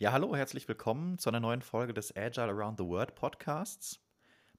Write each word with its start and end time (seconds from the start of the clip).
Ja, 0.00 0.12
hallo, 0.12 0.36
herzlich 0.36 0.68
willkommen 0.68 1.18
zu 1.18 1.28
einer 1.28 1.40
neuen 1.40 1.60
Folge 1.60 1.92
des 1.92 2.16
Agile 2.16 2.50
Around 2.52 2.78
the 2.78 2.86
World 2.86 3.16
Podcasts. 3.16 3.98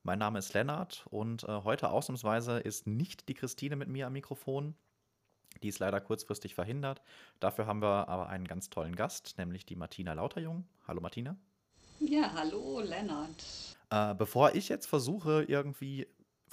Mein 0.03 0.19
Name 0.19 0.37
ist 0.37 0.53
Lennart 0.53 1.05
und 1.11 1.45
äh, 1.45 1.61
heute 1.63 1.91
ausnahmsweise 1.91 2.59
ist 2.59 2.87
nicht 2.87 3.29
die 3.29 3.35
Christine 3.35 3.77
mit 3.77 3.87
mir 3.87 4.07
am 4.07 4.11
Mikrofon. 4.11 4.75
Die 5.63 5.69
ist 5.69 5.79
leider 5.79 6.01
kurzfristig 6.01 6.55
verhindert. 6.55 7.01
Dafür 7.39 7.67
haben 7.67 7.81
wir 7.81 8.09
aber 8.09 8.27
einen 8.27 8.49
ganz 8.49 8.69
tollen 8.69 8.97
Gast, 8.97 9.37
nämlich 9.37 9.65
die 9.65 9.77
Martina 9.77 10.11
Lauterjung. 10.11 10.67
Hallo 10.85 10.99
Martina. 10.99 11.37
Ja, 12.01 12.33
hallo 12.33 12.81
Lennart. 12.81 13.77
Äh, 13.91 14.15
bevor 14.15 14.55
ich 14.55 14.67
jetzt 14.67 14.87
versuche, 14.87 15.45
irgendwie 15.47 16.05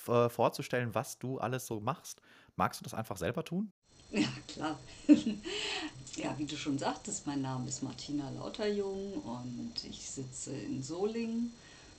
äh, 0.06 0.28
vorzustellen, 0.28 0.94
was 0.94 1.18
du 1.18 1.38
alles 1.38 1.66
so 1.66 1.80
machst, 1.80 2.22
magst 2.54 2.82
du 2.82 2.84
das 2.84 2.94
einfach 2.94 3.16
selber 3.16 3.42
tun? 3.42 3.72
Ja, 4.10 4.28
klar. 4.46 4.78
ja, 6.16 6.38
wie 6.38 6.46
du 6.46 6.56
schon 6.56 6.78
sagtest, 6.78 7.26
mein 7.26 7.42
Name 7.42 7.68
ist 7.68 7.82
Martina 7.82 8.30
Lauterjung 8.30 9.14
und 9.14 9.84
ich 9.84 10.08
sitze 10.08 10.52
in 10.52 10.82
Solingen, 10.82 11.52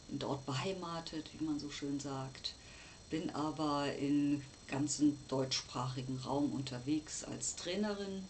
dort 0.10 0.46
beheimatet, 0.46 1.30
wie 1.38 1.44
man 1.44 1.60
so 1.60 1.70
schön 1.70 2.00
sagt, 2.00 2.54
bin 3.10 3.30
aber 3.32 3.94
im 3.96 4.42
ganzen 4.68 5.18
deutschsprachigen 5.28 6.18
Raum 6.18 6.52
unterwegs 6.54 7.24
als 7.24 7.56
Trainerin 7.56 8.24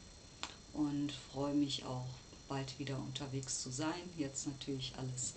und 0.73 1.11
freue 1.11 1.53
mich 1.53 1.85
auch 1.85 2.05
bald 2.47 2.77
wieder 2.79 2.97
unterwegs 2.97 3.61
zu 3.61 3.69
sein. 3.71 4.09
Jetzt 4.17 4.47
natürlich 4.47 4.93
alles 4.97 5.33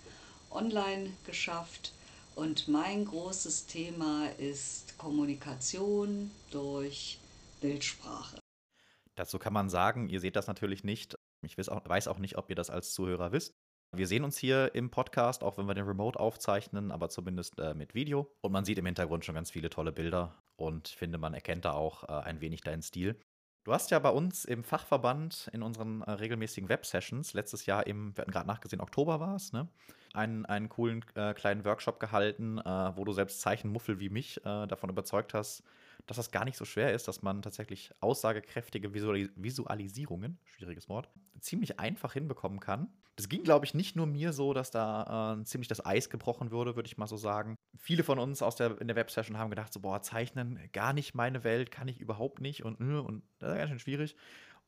online 0.51 1.13
geschafft. 1.25 1.93
Und 2.35 2.69
mein 2.69 3.05
großes 3.05 3.67
Thema 3.67 4.29
ist 4.39 4.97
Kommunikation 4.99 6.31
durch 6.51 7.19
Bildsprache. 7.61 8.39
Dazu 9.15 9.39
kann 9.39 9.53
man 9.53 9.69
sagen, 9.69 10.09
ihr 10.09 10.21
seht 10.21 10.37
das 10.37 10.47
natürlich 10.47 10.85
nicht. 10.85 11.15
Ich 11.43 11.57
weiß 11.59 12.09
auch 12.09 12.19
nicht, 12.19 12.39
ob 12.39 12.49
ihr 12.51 12.57
das 12.57 12.71
als 12.71 12.93
Zuhörer 12.93 13.33
wisst. 13.33 13.55
Wir 13.93 14.07
sehen 14.07 14.23
uns 14.23 14.39
hier 14.39 14.75
im 14.75 14.91
Podcast, 14.91 15.43
auch 15.43 15.59
wenn 15.59 15.67
wir 15.67 15.75
den 15.75 15.85
Remote 15.85 16.19
aufzeichnen, 16.19 16.93
aber 16.93 17.09
zumindest 17.09 17.59
äh, 17.59 17.75
mit 17.75 17.95
Video. 17.95 18.31
Und 18.41 18.53
man 18.53 18.65
sieht 18.65 18.79
im 18.79 18.87
Hintergrund 18.87 19.25
schon 19.25 19.35
ganz 19.35 19.51
viele 19.51 19.69
tolle 19.69 19.91
Bilder 19.91 20.41
und 20.57 20.89
finde, 20.89 21.19
man 21.19 21.35
erkennt 21.35 21.65
da 21.65 21.73
auch 21.73 22.05
äh, 22.05 22.13
ein 22.23 22.41
wenig 22.41 22.61
deinen 22.61 22.83
Stil. 22.83 23.19
Du 23.65 23.73
hast 23.73 23.91
ja 23.91 23.99
bei 23.99 24.11
uns 24.11 24.45
im 24.45 24.65
Fachverband 24.65 25.51
in 25.53 25.63
unseren 25.63 26.03
äh, 26.03 26.13
regelmäßigen 26.13 26.69
Web-Sessions 26.69 27.35
letztes 27.35 27.67
Jahr 27.67 27.87
im, 27.87 28.17
wir 28.17 28.23
hatten 28.23 28.31
gerade 28.31 28.47
nachgesehen, 28.47 28.81
Oktober 28.81 29.21
war 29.21 29.35
es, 29.35 29.53
ne? 29.53 29.69
einen, 30.15 30.47
einen 30.47 30.69
coolen 30.69 31.05
äh, 31.15 31.35
kleinen 31.35 31.65
Workshop 31.65 32.01
gehalten, 32.01 32.59
äh, 32.59 32.97
wo 32.97 33.05
du 33.05 33.13
selbst 33.13 33.41
Zeichenmuffel 33.41 34.01
wie 34.01 34.09
mich 34.09 34.39
äh, 34.39 34.67
davon 34.67 34.91
überzeugt 34.91 35.35
hast, 35.35 35.63
dass 36.11 36.17
das 36.17 36.33
gar 36.33 36.45
nicht 36.45 36.57
so 36.57 36.65
schwer 36.65 36.93
ist, 36.93 37.07
dass 37.07 37.23
man 37.23 37.41
tatsächlich 37.41 37.93
aussagekräftige 38.01 38.93
Visualis 38.93 39.31
Visualisierungen, 39.37 40.41
schwieriges 40.45 40.89
Wort, 40.89 41.09
ziemlich 41.39 41.79
einfach 41.79 42.15
hinbekommen 42.15 42.59
kann. 42.59 42.89
Das 43.15 43.29
ging, 43.29 43.45
glaube 43.45 43.65
ich, 43.65 43.75
nicht 43.75 43.95
nur 43.95 44.07
mir 44.07 44.33
so, 44.33 44.53
dass 44.53 44.73
da 44.73 45.37
äh, 45.39 45.45
ziemlich 45.45 45.69
das 45.69 45.85
Eis 45.87 46.11
gebrochen 46.11 46.51
würde, 46.51 46.75
würde 46.75 46.89
ich 46.89 46.99
mal 46.99 47.07
so 47.07 47.17
sagen. 47.17 47.55
Viele 47.79 48.03
von 48.03 48.19
uns 48.19 48.43
aus 48.43 48.57
der, 48.57 48.81
in 48.81 48.89
der 48.89 48.97
Websession 48.97 49.39
haben 49.39 49.51
gedacht, 49.51 49.73
so, 49.73 49.79
boah, 49.79 50.03
zeichnen, 50.03 50.59
gar 50.73 50.93
nicht 50.93 51.15
meine 51.15 51.45
Welt, 51.45 51.71
kann 51.71 51.87
ich 51.87 52.01
überhaupt 52.01 52.41
nicht 52.41 52.65
und, 52.65 52.81
äh, 52.81 52.99
und 52.99 53.23
das 53.39 53.53
ist 53.53 53.57
ganz 53.59 53.71
schön 53.71 53.79
schwierig. 53.79 54.17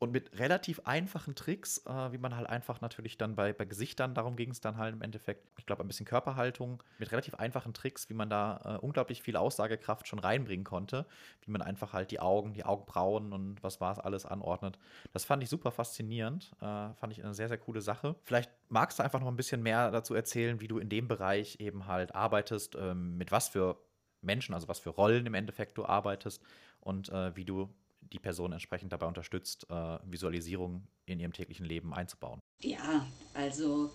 Und 0.02 0.10
mit 0.10 0.36
relativ 0.36 0.80
einfachen 0.80 1.36
Tricks, 1.36 1.78
äh, 1.86 2.10
wie 2.10 2.18
man 2.18 2.34
halt 2.34 2.48
einfach 2.48 2.80
natürlich 2.80 3.18
dann 3.18 3.36
bei, 3.36 3.52
bei 3.52 3.64
Gesichtern, 3.64 4.16
darum 4.16 4.34
ging 4.34 4.50
es 4.50 4.60
dann 4.60 4.76
halt 4.76 4.96
im 4.96 5.00
Endeffekt, 5.00 5.46
ich 5.60 5.64
glaube, 5.64 5.84
ein 5.84 5.86
bisschen 5.86 6.06
Körperhaltung, 6.06 6.82
mit 6.98 7.12
relativ 7.12 7.36
einfachen 7.36 7.72
Tricks, 7.72 8.10
wie 8.10 8.14
man 8.14 8.28
da 8.28 8.60
äh, 8.64 8.84
unglaublich 8.84 9.22
viel 9.22 9.36
Aussagekraft 9.36 10.08
schon 10.08 10.18
reinbringen 10.18 10.64
konnte, 10.64 11.06
wie 11.42 11.52
man 11.52 11.62
einfach 11.62 11.92
halt 11.92 12.10
die 12.10 12.18
Augen, 12.18 12.52
die 12.52 12.64
Augenbrauen 12.64 13.32
und 13.32 13.62
was 13.62 13.80
war 13.80 13.92
es 13.92 14.00
alles 14.00 14.26
anordnet. 14.26 14.76
Das 15.12 15.24
fand 15.24 15.40
ich 15.44 15.48
super 15.48 15.70
faszinierend, 15.70 16.50
äh, 16.56 16.92
fand 16.94 17.12
ich 17.12 17.22
eine 17.22 17.32
sehr, 17.32 17.46
sehr 17.46 17.58
coole 17.58 17.80
Sache. 17.80 18.16
Vielleicht 18.24 18.50
magst 18.70 18.98
du 18.98 19.04
einfach 19.04 19.20
noch 19.20 19.28
ein 19.28 19.36
bisschen 19.36 19.62
mehr 19.62 19.92
dazu 19.92 20.16
erzählen, 20.16 20.60
wie 20.60 20.66
du 20.66 20.78
in 20.78 20.88
dem 20.88 21.06
Bereich 21.06 21.60
eben 21.60 21.86
halt 21.86 22.12
arbeitest, 22.12 22.74
ähm, 22.74 23.18
mit 23.18 23.30
was 23.30 23.50
für 23.50 23.78
Menschen, 24.20 24.52
also 24.52 24.66
was 24.66 24.80
für 24.80 24.90
Rollen 24.90 25.26
im 25.26 25.34
Endeffekt 25.34 25.78
du 25.78 25.84
arbeitest 25.84 26.42
und 26.80 27.08
äh, 27.10 27.36
wie 27.36 27.44
du 27.44 27.72
die 28.12 28.18
Person 28.18 28.52
entsprechend 28.52 28.92
dabei 28.92 29.06
unterstützt, 29.06 29.66
äh, 29.70 29.98
Visualisierung 30.04 30.86
in 31.06 31.20
ihrem 31.20 31.32
täglichen 31.32 31.66
Leben 31.66 31.92
einzubauen. 31.94 32.40
Ja, 32.62 33.06
also 33.34 33.90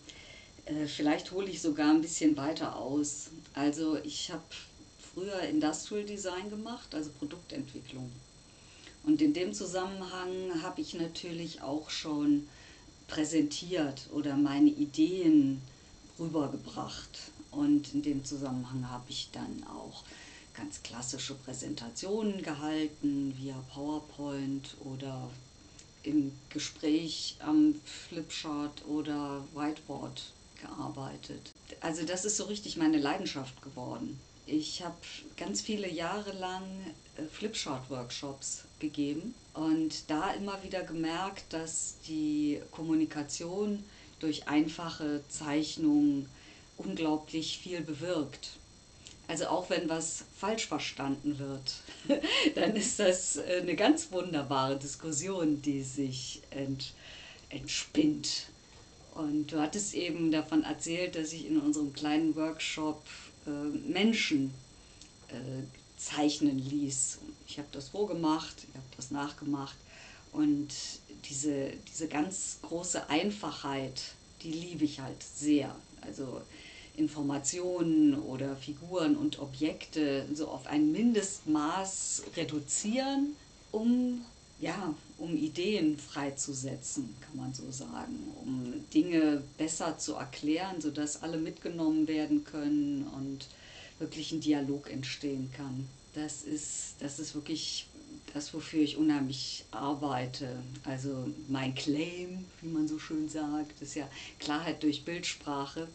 äh, 0.66 0.86
vielleicht 0.86 1.32
hole 1.32 1.48
ich 1.48 1.62
sogar 1.62 1.92
ein 1.92 2.02
bisschen 2.02 2.36
weiter 2.38 2.76
aus. 2.76 3.32
Also 3.54 3.98
ich 4.04 4.32
habe 4.32 4.44
früher 5.14 5.40
Industrial 5.42 6.04
Design 6.04 6.50
gemacht, 6.50 6.94
also 6.94 7.10
Produktentwicklung. 7.12 8.12
Und 9.04 9.22
in 9.22 9.34
dem 9.34 9.54
Zusammenhang 9.54 10.62
habe 10.62 10.82
ich 10.82 10.94
natürlich 10.94 11.62
auch 11.62 11.90
schon 11.90 12.48
präsentiert 13.08 14.10
oder 14.12 14.36
meine 14.36 14.70
Ideen 14.70 15.62
rübergebracht. 16.20 17.32
Und 17.52 17.94
in 17.94 18.02
dem 18.02 18.26
Zusammenhang 18.26 18.90
habe 18.90 19.06
ich 19.10 19.30
dann 19.32 19.64
auch 19.64 20.04
ganz 20.58 20.82
klassische 20.84 21.36
Präsentationen 21.36 22.42
gehalten 22.42 23.34
via 23.38 23.56
PowerPoint 23.74 24.76
oder 24.84 25.30
im 26.04 26.32
Gespräch 26.50 27.38
am 27.40 27.76
Flipchart 27.86 28.86
oder 28.88 29.44
Whiteboard 29.54 30.32
gearbeitet. 30.62 31.52
Also 31.82 32.04
das 32.04 32.26
ist 32.26 32.38
so 32.38 32.46
richtig 32.46 32.78
meine 32.78 32.98
Leidenschaft 32.98 33.62
geworden. 33.62 34.20
Ich 34.46 34.84
habe 34.84 34.96
ganz 35.36 35.62
viele 35.62 35.92
Jahre 35.92 36.32
lang 36.32 36.64
äh, 37.18 37.24
Flipchart-Workshops 37.24 38.64
gegeben 38.80 39.36
und 39.54 40.10
da 40.10 40.32
immer 40.32 40.64
wieder 40.64 40.84
gemerkt, 40.84 41.52
dass 41.52 41.96
die 42.08 42.62
Kommunikation 42.72 43.84
durch 44.20 44.48
einfache 44.48 45.22
Zeichnungen 45.28 46.30
unglaublich 46.78 47.58
viel 47.58 47.82
bewirkt. 47.82 48.52
Also 49.28 49.48
auch 49.48 49.70
wenn 49.70 49.90
was 49.90 50.24
falsch 50.38 50.68
verstanden 50.68 51.38
wird, 51.38 51.76
dann 52.56 52.76
ist 52.76 53.00
das 53.00 53.38
äh, 53.38 53.60
eine 53.62 53.76
ganz 53.76 54.12
wunderbare 54.12 54.78
Diskussion, 54.78 55.62
die 55.62 55.84
sich 55.84 56.42
ent, 56.50 56.94
entspinnt. 57.50 58.48
Und 59.16 59.52
du 59.52 59.60
hattest 59.60 59.96
eben 59.96 60.32
davon 60.32 60.64
erzählt, 60.64 61.16
dass 61.16 61.34
ich 61.34 61.48
in 61.48 61.60
unserem 61.60 61.92
kleinen 61.92 62.36
Workshop 62.36 63.04
äh, 63.46 63.50
Menschen 63.90 64.54
äh, 65.30 65.64
zeichnen 65.98 66.60
ließ. 66.60 67.18
Ich 67.48 67.58
habe 67.58 67.68
das 67.72 67.90
vorgemacht, 67.90 68.56
ich 68.70 68.76
habe 68.76 68.86
das 68.96 69.12
nachgemacht. 69.12 69.76
Und 70.32 70.70
diese, 71.26 71.74
diese 71.92 72.08
ganz 72.08 72.60
große 72.62 73.10
Einfachheit, 73.10 74.02
die 74.44 74.52
liebe 74.52 74.86
ich 74.86 75.00
halt 75.00 75.22
sehr. 75.22 75.76
Also 76.02 76.42
Informationen 76.98 78.16
oder 78.16 78.56
Figuren 78.56 79.16
und 79.16 79.40
Objekte 79.40 80.26
so 80.34 80.48
auf 80.48 80.68
ein 80.68 80.92
Mindestmaß 80.92 82.24
reduzieren, 82.36 83.36
um, 83.72 84.22
ja, 84.60 84.94
um 85.18 85.36
Ideen 85.38 85.98
freizusetzen, 85.98 87.16
kann 87.22 87.38
man 87.38 87.54
so 87.54 87.70
sagen, 87.72 88.18
um 88.44 88.74
Dinge 88.94 89.44
besser 89.58 89.98
zu 89.98 90.16
erklären, 90.16 90.82
sodass 90.82 91.22
alle 91.22 91.38
mitgenommen 91.38 92.08
werden 92.08 92.44
können 92.44 93.08
und 93.16 93.48
wirklich 94.00 94.32
ein 94.32 94.42
Dialog 94.42 94.90
entstehen 94.92 95.52
kann. 95.56 95.88
Das 96.14 96.44
ist, 96.44 96.96
das 97.00 97.20
ist 97.20 97.36
wirklich 97.36 97.88
das, 98.34 98.54
wofür 98.54 98.82
ich 98.82 98.98
unheimlich 98.98 99.66
arbeite. 99.72 100.58
Also 100.84 101.28
mein 101.48 101.76
Claim, 101.76 102.46
wie 102.62 102.70
man 102.70 102.88
so 102.88 103.00
schön 103.00 103.30
sagt, 103.30 103.82
ist 103.82 103.96
ja 103.96 104.10
Klarheit 104.40 104.84
durch 104.84 105.06
Bildsprache. 105.06 105.88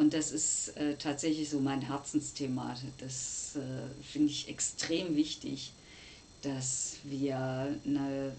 Und 0.00 0.14
das 0.14 0.32
ist 0.32 0.78
äh, 0.78 0.96
tatsächlich 0.96 1.50
so 1.50 1.60
mein 1.60 1.82
Herzensthema. 1.82 2.74
Das 2.96 3.56
äh, 3.56 4.02
finde 4.02 4.30
ich 4.30 4.48
extrem 4.48 5.14
wichtig, 5.14 5.72
dass 6.40 6.96
wir 7.04 7.36
eine, 7.36 8.34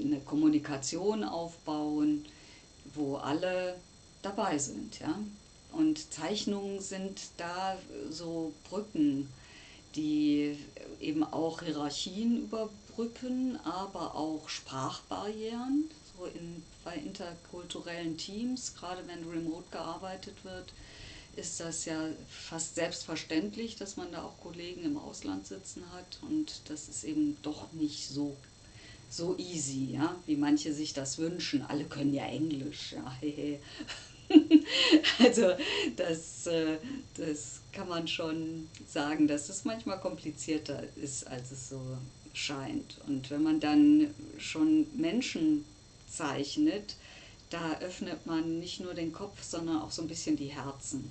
eine 0.00 0.20
Kommunikation 0.20 1.22
aufbauen, 1.22 2.24
wo 2.94 3.16
alle 3.16 3.76
dabei 4.22 4.56
sind. 4.56 5.00
Ja? 5.00 5.18
Und 5.72 6.10
Zeichnungen 6.14 6.80
sind 6.80 7.20
da 7.36 7.76
so 8.08 8.54
Brücken, 8.70 9.28
die 9.94 10.56
eben 10.98 11.24
auch 11.24 11.60
Hierarchien 11.60 12.44
überbrücken, 12.44 13.58
aber 13.64 14.14
auch 14.14 14.48
Sprachbarrieren. 14.48 15.90
So 16.16 16.24
in, 16.24 16.62
bei 16.84 16.94
interkulturellen 16.94 18.16
Teams, 18.16 18.74
gerade 18.74 19.06
wenn 19.06 19.28
remote 19.28 19.66
gearbeitet 19.70 20.42
wird, 20.42 20.72
ist 21.36 21.60
das 21.60 21.84
ja 21.84 22.08
fast 22.28 22.74
selbstverständlich, 22.74 23.76
dass 23.76 23.96
man 23.96 24.12
da 24.12 24.22
auch 24.22 24.38
Kollegen 24.40 24.84
im 24.84 24.98
Ausland 24.98 25.46
sitzen 25.46 25.82
hat 25.92 26.18
und 26.28 26.60
das 26.68 26.88
ist 26.88 27.04
eben 27.04 27.38
doch 27.42 27.72
nicht 27.72 28.08
so, 28.08 28.36
so 29.08 29.36
easy, 29.38 29.92
ja, 29.92 30.16
wie 30.26 30.36
manche 30.36 30.72
sich 30.72 30.92
das 30.92 31.18
wünschen. 31.18 31.62
Alle 31.62 31.84
können 31.84 32.12
ja 32.12 32.26
Englisch, 32.26 32.92
ja, 32.92 33.16
also 35.18 35.52
das, 35.96 36.46
äh, 36.46 36.78
das 37.16 37.60
kann 37.72 37.88
man 37.88 38.08
schon 38.08 38.68
sagen, 38.86 39.26
dass 39.26 39.48
es 39.48 39.64
manchmal 39.64 40.00
komplizierter 40.00 40.84
ist, 40.96 41.26
als 41.26 41.50
es 41.50 41.68
so 41.68 41.80
scheint. 42.32 42.98
Und 43.06 43.30
wenn 43.30 43.42
man 43.42 43.60
dann 43.60 44.14
schon 44.38 44.86
Menschen 44.96 45.64
zeichnet, 46.08 46.96
da 47.50 47.78
öffnet 47.80 48.26
man 48.26 48.58
nicht 48.58 48.80
nur 48.80 48.94
den 48.94 49.12
Kopf, 49.12 49.42
sondern 49.42 49.82
auch 49.82 49.90
so 49.90 50.02
ein 50.02 50.08
bisschen 50.08 50.36
die 50.36 50.46
Herzen. 50.46 51.10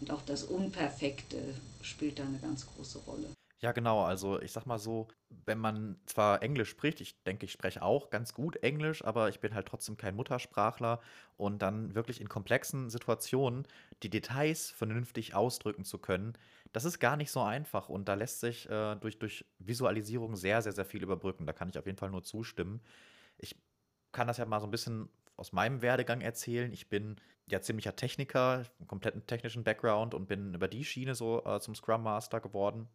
Und 0.00 0.10
auch 0.10 0.22
das 0.22 0.44
Unperfekte 0.44 1.54
spielt 1.82 2.18
da 2.18 2.24
eine 2.24 2.38
ganz 2.38 2.66
große 2.66 2.98
Rolle. 3.00 3.28
Ja, 3.64 3.72
genau. 3.72 4.04
Also 4.04 4.42
ich 4.42 4.52
sag 4.52 4.66
mal 4.66 4.78
so, 4.78 5.08
wenn 5.46 5.58
man 5.58 5.96
zwar 6.04 6.42
Englisch 6.42 6.68
spricht, 6.68 7.00
ich 7.00 7.22
denke, 7.22 7.46
ich 7.46 7.52
spreche 7.52 7.80
auch 7.80 8.10
ganz 8.10 8.34
gut 8.34 8.56
Englisch, 8.56 9.02
aber 9.02 9.30
ich 9.30 9.40
bin 9.40 9.54
halt 9.54 9.66
trotzdem 9.66 9.96
kein 9.96 10.16
Muttersprachler 10.16 11.00
und 11.38 11.62
dann 11.62 11.94
wirklich 11.94 12.20
in 12.20 12.28
komplexen 12.28 12.90
Situationen 12.90 13.66
die 14.02 14.10
Details 14.10 14.70
vernünftig 14.70 15.34
ausdrücken 15.34 15.84
zu 15.84 15.98
können, 15.98 16.36
das 16.74 16.84
ist 16.84 16.98
gar 16.98 17.16
nicht 17.16 17.30
so 17.30 17.40
einfach 17.40 17.88
und 17.88 18.06
da 18.06 18.14
lässt 18.14 18.40
sich 18.40 18.68
äh, 18.68 18.96
durch, 18.96 19.18
durch 19.18 19.46
Visualisierung 19.60 20.36
sehr, 20.36 20.60
sehr, 20.60 20.72
sehr 20.72 20.84
viel 20.84 21.02
überbrücken. 21.02 21.46
Da 21.46 21.54
kann 21.54 21.70
ich 21.70 21.78
auf 21.78 21.86
jeden 21.86 21.96
Fall 21.96 22.10
nur 22.10 22.24
zustimmen. 22.24 22.82
Ich 23.38 23.56
kann 24.12 24.26
das 24.26 24.36
ja 24.36 24.44
mal 24.44 24.60
so 24.60 24.66
ein 24.66 24.72
bisschen 24.72 25.08
aus 25.36 25.52
meinem 25.52 25.82
Werdegang 25.82 26.20
erzählen. 26.20 26.72
Ich 26.72 26.88
bin 26.88 27.16
ja 27.50 27.60
ziemlicher 27.60 27.96
Techniker, 27.96 28.64
einen 28.78 28.88
kompletten 28.88 29.26
technischen 29.26 29.64
Background 29.64 30.14
und 30.14 30.26
bin 30.26 30.54
über 30.54 30.68
die 30.68 30.84
Schiene 30.84 31.14
so 31.14 31.44
äh, 31.44 31.60
zum 31.60 31.74
Scrum 31.74 32.02
Master 32.02 32.40
geworden 32.40 32.88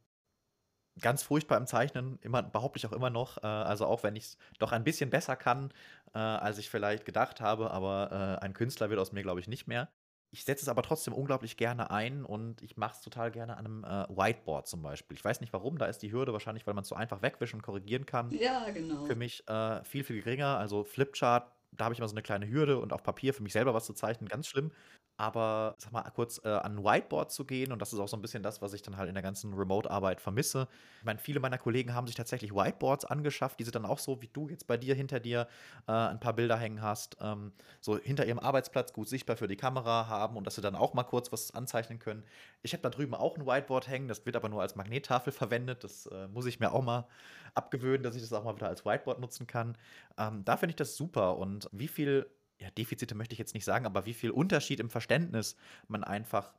ganz 1.01 1.23
furchtbar 1.23 1.57
im 1.57 1.67
Zeichnen, 1.67 2.19
immer, 2.21 2.43
behaupte 2.43 2.77
ich 2.77 2.85
auch 2.85 2.91
immer 2.91 3.09
noch. 3.09 3.37
Äh, 3.37 3.47
also 3.47 3.85
auch 3.85 4.03
wenn 4.03 4.15
ich 4.15 4.23
es 4.25 4.37
doch 4.59 4.71
ein 4.71 4.83
bisschen 4.83 5.09
besser 5.09 5.35
kann, 5.35 5.71
äh, 6.13 6.19
als 6.19 6.57
ich 6.57 6.69
vielleicht 6.69 7.05
gedacht 7.05 7.41
habe, 7.41 7.71
aber 7.71 8.37
äh, 8.41 8.43
ein 8.43 8.53
Künstler 8.53 8.89
wird 8.89 8.99
aus 8.99 9.11
mir, 9.11 9.23
glaube 9.23 9.39
ich, 9.39 9.47
nicht 9.47 9.67
mehr. 9.67 9.89
Ich 10.31 10.43
setze 10.43 10.63
es 10.63 10.69
aber 10.69 10.83
trotzdem 10.83 11.13
unglaublich 11.13 11.57
gerne 11.57 11.89
ein 11.89 12.23
und 12.23 12.61
ich 12.61 12.77
mache 12.77 12.93
es 12.93 13.01
total 13.01 13.31
gerne 13.31 13.57
an 13.57 13.65
einem 13.65 13.83
äh, 13.83 14.15
Whiteboard 14.15 14.67
zum 14.67 14.83
Beispiel. 14.83 15.17
Ich 15.17 15.25
weiß 15.25 15.41
nicht 15.41 15.53
warum, 15.53 15.79
da 15.79 15.87
ist 15.87 16.03
die 16.03 16.11
Hürde 16.11 16.33
wahrscheinlich, 16.33 16.67
weil 16.67 16.75
man 16.75 16.83
es 16.83 16.89
so 16.89 16.95
einfach 16.95 17.23
wegwischen 17.23 17.57
und 17.57 17.61
korrigieren 17.63 18.05
kann. 18.05 18.29
Ja, 18.31 18.69
genau. 18.69 19.05
Für 19.05 19.15
mich 19.15 19.47
äh, 19.47 19.83
viel, 19.83 20.03
viel 20.03 20.21
geringer. 20.21 20.59
Also 20.59 20.83
Flipchart 20.83 21.51
da 21.71 21.85
habe 21.85 21.93
ich 21.93 21.99
immer 21.99 22.07
so 22.07 22.13
eine 22.15 22.23
kleine 22.23 22.49
Hürde 22.49 22.79
und 22.79 22.93
auf 22.93 23.03
Papier 23.03 23.33
für 23.33 23.43
mich 23.43 23.53
selber 23.53 23.73
was 23.73 23.85
zu 23.85 23.93
zeichnen, 23.93 24.27
ganz 24.27 24.47
schlimm. 24.47 24.71
Aber 25.19 25.75
sag 25.79 25.91
mal, 25.91 26.03
kurz 26.15 26.39
äh, 26.45 26.47
an 26.47 26.77
ein 26.77 26.83
Whiteboard 26.85 27.29
zu 27.29 27.43
gehen, 27.43 27.73
und 27.73 27.81
das 27.81 27.91
ist 27.91 27.99
auch 27.99 28.07
so 28.07 28.15
ein 28.15 28.21
bisschen 28.21 28.41
das, 28.41 28.61
was 28.61 28.71
ich 28.71 28.81
dann 28.83 28.95
halt 28.95 29.09
in 29.09 29.15
der 29.15 29.21
ganzen 29.21 29.53
Remote-Arbeit 29.53 30.21
vermisse. 30.21 30.69
Ich 30.99 31.03
meine, 31.03 31.19
viele 31.19 31.41
meiner 31.41 31.57
Kollegen 31.57 31.93
haben 31.93 32.07
sich 32.07 32.15
tatsächlich 32.15 32.55
Whiteboards 32.55 33.03
angeschafft, 33.03 33.59
die 33.59 33.65
sie 33.65 33.71
dann 33.71 33.85
auch 33.85 33.99
so, 33.99 34.21
wie 34.21 34.29
du 34.31 34.47
jetzt 34.47 34.65
bei 34.65 34.77
dir 34.77 34.95
hinter 34.95 35.19
dir 35.19 35.49
äh, 35.89 35.91
ein 35.91 36.21
paar 36.21 36.31
Bilder 36.31 36.55
hängen 36.55 36.81
hast, 36.81 37.17
ähm, 37.19 37.51
so 37.81 37.97
hinter 37.97 38.25
ihrem 38.25 38.39
Arbeitsplatz 38.39 38.93
gut 38.93 39.09
sichtbar 39.09 39.35
für 39.35 39.49
die 39.49 39.57
Kamera 39.57 40.07
haben 40.07 40.37
und 40.37 40.47
dass 40.47 40.55
sie 40.55 40.61
dann 40.61 40.75
auch 40.75 40.93
mal 40.93 41.03
kurz 41.03 41.33
was 41.33 41.53
anzeichnen 41.53 41.99
können. 41.99 42.23
Ich 42.61 42.71
habe 42.71 42.81
da 42.81 42.89
drüben 42.89 43.13
auch 43.13 43.35
ein 43.35 43.45
Whiteboard 43.45 43.89
hängen, 43.89 44.07
das 44.07 44.25
wird 44.25 44.37
aber 44.37 44.47
nur 44.47 44.61
als 44.61 44.77
Magnettafel 44.77 45.33
verwendet. 45.33 45.83
Das 45.83 46.05
äh, 46.05 46.29
muss 46.29 46.45
ich 46.45 46.61
mir 46.61 46.71
auch 46.71 46.81
mal 46.81 47.09
abgewöhnen, 47.55 48.03
dass 48.03 48.15
ich 48.15 48.21
das 48.21 48.31
auch 48.31 48.45
mal 48.45 48.55
wieder 48.55 48.69
als 48.69 48.85
Whiteboard 48.85 49.19
nutzen 49.19 49.47
kann. 49.47 49.77
Ähm, 50.17 50.45
da 50.45 50.55
finde 50.55 50.71
ich 50.71 50.77
das 50.77 50.95
super 50.95 51.37
und 51.37 51.67
wie 51.73 51.89
viel 51.89 52.25
ja, 52.59 52.69
Defizite 52.71 53.15
möchte 53.15 53.33
ich 53.33 53.39
jetzt 53.39 53.53
nicht 53.53 53.65
sagen, 53.65 53.85
aber 53.85 54.05
wie 54.05 54.13
viel 54.13 54.31
Unterschied 54.31 54.79
im 54.79 54.89
Verständnis 54.89 55.55
man 55.87 56.03
einfach 56.03 56.53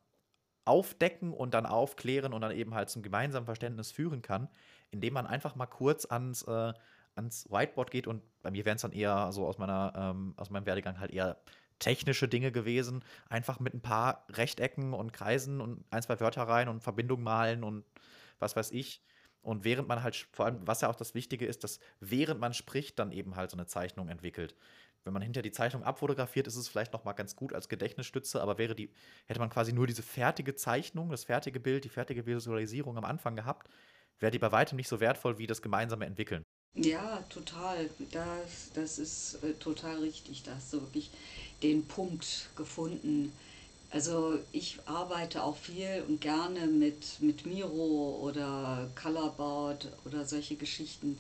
aufdecken 0.64 1.32
und 1.32 1.54
dann 1.54 1.66
aufklären 1.66 2.32
und 2.32 2.40
dann 2.40 2.52
eben 2.52 2.74
halt 2.74 2.90
zum 2.90 3.02
gemeinsamen 3.02 3.46
Verständnis 3.46 3.90
führen 3.92 4.22
kann, 4.22 4.48
indem 4.90 5.14
man 5.14 5.26
einfach 5.26 5.56
mal 5.56 5.66
kurz 5.66 6.06
ans, 6.06 6.42
äh, 6.42 6.72
ans 7.14 7.50
Whiteboard 7.50 7.90
geht 7.90 8.06
und 8.06 8.22
bei 8.42 8.50
mir 8.50 8.64
wären 8.64 8.76
es 8.76 8.82
dann 8.82 8.92
eher 8.92 9.32
so 9.32 9.46
aus 9.46 9.58
meiner, 9.58 9.92
ähm, 9.96 10.34
aus 10.36 10.50
meinem 10.50 10.66
Werdegang 10.66 11.00
halt 11.00 11.10
eher 11.10 11.38
technische 11.78 12.28
Dinge 12.28 12.52
gewesen, 12.52 13.02
einfach 13.28 13.58
mit 13.58 13.74
ein 13.74 13.80
paar 13.80 14.26
Rechtecken 14.30 14.92
und 14.92 15.12
Kreisen 15.12 15.60
und 15.60 15.84
ein, 15.90 16.02
zwei 16.02 16.20
Wörter 16.20 16.42
rein 16.42 16.68
und 16.68 16.82
Verbindungen 16.82 17.24
malen 17.24 17.64
und 17.64 17.84
was 18.38 18.54
weiß 18.54 18.70
ich. 18.72 19.02
Und 19.42 19.64
während 19.64 19.88
man 19.88 20.02
halt, 20.02 20.28
vor 20.32 20.44
allem, 20.44 20.66
was 20.66 20.82
ja 20.82 20.90
auch 20.90 20.96
das 20.96 21.14
Wichtige 21.14 21.46
ist, 21.46 21.64
dass 21.64 21.80
während 21.98 22.38
man 22.40 22.52
spricht, 22.52 22.98
dann 22.98 23.10
eben 23.10 23.36
halt 23.36 23.50
so 23.50 23.56
eine 23.56 23.66
Zeichnung 23.66 24.10
entwickelt 24.10 24.54
wenn 25.04 25.12
man 25.12 25.22
hinter 25.22 25.42
die 25.42 25.52
Zeichnung 25.52 25.82
abfotografiert, 25.82 26.46
ist 26.46 26.56
es 26.56 26.68
vielleicht 26.68 26.92
noch 26.92 27.04
mal 27.04 27.12
ganz 27.12 27.36
gut 27.36 27.52
als 27.52 27.68
Gedächtnisstütze, 27.68 28.40
aber 28.40 28.58
wäre 28.58 28.74
die, 28.74 28.92
hätte 29.26 29.40
man 29.40 29.50
quasi 29.50 29.72
nur 29.72 29.86
diese 29.86 30.02
fertige 30.02 30.54
Zeichnung, 30.54 31.10
das 31.10 31.24
fertige 31.24 31.60
Bild, 31.60 31.84
die 31.84 31.88
fertige 31.88 32.26
Visualisierung 32.26 32.96
am 32.98 33.04
Anfang 33.04 33.36
gehabt, 33.36 33.68
wäre 34.18 34.30
die 34.30 34.38
bei 34.38 34.52
weitem 34.52 34.76
nicht 34.76 34.88
so 34.88 35.00
wertvoll 35.00 35.38
wie 35.38 35.46
das 35.46 35.62
gemeinsame 35.62 36.06
Entwickeln. 36.06 36.44
Ja, 36.74 37.24
total. 37.28 37.90
Das, 38.12 38.70
das 38.74 38.98
ist 38.98 39.42
äh, 39.42 39.54
total 39.54 39.98
richtig. 39.98 40.44
Da 40.44 40.54
hast 40.54 40.72
du 40.72 40.80
wirklich 40.80 41.10
den 41.62 41.84
Punkt 41.86 42.48
gefunden. 42.56 43.32
Also 43.90 44.38
ich 44.52 44.78
arbeite 44.86 45.42
auch 45.42 45.56
viel 45.56 46.04
und 46.06 46.20
gerne 46.20 46.66
mit, 46.66 47.20
mit 47.20 47.44
Miro 47.44 48.20
oder 48.22 48.88
Colorboard 48.94 49.90
oder 50.04 50.24
solche 50.24 50.54
Geschichten. 50.54 51.18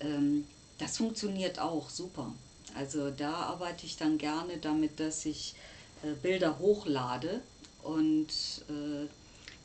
Ähm, 0.00 0.46
das 0.78 0.96
funktioniert 0.96 1.58
auch 1.58 1.90
super. 1.90 2.32
Also 2.76 3.10
da 3.10 3.32
arbeite 3.32 3.86
ich 3.86 3.96
dann 3.96 4.18
gerne 4.18 4.58
damit, 4.58 5.00
dass 5.00 5.24
ich 5.24 5.54
äh, 6.02 6.12
Bilder 6.22 6.58
hochlade 6.58 7.40
und 7.82 8.28
äh, 8.68 9.06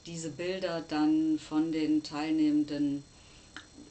diese 0.05 0.29
Bilder 0.29 0.83
dann 0.87 1.37
von 1.39 1.71
den 1.71 2.03
Teilnehmenden 2.03 3.03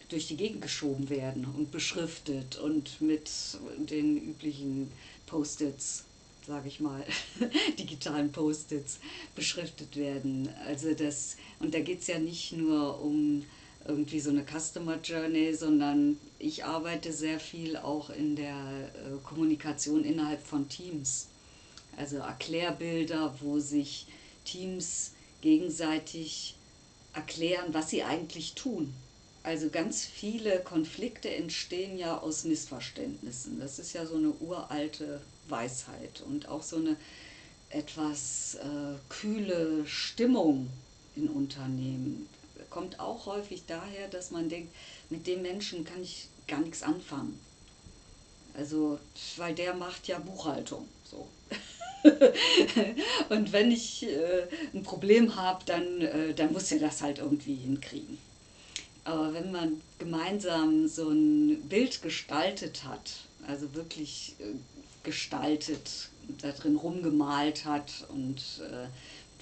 durch 0.08 0.26
die 0.26 0.36
Gegend 0.36 0.62
geschoben 0.62 1.08
werden 1.08 1.44
und 1.56 1.70
beschriftet 1.70 2.58
und 2.58 3.00
mit 3.00 3.30
den 3.78 4.16
üblichen 4.16 4.90
Post-its, 5.26 6.04
sage 6.46 6.68
ich 6.68 6.80
mal, 6.80 7.04
digitalen 7.78 8.32
Post-its 8.32 8.98
beschriftet 9.36 9.96
werden. 9.96 10.48
Also 10.66 10.94
das, 10.94 11.36
und 11.60 11.74
da 11.74 11.80
geht 11.80 12.00
es 12.00 12.08
ja 12.08 12.18
nicht 12.18 12.52
nur 12.52 13.00
um 13.00 13.44
irgendwie 13.86 14.20
so 14.20 14.30
eine 14.30 14.44
Customer 14.44 14.98
Journey, 15.02 15.54
sondern 15.54 16.16
ich 16.40 16.64
arbeite 16.64 17.12
sehr 17.12 17.38
viel 17.38 17.76
auch 17.76 18.10
in 18.10 18.34
der 18.34 18.54
äh, 18.54 19.18
Kommunikation 19.24 20.04
innerhalb 20.04 20.44
von 20.44 20.68
Teams. 20.68 21.26
Also 21.96 22.16
Erklärbilder, 22.16 23.34
wo 23.40 23.60
sich 23.60 24.06
Teams 24.44 25.12
gegenseitig 25.42 26.54
erklären, 27.12 27.72
was 27.72 27.90
sie 27.90 28.02
eigentlich 28.02 28.54
tun. 28.54 28.94
Also 29.42 29.68
ganz 29.68 30.04
viele 30.04 30.60
Konflikte 30.60 31.30
entstehen 31.30 31.98
ja 31.98 32.18
aus 32.18 32.44
Missverständnissen. 32.44 33.60
Das 33.60 33.78
ist 33.78 33.92
ja 33.92 34.06
so 34.06 34.16
eine 34.16 34.32
uralte 34.40 35.20
Weisheit 35.48 36.22
und 36.26 36.48
auch 36.48 36.62
so 36.62 36.76
eine 36.76 36.96
etwas 37.68 38.56
äh, 38.56 38.98
kühle 39.08 39.86
Stimmung 39.86 40.68
in 41.16 41.28
Unternehmen 41.28 42.28
kommt 42.70 43.00
auch 43.00 43.26
häufig 43.26 43.64
daher, 43.66 44.08
dass 44.08 44.30
man 44.30 44.48
denkt, 44.48 44.74
mit 45.10 45.26
dem 45.26 45.42
Menschen 45.42 45.84
kann 45.84 46.02
ich 46.02 46.28
gar 46.50 46.60
nichts 46.60 46.82
anfangen. 46.82 47.38
Also, 48.54 48.98
weil 49.36 49.54
der 49.54 49.74
macht 49.74 50.08
ja 50.08 50.18
Buchhaltung. 50.18 50.86
So. 51.04 51.28
und 53.28 53.52
wenn 53.52 53.70
ich 53.70 54.04
äh, 54.04 54.46
ein 54.74 54.82
Problem 54.82 55.36
habe, 55.36 55.64
dann, 55.64 56.00
äh, 56.00 56.34
dann 56.34 56.52
muss 56.52 56.72
er 56.72 56.80
das 56.80 57.02
halt 57.02 57.18
irgendwie 57.18 57.54
hinkriegen. 57.54 58.18
Aber 59.04 59.32
wenn 59.32 59.52
man 59.52 59.80
gemeinsam 59.98 60.88
so 60.88 61.10
ein 61.10 61.62
Bild 61.68 62.02
gestaltet 62.02 62.84
hat, 62.84 63.12
also 63.46 63.74
wirklich 63.74 64.34
äh, 64.40 64.54
gestaltet, 65.04 66.10
da 66.42 66.52
drin 66.52 66.76
rumgemalt 66.76 67.64
hat 67.64 68.06
und 68.08 68.38
äh, 68.60 68.86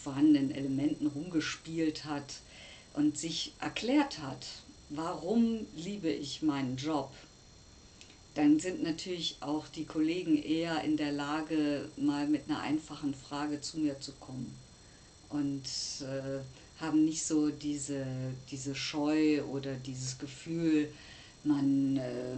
vorhandenen 0.01 0.51
Elementen 0.51 1.07
rumgespielt 1.07 2.05
hat, 2.05 2.35
und 2.99 3.17
sich 3.17 3.53
erklärt 3.61 4.19
hat, 4.19 4.45
warum 4.91 5.67
liebe 5.77 6.11
ich 6.11 6.43
meinen 6.43 6.77
Job, 6.77 7.13
dann 8.35 8.61
sind 8.61 8.83
natürlich 8.83 9.37
auch 9.41 9.67
die 9.69 9.85
Kollegen 9.85 10.41
eher 10.41 10.83
in 10.85 10.97
der 10.97 11.13
Lage, 11.13 11.89
mal 11.97 12.27
mit 12.29 12.49
einer 12.49 12.61
einfachen 12.61 13.15
Frage 13.15 13.61
zu 13.61 13.79
mir 13.79 13.99
zu 14.01 14.13
kommen 14.13 14.55
und 15.29 15.65
äh, 16.03 16.41
haben 16.81 17.05
nicht 17.05 17.25
so 17.25 17.51
diese, 17.51 18.07
diese 18.51 18.75
Scheu 18.75 19.43
oder 19.45 19.75
dieses 19.75 20.19
Gefühl, 20.19 20.93
man, 21.45 21.97
äh, 21.97 22.37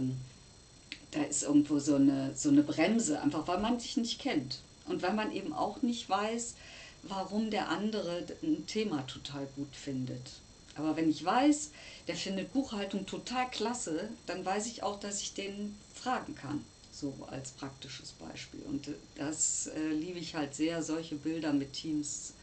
da 1.11 1.21
ist 1.23 1.43
irgendwo 1.43 1.79
so 1.79 1.95
eine, 1.95 2.31
so 2.35 2.49
eine 2.49 2.63
Bremse, 2.63 3.21
einfach 3.21 3.47
weil 3.47 3.59
man 3.59 3.79
sich 3.79 3.97
nicht 3.97 4.19
kennt 4.19 4.59
und 4.87 5.03
weil 5.03 5.13
man 5.13 5.31
eben 5.31 5.53
auch 5.53 5.81
nicht 5.81 6.09
weiß, 6.09 6.55
warum 7.03 7.49
der 7.49 7.69
andere 7.69 8.25
ein 8.41 8.65
Thema 8.65 9.05
total 9.07 9.47
gut 9.55 9.75
findet. 9.75 10.31
Aber 10.75 10.95
wenn 10.95 11.09
ich 11.09 11.23
weiß, 11.23 11.71
der 12.07 12.15
findet 12.15 12.53
Buchhaltung 12.53 13.05
total 13.05 13.49
klasse, 13.49 14.09
dann 14.25 14.45
weiß 14.45 14.67
ich 14.67 14.83
auch, 14.83 14.99
dass 14.99 15.21
ich 15.21 15.33
den 15.33 15.75
fragen 15.93 16.35
kann. 16.35 16.63
So 16.91 17.13
als 17.29 17.51
praktisches 17.51 18.11
Beispiel. 18.11 18.61
Und 18.67 18.87
äh, 18.87 18.93
das 19.15 19.67
äh, 19.67 19.89
liebe 19.89 20.19
ich 20.19 20.35
halt 20.35 20.55
sehr, 20.55 20.83
solche 20.83 21.15
Bilder 21.15 21.53
mit 21.53 21.73
Teams 21.73 22.33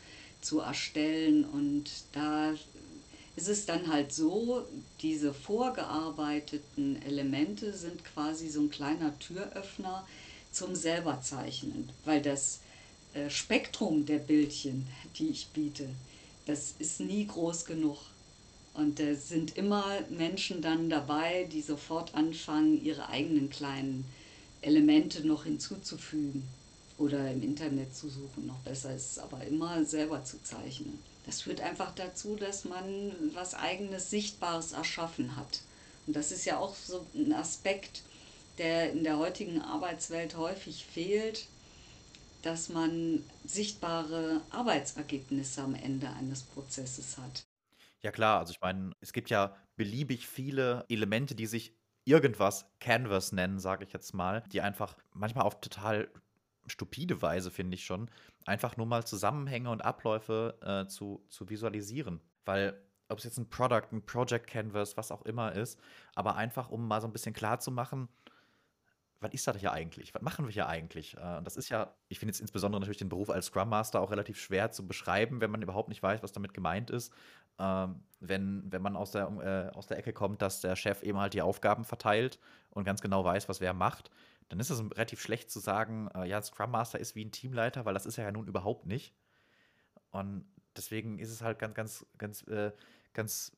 zu 0.40 0.60
erstellen. 0.60 1.44
Und 1.44 1.90
da 2.12 2.54
ist 3.36 3.48
es 3.48 3.66
dann 3.66 3.92
halt 3.92 4.12
so, 4.12 4.66
diese 5.00 5.32
vorgearbeiteten 5.32 7.00
Elemente 7.02 7.72
sind 7.72 8.04
quasi 8.04 8.48
so 8.48 8.60
ein 8.62 8.70
kleiner 8.70 9.16
Türöffner 9.18 10.06
zum 10.50 10.74
selberzeichnen, 10.74 11.90
weil 12.04 12.22
das 12.22 12.60
äh, 13.14 13.30
Spektrum 13.30 14.06
der 14.06 14.18
Bildchen, 14.18 14.86
die 15.18 15.28
ich 15.28 15.48
biete, 15.48 15.88
das 16.46 16.74
ist 16.78 17.00
nie 17.00 17.26
groß 17.26 17.64
genug. 17.64 17.98
Und 18.78 19.00
da 19.00 19.12
sind 19.16 19.56
immer 19.56 19.84
Menschen 20.08 20.62
dann 20.62 20.88
dabei, 20.88 21.48
die 21.50 21.62
sofort 21.62 22.14
anfangen, 22.14 22.80
ihre 22.84 23.08
eigenen 23.08 23.50
kleinen 23.50 24.04
Elemente 24.62 25.26
noch 25.26 25.44
hinzuzufügen. 25.44 26.44
oder 26.96 27.30
im 27.30 27.42
Internet 27.42 27.94
zu 27.94 28.08
suchen. 28.08 28.46
Noch 28.46 28.58
besser 28.60 28.94
ist 28.94 29.12
es 29.12 29.18
aber 29.18 29.44
immer 29.44 29.84
selber 29.84 30.24
zu 30.24 30.42
zeichnen. 30.42 30.98
Das 31.26 31.42
führt 31.42 31.60
einfach 31.60 31.92
dazu, 31.94 32.36
dass 32.36 32.64
man 32.64 33.12
was 33.34 33.54
eigenes 33.54 34.10
Sichtbares 34.10 34.72
erschaffen 34.72 35.36
hat. 35.36 35.60
Und 36.06 36.16
das 36.16 36.32
ist 36.32 36.44
ja 36.44 36.58
auch 36.58 36.74
so 36.74 37.06
ein 37.14 37.32
Aspekt, 37.32 38.02
der 38.58 38.92
in 38.92 39.04
der 39.04 39.18
heutigen 39.18 39.60
Arbeitswelt 39.60 40.36
häufig 40.36 40.86
fehlt, 40.86 41.46
dass 42.42 42.68
man 42.68 43.24
sichtbare 43.44 44.40
Arbeitsergebnisse 44.50 45.62
am 45.62 45.74
Ende 45.74 46.08
eines 46.10 46.42
Prozesses 46.42 47.18
hat. 47.18 47.47
Ja 48.02 48.12
klar, 48.12 48.38
also 48.38 48.52
ich 48.52 48.60
meine, 48.60 48.92
es 49.00 49.12
gibt 49.12 49.30
ja 49.30 49.56
beliebig 49.76 50.26
viele 50.26 50.84
Elemente, 50.88 51.34
die 51.34 51.46
sich 51.46 51.76
irgendwas 52.04 52.70
Canvas 52.80 53.32
nennen, 53.32 53.58
sage 53.58 53.84
ich 53.84 53.92
jetzt 53.92 54.14
mal, 54.14 54.42
die 54.52 54.60
einfach 54.60 54.96
manchmal 55.12 55.44
auf 55.44 55.60
total 55.60 56.08
stupide 56.66 57.20
Weise, 57.22 57.50
finde 57.50 57.74
ich 57.74 57.84
schon, 57.84 58.10
einfach 58.46 58.76
nur 58.76 58.86
mal 58.86 59.04
Zusammenhänge 59.04 59.70
und 59.70 59.84
Abläufe 59.84 60.58
äh, 60.62 60.88
zu, 60.88 61.24
zu 61.28 61.48
visualisieren. 61.48 62.20
Weil 62.44 62.80
ob 63.08 63.18
es 63.18 63.24
jetzt 63.24 63.38
ein 63.38 63.48
Product, 63.48 63.88
ein 63.92 64.04
Project 64.04 64.46
Canvas, 64.46 64.96
was 64.96 65.10
auch 65.10 65.22
immer 65.22 65.52
ist, 65.52 65.80
aber 66.14 66.36
einfach, 66.36 66.70
um 66.70 66.86
mal 66.86 67.00
so 67.00 67.08
ein 67.08 67.12
bisschen 67.12 67.34
klar 67.34 67.58
zu 67.58 67.70
machen, 67.70 68.08
was 69.20 69.32
ist 69.32 69.46
das 69.46 69.56
hier 69.56 69.72
eigentlich? 69.72 70.14
Was 70.14 70.22
machen 70.22 70.46
wir 70.46 70.52
hier 70.52 70.68
eigentlich? 70.68 71.16
Äh, 71.16 71.42
das 71.42 71.56
ist 71.56 71.68
ja, 71.68 71.92
ich 72.08 72.18
finde 72.18 72.30
jetzt 72.30 72.40
insbesondere 72.40 72.80
natürlich 72.80 72.98
den 72.98 73.08
Beruf 73.08 73.30
als 73.30 73.46
Scrum 73.46 73.68
Master 73.68 74.00
auch 74.00 74.10
relativ 74.10 74.38
schwer 74.40 74.70
zu 74.70 74.86
beschreiben, 74.86 75.40
wenn 75.40 75.50
man 75.50 75.62
überhaupt 75.62 75.88
nicht 75.88 76.02
weiß, 76.02 76.22
was 76.22 76.32
damit 76.32 76.54
gemeint 76.54 76.90
ist. 76.90 77.12
Ähm, 77.58 78.02
wenn, 78.20 78.70
wenn 78.70 78.82
man 78.82 78.96
aus 78.96 79.10
der, 79.10 79.72
äh, 79.72 79.76
aus 79.76 79.86
der 79.86 79.98
Ecke 79.98 80.12
kommt, 80.12 80.42
dass 80.42 80.60
der 80.60 80.76
Chef 80.76 81.02
eben 81.02 81.18
halt 81.18 81.34
die 81.34 81.42
Aufgaben 81.42 81.84
verteilt 81.84 82.38
und 82.70 82.84
ganz 82.84 83.00
genau 83.00 83.24
weiß, 83.24 83.48
was 83.48 83.60
wer 83.60 83.74
macht, 83.74 84.10
dann 84.48 84.60
ist 84.60 84.70
es 84.70 84.80
relativ 84.80 85.20
schlecht 85.20 85.50
zu 85.50 85.58
sagen, 85.58 86.08
äh, 86.14 86.26
ja, 86.26 86.40
Scrum 86.40 86.70
Master 86.70 86.98
ist 86.98 87.14
wie 87.14 87.24
ein 87.24 87.32
Teamleiter, 87.32 87.84
weil 87.84 87.94
das 87.94 88.06
ist 88.06 88.18
er 88.18 88.24
ja 88.24 88.32
nun 88.32 88.46
überhaupt 88.46 88.86
nicht. 88.86 89.14
Und 90.10 90.46
deswegen 90.76 91.18
ist 91.18 91.30
es 91.30 91.42
halt 91.42 91.58
ganz, 91.58 91.74
ganz, 91.74 92.06
ganz, 92.16 92.42
äh, 92.46 92.72
ganz 93.12 93.52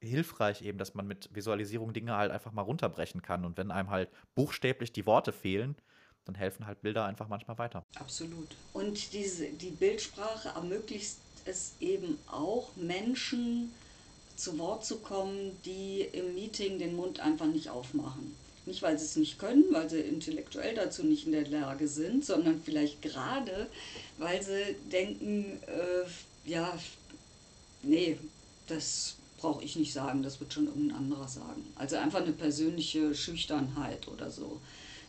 hilfreich 0.00 0.62
eben, 0.62 0.78
dass 0.78 0.94
man 0.94 1.06
mit 1.06 1.28
Visualisierung 1.34 1.92
Dinge 1.92 2.16
halt 2.16 2.30
einfach 2.30 2.52
mal 2.52 2.62
runterbrechen 2.62 3.22
kann. 3.22 3.44
Und 3.44 3.56
wenn 3.56 3.70
einem 3.70 3.90
halt 3.90 4.10
buchstäblich 4.34 4.92
die 4.92 5.06
Worte 5.06 5.32
fehlen, 5.32 5.76
dann 6.24 6.34
helfen 6.34 6.66
halt 6.66 6.82
Bilder 6.82 7.04
einfach 7.04 7.28
manchmal 7.28 7.58
weiter. 7.58 7.84
Absolut. 7.96 8.48
Und 8.72 9.12
diese, 9.12 9.48
die 9.50 9.70
Bildsprache 9.70 10.50
ermöglicht 10.50 11.16
es 11.44 11.74
eben 11.80 12.18
auch 12.30 12.74
Menschen 12.76 13.72
zu 14.36 14.58
Wort 14.58 14.84
zu 14.84 14.98
kommen, 14.98 15.56
die 15.64 16.02
im 16.12 16.34
Meeting 16.34 16.78
den 16.78 16.96
Mund 16.96 17.20
einfach 17.20 17.46
nicht 17.46 17.68
aufmachen. 17.68 18.34
Nicht, 18.66 18.82
weil 18.82 18.98
sie 18.98 19.04
es 19.04 19.16
nicht 19.16 19.38
können, 19.38 19.64
weil 19.70 19.88
sie 19.88 20.00
intellektuell 20.00 20.74
dazu 20.74 21.04
nicht 21.04 21.26
in 21.26 21.32
der 21.32 21.48
Lage 21.48 21.88
sind, 21.88 22.24
sondern 22.24 22.60
vielleicht 22.62 23.02
gerade, 23.02 23.68
weil 24.18 24.42
sie 24.42 24.76
denken, 24.92 25.60
äh, 25.66 26.48
ja, 26.48 26.78
nee, 27.82 28.18
das 28.66 29.16
brauche 29.40 29.64
ich 29.64 29.76
nicht 29.76 29.92
sagen, 29.92 30.22
das 30.22 30.40
wird 30.40 30.52
schon 30.52 30.66
irgendein 30.66 30.98
anderer 30.98 31.28
sagen. 31.28 31.64
Also 31.76 31.96
einfach 31.96 32.20
eine 32.20 32.32
persönliche 32.32 33.14
Schüchternheit 33.14 34.06
oder 34.08 34.30
so. 34.30 34.60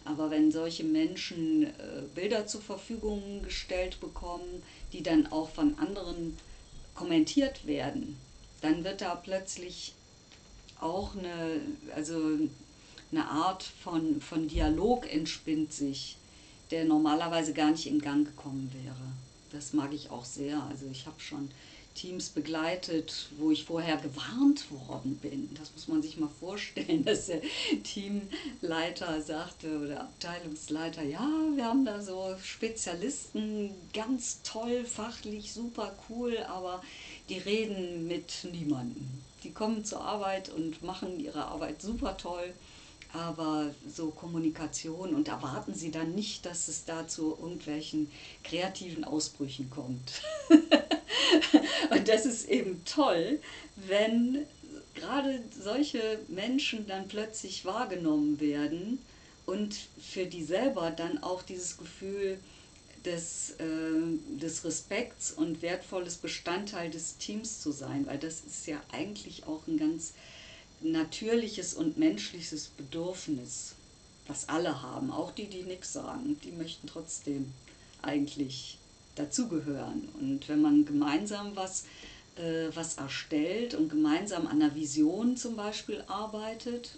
Aber 0.05 0.31
wenn 0.31 0.51
solche 0.51 0.83
Menschen 0.83 1.63
äh, 1.63 2.01
Bilder 2.15 2.47
zur 2.47 2.61
Verfügung 2.61 3.43
gestellt 3.43 3.99
bekommen, 3.99 4.63
die 4.93 5.03
dann 5.03 5.27
auch 5.27 5.49
von 5.49 5.77
anderen 5.77 6.37
kommentiert 6.95 7.67
werden, 7.67 8.17
dann 8.61 8.83
wird 8.83 9.01
da 9.01 9.15
plötzlich 9.15 9.93
auch 10.79 11.15
eine, 11.15 11.61
also 11.95 12.39
eine 13.11 13.27
Art 13.27 13.63
von, 13.63 14.21
von 14.21 14.47
Dialog 14.47 15.11
entspinnt 15.11 15.73
sich, 15.73 16.17
der 16.71 16.85
normalerweise 16.85 17.53
gar 17.53 17.71
nicht 17.71 17.85
in 17.85 17.99
Gang 17.99 18.25
gekommen 18.25 18.71
wäre. 18.83 18.95
Das 19.51 19.73
mag 19.73 19.93
ich 19.93 20.09
auch 20.09 20.25
sehr. 20.25 20.63
Also 20.63 20.85
ich 20.91 21.05
habe 21.05 21.19
schon 21.19 21.49
Teams 21.93 22.29
begleitet, 22.29 23.29
wo 23.37 23.51
ich 23.51 23.65
vorher 23.65 23.97
gewarnt 23.97 24.71
worden 24.71 25.17
bin. 25.17 25.49
Das 25.59 25.71
muss 25.73 25.87
man 25.87 26.01
sich 26.01 26.17
mal 26.17 26.29
vorstellen, 26.39 27.03
dass 27.05 27.27
der 27.27 27.41
Teamleiter 27.83 29.21
sagte 29.21 29.79
oder 29.79 30.01
Abteilungsleiter, 30.01 31.03
ja, 31.03 31.27
wir 31.55 31.65
haben 31.65 31.85
da 31.85 32.01
so 32.01 32.35
Spezialisten, 32.43 33.71
ganz 33.93 34.41
toll, 34.43 34.85
fachlich, 34.85 35.53
super 35.53 35.95
cool, 36.09 36.37
aber 36.47 36.81
die 37.29 37.37
reden 37.37 38.07
mit 38.07 38.45
niemandem. 38.51 39.07
Die 39.43 39.51
kommen 39.51 39.83
zur 39.83 40.01
Arbeit 40.01 40.49
und 40.49 40.83
machen 40.83 41.19
ihre 41.19 41.45
Arbeit 41.45 41.81
super 41.81 42.15
toll 42.17 42.53
aber 43.13 43.73
so 43.87 44.09
Kommunikation 44.11 45.13
und 45.13 45.27
erwarten 45.27 45.73
Sie 45.73 45.91
dann 45.91 46.15
nicht, 46.15 46.45
dass 46.45 46.67
es 46.67 46.85
da 46.85 47.07
zu 47.07 47.37
irgendwelchen 47.41 48.09
kreativen 48.43 49.03
Ausbrüchen 49.03 49.69
kommt. 49.69 50.21
und 51.91 52.07
das 52.07 52.25
ist 52.25 52.47
eben 52.49 52.83
toll, 52.85 53.39
wenn 53.75 54.45
gerade 54.95 55.41
solche 55.59 56.19
Menschen 56.27 56.87
dann 56.87 57.07
plötzlich 57.07 57.65
wahrgenommen 57.65 58.39
werden 58.39 58.99
und 59.45 59.75
für 59.99 60.25
die 60.25 60.43
selber 60.43 60.91
dann 60.91 61.21
auch 61.23 61.41
dieses 61.41 61.77
Gefühl 61.77 62.37
des, 63.05 63.51
äh, 63.59 64.37
des 64.39 64.63
Respekts 64.63 65.31
und 65.31 65.61
wertvolles 65.61 66.17
Bestandteil 66.17 66.91
des 66.91 67.17
Teams 67.17 67.61
zu 67.61 67.71
sein, 67.71 68.05
weil 68.05 68.19
das 68.19 68.41
ist 68.41 68.67
ja 68.67 68.79
eigentlich 68.91 69.47
auch 69.47 69.65
ein 69.67 69.77
ganz 69.77 70.13
natürliches 70.81 71.73
und 71.73 71.97
menschliches 71.97 72.67
Bedürfnis, 72.67 73.73
was 74.27 74.49
alle 74.49 74.81
haben, 74.81 75.11
auch 75.11 75.31
die, 75.31 75.47
die 75.47 75.63
nichts 75.63 75.93
sagen, 75.93 76.39
die 76.43 76.51
möchten 76.51 76.87
trotzdem 76.87 77.51
eigentlich 78.01 78.77
dazugehören. 79.15 80.07
Und 80.19 80.47
wenn 80.47 80.61
man 80.61 80.85
gemeinsam 80.85 81.55
was, 81.55 81.85
äh, 82.35 82.69
was 82.73 82.95
erstellt 82.95 83.73
und 83.75 83.89
gemeinsam 83.89 84.47
an 84.47 84.61
einer 84.61 84.75
Vision 84.75 85.37
zum 85.37 85.55
Beispiel 85.55 86.03
arbeitet, 86.07 86.97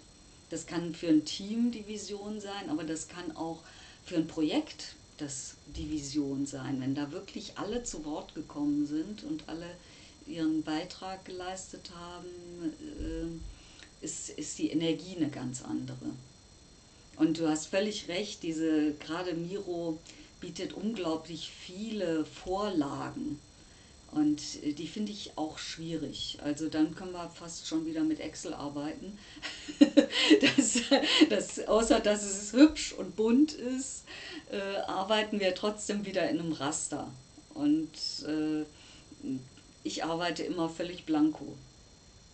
das 0.50 0.66
kann 0.66 0.94
für 0.94 1.08
ein 1.08 1.24
Team 1.24 1.72
die 1.72 1.86
Vision 1.86 2.40
sein, 2.40 2.70
aber 2.70 2.84
das 2.84 3.08
kann 3.08 3.36
auch 3.36 3.60
für 4.04 4.16
ein 4.16 4.28
Projekt 4.28 4.94
das 5.18 5.54
die 5.76 5.90
Vision 5.90 6.46
sein, 6.46 6.80
wenn 6.80 6.94
da 6.94 7.12
wirklich 7.12 7.56
alle 7.56 7.84
zu 7.84 8.04
Wort 8.04 8.34
gekommen 8.34 8.86
sind 8.86 9.22
und 9.24 9.44
alle 9.48 9.70
ihren 10.26 10.62
Beitrag 10.62 11.24
geleistet 11.24 11.90
haben. 11.94 12.26
Äh, 12.98 13.53
ist, 14.04 14.30
ist 14.30 14.58
die 14.58 14.70
Energie 14.70 15.16
eine 15.16 15.30
ganz 15.30 15.62
andere. 15.62 16.10
Und 17.16 17.38
du 17.38 17.48
hast 17.48 17.66
völlig 17.66 18.08
recht, 18.08 18.42
diese, 18.42 18.92
gerade 18.94 19.34
Miro 19.34 19.98
bietet 20.40 20.74
unglaublich 20.74 21.50
viele 21.50 22.24
Vorlagen. 22.24 23.40
Und 24.12 24.40
die 24.62 24.86
finde 24.86 25.10
ich 25.10 25.32
auch 25.36 25.58
schwierig. 25.58 26.38
Also 26.44 26.68
dann 26.68 26.94
können 26.94 27.12
wir 27.12 27.28
fast 27.30 27.66
schon 27.66 27.84
wieder 27.84 28.02
mit 28.02 28.20
Excel 28.20 28.54
arbeiten. 28.54 29.18
das, 30.40 30.80
das, 31.30 31.66
außer 31.66 31.98
dass 31.98 32.22
es 32.22 32.52
hübsch 32.52 32.92
und 32.92 33.16
bunt 33.16 33.54
ist, 33.54 34.04
äh, 34.52 34.76
arbeiten 34.86 35.40
wir 35.40 35.54
trotzdem 35.56 36.06
wieder 36.06 36.28
in 36.30 36.38
einem 36.38 36.52
Raster. 36.52 37.10
Und 37.54 37.90
äh, 38.26 38.64
ich 39.82 40.04
arbeite 40.04 40.44
immer 40.44 40.68
völlig 40.68 41.06
blanko. 41.06 41.56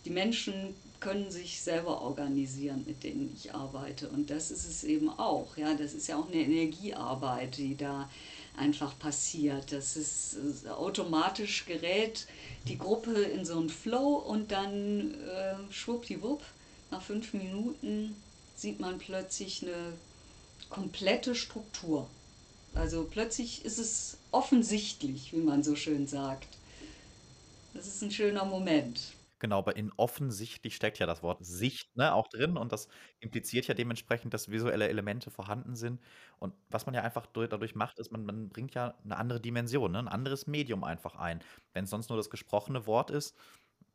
Die 0.05 0.11
Menschen 0.11 0.75
können 1.01 1.31
sich 1.31 1.63
selber 1.63 2.03
organisieren, 2.03 2.85
mit 2.87 3.03
denen 3.03 3.35
ich 3.35 3.55
arbeite. 3.55 4.09
Und 4.09 4.31
das 4.31 4.51
ist 4.51 4.67
es 4.67 4.85
eben 4.85 5.09
auch. 5.11 5.57
Ja, 5.57 5.75
das 5.75 5.95
ist 5.95 6.07
ja 6.09 6.19
auch 6.19 6.29
eine 6.29 6.43
Energiearbeit, 6.43 7.57
die 7.57 7.77
da 7.77 8.09
einfach 8.57 8.99
passiert. 8.99 9.73
Das 9.73 9.97
ist 9.97 10.37
automatisch 10.69 11.65
gerät 11.67 12.27
die 12.69 12.79
Gruppe 12.79 13.23
in 13.23 13.45
so 13.45 13.59
einen 13.59 13.71
Flow 13.71 14.17
und 14.17 14.53
dann 14.53 15.15
äh, 15.15 15.55
schwuppdiwupp, 15.73 16.43
nach 16.91 17.03
fünf 17.03 17.33
Minuten 17.33 18.17
sieht 18.57 18.81
man 18.81 18.99
plötzlich 18.99 19.63
eine 19.63 19.95
komplette 20.69 21.35
Struktur. 21.35 22.07
Also 22.75 23.07
plötzlich 23.11 23.65
ist 23.65 23.79
es 23.79 24.19
offensichtlich, 24.31 25.33
wie 25.33 25.39
man 25.41 25.63
so 25.63 25.75
schön 25.75 26.07
sagt. 26.07 26.47
Das 27.75 27.87
ist 27.87 28.03
ein 28.03 28.11
schöner 28.11 28.45
Moment. 28.45 29.01
Genau, 29.43 29.57
aber 29.59 29.75
in 29.77 29.91
offensichtlich 29.97 30.77
steckt 30.77 30.99
ja 30.99 31.07
das 31.07 31.23
Wort 31.23 31.43
Sicht, 31.43 31.97
ne, 31.97 32.13
auch 32.13 32.29
drin 32.29 32.59
und 32.59 32.73
das 32.73 32.89
impliziert 33.21 33.67
ja 33.69 33.73
dementsprechend, 33.75 34.35
dass 34.35 34.51
visuelle 34.51 34.87
Elemente 34.87 35.31
vorhanden 35.31 35.77
sind. 35.77 35.99
Und 36.39 36.53
was 36.69 36.85
man 36.85 36.95
ja 36.95 37.01
einfach 37.01 37.25
dadurch 37.25 37.75
macht, 37.75 37.99
ist, 37.99 38.13
man 38.13 38.27
man 38.27 38.51
bringt 38.51 38.75
ja 38.75 38.99
eine 39.03 39.17
andere 39.17 39.41
Dimension, 39.41 39.93
ne, 39.93 39.99
'n 40.01 40.09
anderes 40.09 40.47
Medium 40.47 40.85
einfach 40.85 41.15
ein. 41.17 41.41
Wenn 41.73 41.85
es 41.85 41.91
sonst 41.91 42.11
nur 42.11 42.19
das 42.19 42.29
gesprochene 42.29 42.87
Wort 42.87 43.11
ist 43.11 43.35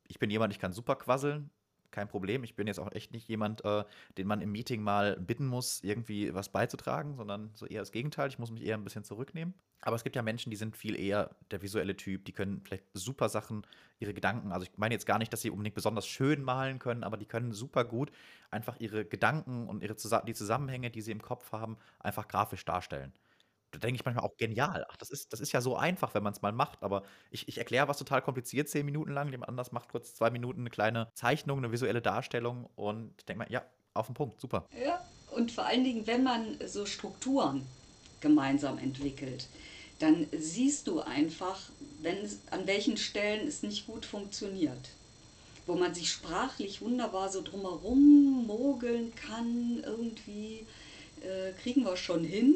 ich 0.08 0.20
bin 0.20 0.30
jemand, 0.30 0.54
ich 0.54 0.60
kann 0.60 0.74
super 0.74 0.96
quasseln, 0.98 1.52
kein 1.96 2.08
Problem. 2.08 2.44
Ich 2.44 2.56
bin 2.56 2.68
jetzt 2.68 2.80
auch 2.80 2.92
echt 2.92 3.12
nicht 3.12 3.28
jemand, 3.28 3.64
äh, 3.66 3.84
den 4.18 4.28
man 4.28 4.42
im 4.42 4.52
Meeting 4.52 4.84
mal 4.84 5.16
bitten 5.18 5.48
muss, 5.48 5.84
irgendwie 5.84 6.34
was 6.34 6.50
beizutragen, 6.50 7.16
sondern 7.16 7.52
so 7.56 7.66
eher 7.66 7.82
das 7.82 7.92
Gegenteil. 7.92 8.28
Ich 8.28 8.38
muss 8.38 8.52
mich 8.52 8.64
eher 8.64 8.76
ein 8.76 8.84
bisschen 8.84 9.04
zurücknehmen. 9.04 9.54
Aber 9.82 9.96
es 9.96 10.04
gibt 10.04 10.16
ja 10.16 10.22
Menschen, 10.22 10.50
die 10.50 10.56
sind 10.56 10.76
viel 10.76 11.00
eher 11.00 11.36
der 11.52 11.62
visuelle 11.62 11.96
Typ. 11.96 12.26
Die 12.26 12.32
können 12.34 12.62
vielleicht 12.62 12.86
super 12.94 13.30
Sachen, 13.30 13.66
ihre 14.00 14.14
Gedanken, 14.14 14.52
also 14.52 14.66
ich 14.66 14.78
meine 14.78 14.94
jetzt 14.94 15.06
gar 15.06 15.20
nicht, 15.20 15.32
dass 15.32 15.42
sie 15.42 15.50
unbedingt 15.50 15.76
besonders 15.76 16.06
schön 16.06 16.44
malen 16.44 16.80
können, 16.80 17.04
aber 17.06 17.16
die 17.16 17.26
können 17.26 17.54
super 17.54 17.86
gut 17.86 18.12
einfach 18.52 18.78
ihre 18.80 19.06
Gedanken 19.06 19.70
und 19.70 19.82
ihre, 19.82 19.96
die 20.26 20.34
Zusammenhänge, 20.34 20.92
die 20.92 21.02
sie 21.02 21.12
im 21.12 21.22
Kopf 21.22 21.54
haben, 21.54 21.78
einfach 22.00 22.28
grafisch 22.28 22.66
darstellen 22.66 23.14
Da 23.76 23.80
denke 23.80 24.00
ich 24.00 24.06
manchmal 24.06 24.24
auch 24.26 24.38
genial. 24.38 24.86
Ach, 24.90 24.96
das 24.98 25.10
ist 25.10 25.34
das 25.34 25.40
ist 25.42 25.52
ja 25.52 25.60
so 25.62 25.76
einfach, 25.76 26.14
wenn 26.14 26.24
man's 26.24 26.42
mal 26.42 26.54
macht, 26.54 26.82
aber 26.82 27.04
ich 27.30 27.48
ich 27.50 27.58
erkläre 27.58 27.88
was 27.90 27.98
total 27.98 28.22
kompliziert 28.22 28.70
10 28.70 28.86
Minuten 28.86 29.12
lang, 29.12 29.30
jemand 29.32 29.50
anders 29.50 29.72
macht 29.74 29.90
kurz 29.90 30.16
2 30.16 30.30
Minuten 30.30 30.64
'ne 30.64 30.70
kleine 30.70 31.12
Zeichnung, 31.16 31.60
'ne 31.62 31.72
visuelle 31.72 32.02
Darstellung 32.02 32.66
und 32.76 33.28
denke 33.28 33.44
mir: 33.46 33.52
„Ja, 33.52 33.66
auf 33.94 34.08
'n 34.10 34.14
Punkt, 34.14 34.40
super.“ 34.40 34.66
Ja, 34.84 35.02
und 35.32 35.52
vor 35.52 35.66
allen 35.66 35.84
Dingen, 35.84 36.08
wenn 36.08 36.24
man 36.24 36.58
so 36.66 36.86
Strukturen 36.86 37.64
gemeinsam 38.20 38.78
entwickelt, 38.78 39.48
dann 40.00 40.28
siehst 40.36 40.88
du 40.88 41.00
einfach, 41.00 41.72
wenn 42.02 42.18
es 42.18 42.40
an 42.52 42.68
welchen 42.68 42.98
Stellen 42.98 43.48
es 43.48 43.64
nicht 43.64 43.86
gut 43.88 44.06
funktioniert. 44.06 44.90
Wo 45.68 45.76
man 45.76 45.94
sich 45.96 46.12
sprachlich 46.12 46.82
wunderbar 46.82 47.30
so 47.30 47.42
drumherum 47.42 48.46
mogeln 48.48 49.16
kann, 49.16 49.82
irgendwie 49.86 50.68
äh, 51.22 51.54
kriegen 51.54 51.84
wir 51.86 51.98
schon 51.98 52.24
hin. 52.24 52.56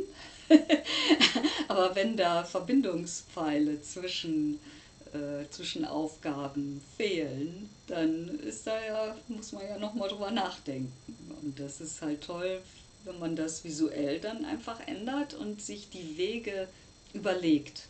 Aber 1.68 1.96
wenn 1.96 2.18
da 2.18 2.44
Verbindungspfeile 2.44 3.82
zwischen, 3.82 4.60
äh, 5.14 5.50
zwischen 5.50 5.86
Aufgaben 5.86 6.82
fehlen, 6.98 7.70
dann 7.88 8.40
ist 8.40 8.68
da 8.68 8.84
ja, 8.84 9.16
muss 9.28 9.52
man 9.52 9.68
ja 9.68 9.78
nochmal 9.78 10.10
drüber 10.10 10.32
nachdenken. 10.32 10.92
Und 11.42 11.60
das 11.60 11.82
ist 11.82 12.02
halt 12.02 12.22
toll, 12.22 12.62
wenn 13.06 13.20
man 13.20 13.36
das 13.36 13.64
visuell 13.64 14.20
dann 14.20 14.46
einfach 14.46 14.86
ändert 14.88 15.34
und 15.34 15.62
sich 15.62 15.90
die 15.90 16.18
Wege 16.18 16.68
überlegt. 17.14 17.88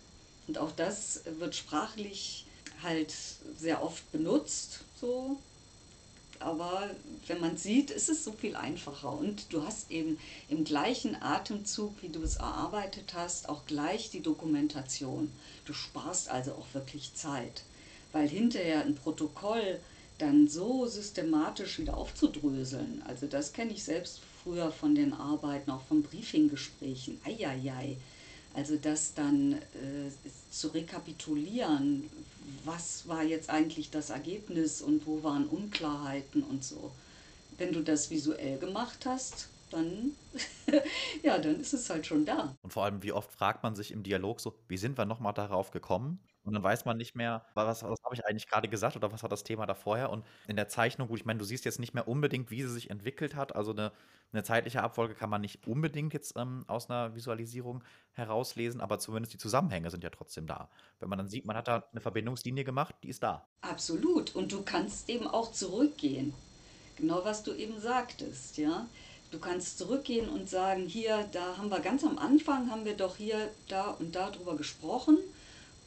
Und 0.47 0.57
auch 0.57 0.71
das 0.71 1.21
wird 1.39 1.55
sprachlich 1.55 2.45
halt 2.81 3.13
sehr 3.57 3.83
oft 3.83 4.09
benutzt, 4.11 4.79
so 4.99 5.37
aber 6.39 6.89
wenn 7.27 7.39
man 7.39 7.57
sieht, 7.57 7.91
ist 7.91 8.09
es 8.09 8.23
so 8.23 8.31
viel 8.31 8.55
einfacher. 8.55 9.11
Und 9.11 9.51
du 9.51 9.65
hast 9.65 9.91
eben 9.91 10.17
im 10.47 10.63
gleichen 10.63 11.21
Atemzug, 11.21 12.01
wie 12.01 12.09
du 12.09 12.21
es 12.21 12.37
erarbeitet 12.37 13.13
hast, 13.13 13.49
auch 13.49 13.65
gleich 13.65 14.09
die 14.09 14.21
Dokumentation. 14.21 15.31
Du 15.65 15.73
sparst 15.73 16.29
also 16.29 16.53
auch 16.53 16.73
wirklich 16.73 17.13
Zeit, 17.13 17.63
weil 18.11 18.27
hinterher 18.27 18.81
ein 18.85 18.95
Protokoll 18.95 19.79
dann 20.17 20.47
so 20.47 20.85
systematisch 20.85 21.79
wieder 21.79 21.97
aufzudröseln. 21.97 23.03
Also 23.07 23.27
das 23.27 23.53
kenne 23.53 23.71
ich 23.71 23.83
selbst 23.83 24.21
früher 24.43 24.71
von 24.71 24.95
den 24.95 25.13
Arbeiten, 25.13 25.71
auch 25.71 25.83
von 25.83 26.03
Briefinggesprächen. 26.03 27.19
Eieiei. 27.25 27.97
Also 28.53 28.75
das 28.77 29.13
dann 29.13 29.53
äh, 29.53 30.09
zu 30.51 30.69
rekapitulieren, 30.69 32.09
was 32.65 33.07
war 33.07 33.23
jetzt 33.23 33.49
eigentlich 33.49 33.89
das 33.89 34.09
Ergebnis 34.09 34.81
und 34.81 35.05
wo 35.05 35.23
waren 35.23 35.47
Unklarheiten 35.47 36.43
und 36.43 36.63
so. 36.63 36.91
Wenn 37.57 37.73
du 37.73 37.81
das 37.81 38.09
visuell 38.09 38.57
gemacht 38.57 39.05
hast, 39.05 39.49
dann, 39.69 40.11
ja, 41.23 41.37
dann 41.37 41.59
ist 41.59 41.73
es 41.73 41.89
halt 41.89 42.05
schon 42.05 42.25
da. 42.25 42.55
Und 42.61 42.73
vor 42.73 42.85
allem, 42.85 43.03
wie 43.03 43.11
oft 43.11 43.31
fragt 43.31 43.63
man 43.63 43.75
sich 43.75 43.91
im 43.91 44.03
Dialog 44.03 44.39
so, 44.39 44.55
wie 44.67 44.77
sind 44.77 44.97
wir 44.97 45.05
nochmal 45.05 45.33
darauf 45.33 45.71
gekommen? 45.71 46.19
Und 46.43 46.53
dann 46.53 46.63
weiß 46.63 46.85
man 46.85 46.97
nicht 46.97 47.15
mehr, 47.15 47.45
was, 47.53 47.83
was 47.83 48.03
habe 48.03 48.15
ich 48.15 48.25
eigentlich 48.25 48.47
gerade 48.47 48.69
gesagt 48.69 48.95
oder 48.95 49.11
was 49.11 49.21
war 49.21 49.29
das 49.29 49.43
Thema 49.43 49.65
da 49.65 49.73
vorher. 49.75 50.09
Und 50.09 50.25
in 50.47 50.55
der 50.55 50.67
Zeichnung, 50.67 51.07
gut, 51.09 51.19
ich 51.19 51.25
meine, 51.25 51.39
du 51.39 51.45
siehst 51.45 51.65
jetzt 51.65 51.79
nicht 51.79 51.93
mehr 51.93 52.07
unbedingt, 52.07 52.49
wie 52.49 52.61
sie 52.61 52.69
sich 52.69 52.89
entwickelt 52.89 53.35
hat. 53.35 53.55
Also 53.55 53.71
eine, 53.71 53.91
eine 54.31 54.43
zeitliche 54.43 54.81
Abfolge 54.81 55.15
kann 55.15 55.29
man 55.29 55.41
nicht 55.41 55.67
unbedingt 55.67 56.13
jetzt 56.13 56.37
ähm, 56.37 56.63
aus 56.67 56.89
einer 56.89 57.13
Visualisierung 57.15 57.83
herauslesen, 58.13 58.79
aber 58.79 58.99
zumindest 58.99 59.33
die 59.33 59.37
Zusammenhänge 59.37 59.91
sind 59.91 60.03
ja 60.03 60.09
trotzdem 60.09 60.47
da. 60.47 60.69
Wenn 60.99 61.09
man 61.09 61.17
dann 61.17 61.27
sieht, 61.27 61.45
man 61.45 61.57
hat 61.57 61.67
da 61.67 61.83
eine 61.91 62.01
Verbindungslinie 62.01 62.63
gemacht, 62.63 62.95
die 63.03 63.09
ist 63.09 63.21
da. 63.21 63.45
Absolut. 63.61 64.33
Und 64.35 64.51
du 64.51 64.63
kannst 64.63 65.09
eben 65.09 65.27
auch 65.27 65.51
zurückgehen. 65.51 66.33
Genau 66.95 67.23
was 67.25 67.43
du 67.43 67.53
eben 67.53 67.79
sagtest, 67.79 68.57
ja. 68.57 68.87
Du 69.31 69.39
kannst 69.39 69.77
zurückgehen 69.77 70.27
und 70.27 70.49
sagen, 70.49 70.87
hier, 70.87 71.29
da 71.31 71.57
haben 71.57 71.69
wir 71.69 71.79
ganz 71.81 72.03
am 72.03 72.17
Anfang, 72.17 72.71
haben 72.71 72.85
wir 72.85 72.97
doch 72.97 73.17
hier, 73.17 73.51
da 73.67 73.91
und 73.91 74.15
da 74.15 74.31
drüber 74.31 74.55
gesprochen 74.55 75.19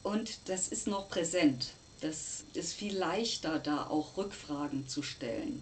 und 0.03 0.49
das 0.49 0.67
ist 0.67 0.87
noch 0.87 1.09
präsent. 1.09 1.69
Das 2.01 2.43
ist 2.53 2.73
viel 2.73 2.97
leichter, 2.97 3.59
da 3.59 3.87
auch 3.87 4.17
Rückfragen 4.17 4.87
zu 4.89 5.01
stellen, 5.01 5.61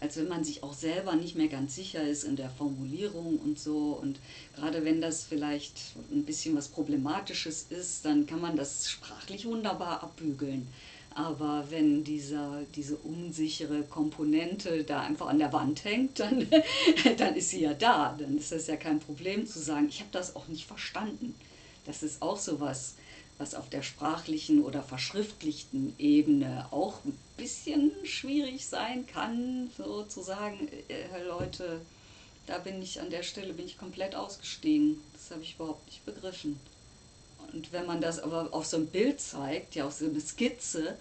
als 0.00 0.18
wenn 0.18 0.28
man 0.28 0.44
sich 0.44 0.62
auch 0.62 0.74
selber 0.74 1.16
nicht 1.16 1.34
mehr 1.34 1.48
ganz 1.48 1.74
sicher 1.74 2.02
ist 2.02 2.24
in 2.24 2.36
der 2.36 2.50
Formulierung 2.50 3.38
und 3.38 3.58
so. 3.58 3.98
Und 4.00 4.18
gerade 4.54 4.84
wenn 4.84 5.00
das 5.00 5.24
vielleicht 5.24 5.80
ein 6.12 6.24
bisschen 6.24 6.54
was 6.54 6.68
Problematisches 6.68 7.66
ist, 7.70 8.04
dann 8.04 8.26
kann 8.26 8.42
man 8.42 8.56
das 8.56 8.90
sprachlich 8.90 9.46
wunderbar 9.46 10.02
abbügeln. 10.02 10.68
Aber 11.14 11.64
wenn 11.70 12.04
dieser, 12.04 12.62
diese 12.76 12.96
unsichere 12.96 13.82
Komponente 13.82 14.84
da 14.84 15.00
einfach 15.00 15.28
an 15.28 15.38
der 15.38 15.52
Wand 15.52 15.84
hängt, 15.84 16.20
dann, 16.20 16.46
dann 17.16 17.34
ist 17.34 17.48
sie 17.48 17.62
ja 17.62 17.72
da. 17.72 18.14
Dann 18.18 18.36
ist 18.36 18.52
das 18.52 18.66
ja 18.66 18.76
kein 18.76 19.00
Problem 19.00 19.46
zu 19.46 19.58
sagen, 19.58 19.88
ich 19.88 20.00
habe 20.00 20.10
das 20.12 20.36
auch 20.36 20.48
nicht 20.48 20.66
verstanden. 20.66 21.34
Das 21.86 22.02
ist 22.02 22.20
auch 22.20 22.36
so 22.36 22.60
was 23.38 23.54
auf 23.54 23.70
der 23.70 23.82
sprachlichen 23.82 24.64
oder 24.64 24.82
verschriftlichten 24.82 25.94
Ebene 25.98 26.66
auch 26.70 27.04
ein 27.04 27.16
bisschen 27.36 27.92
schwierig 28.04 28.66
sein 28.66 29.06
kann, 29.06 29.70
so 29.76 30.02
zu 30.02 30.22
sagen, 30.22 30.68
äh, 30.88 31.22
Leute, 31.24 31.80
da 32.46 32.58
bin 32.58 32.82
ich 32.82 33.00
an 33.00 33.10
der 33.10 33.22
Stelle 33.22 33.54
bin 33.54 33.66
ich 33.66 33.78
komplett 33.78 34.14
ausgestiegen. 34.14 35.00
Das 35.12 35.30
habe 35.30 35.42
ich 35.42 35.54
überhaupt 35.54 35.86
nicht 35.86 36.04
begriffen. 36.04 36.58
Und 37.52 37.72
wenn 37.72 37.86
man 37.86 38.00
das 38.00 38.18
aber 38.18 38.48
auf 38.52 38.66
so 38.66 38.78
ein 38.78 38.86
Bild 38.86 39.20
zeigt, 39.20 39.74
ja, 39.74 39.86
auf 39.86 39.94
so 39.94 40.06
eine 40.06 40.20
Skizze, 40.20 40.96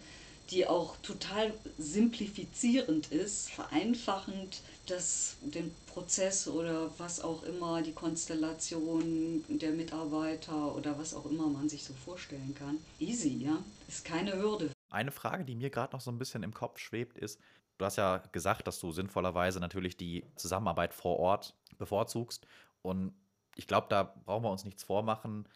die 0.49 0.67
auch 0.67 0.95
total 0.97 1.53
simplifizierend 1.77 3.11
ist, 3.11 3.49
vereinfachend, 3.51 4.61
das, 4.87 5.37
den 5.41 5.73
Prozess 5.87 6.47
oder 6.47 6.89
was 6.97 7.21
auch 7.21 7.43
immer, 7.43 7.81
die 7.81 7.91
Konstellation 7.91 9.43
der 9.49 9.71
Mitarbeiter 9.71 10.75
oder 10.75 10.97
was 10.97 11.13
auch 11.13 11.25
immer 11.25 11.47
man 11.47 11.67
sich 11.67 11.83
so 11.83 11.93
vorstellen 11.93 12.55
kann. 12.57 12.77
Easy, 12.99 13.43
ja, 13.43 13.57
ist 13.87 14.05
keine 14.05 14.37
Hürde. 14.37 14.71
Eine 14.89 15.11
Frage, 15.11 15.43
die 15.43 15.55
mir 15.55 15.69
gerade 15.69 15.93
noch 15.93 16.01
so 16.01 16.11
ein 16.11 16.17
bisschen 16.17 16.43
im 16.43 16.53
Kopf 16.53 16.79
schwebt, 16.79 17.17
ist, 17.17 17.39
du 17.77 17.85
hast 17.85 17.97
ja 17.97 18.23
gesagt, 18.31 18.67
dass 18.67 18.79
du 18.79 18.91
sinnvollerweise 18.91 19.59
natürlich 19.59 19.97
die 19.97 20.23
Zusammenarbeit 20.35 20.93
vor 20.93 21.19
Ort 21.19 21.53
bevorzugst. 21.77 22.47
Und 22.81 23.13
ich 23.55 23.67
glaube, 23.67 23.87
da 23.89 24.03
brauchen 24.03 24.43
wir 24.43 24.51
uns 24.51 24.63
nichts 24.63 24.83
vormachen 24.83 25.47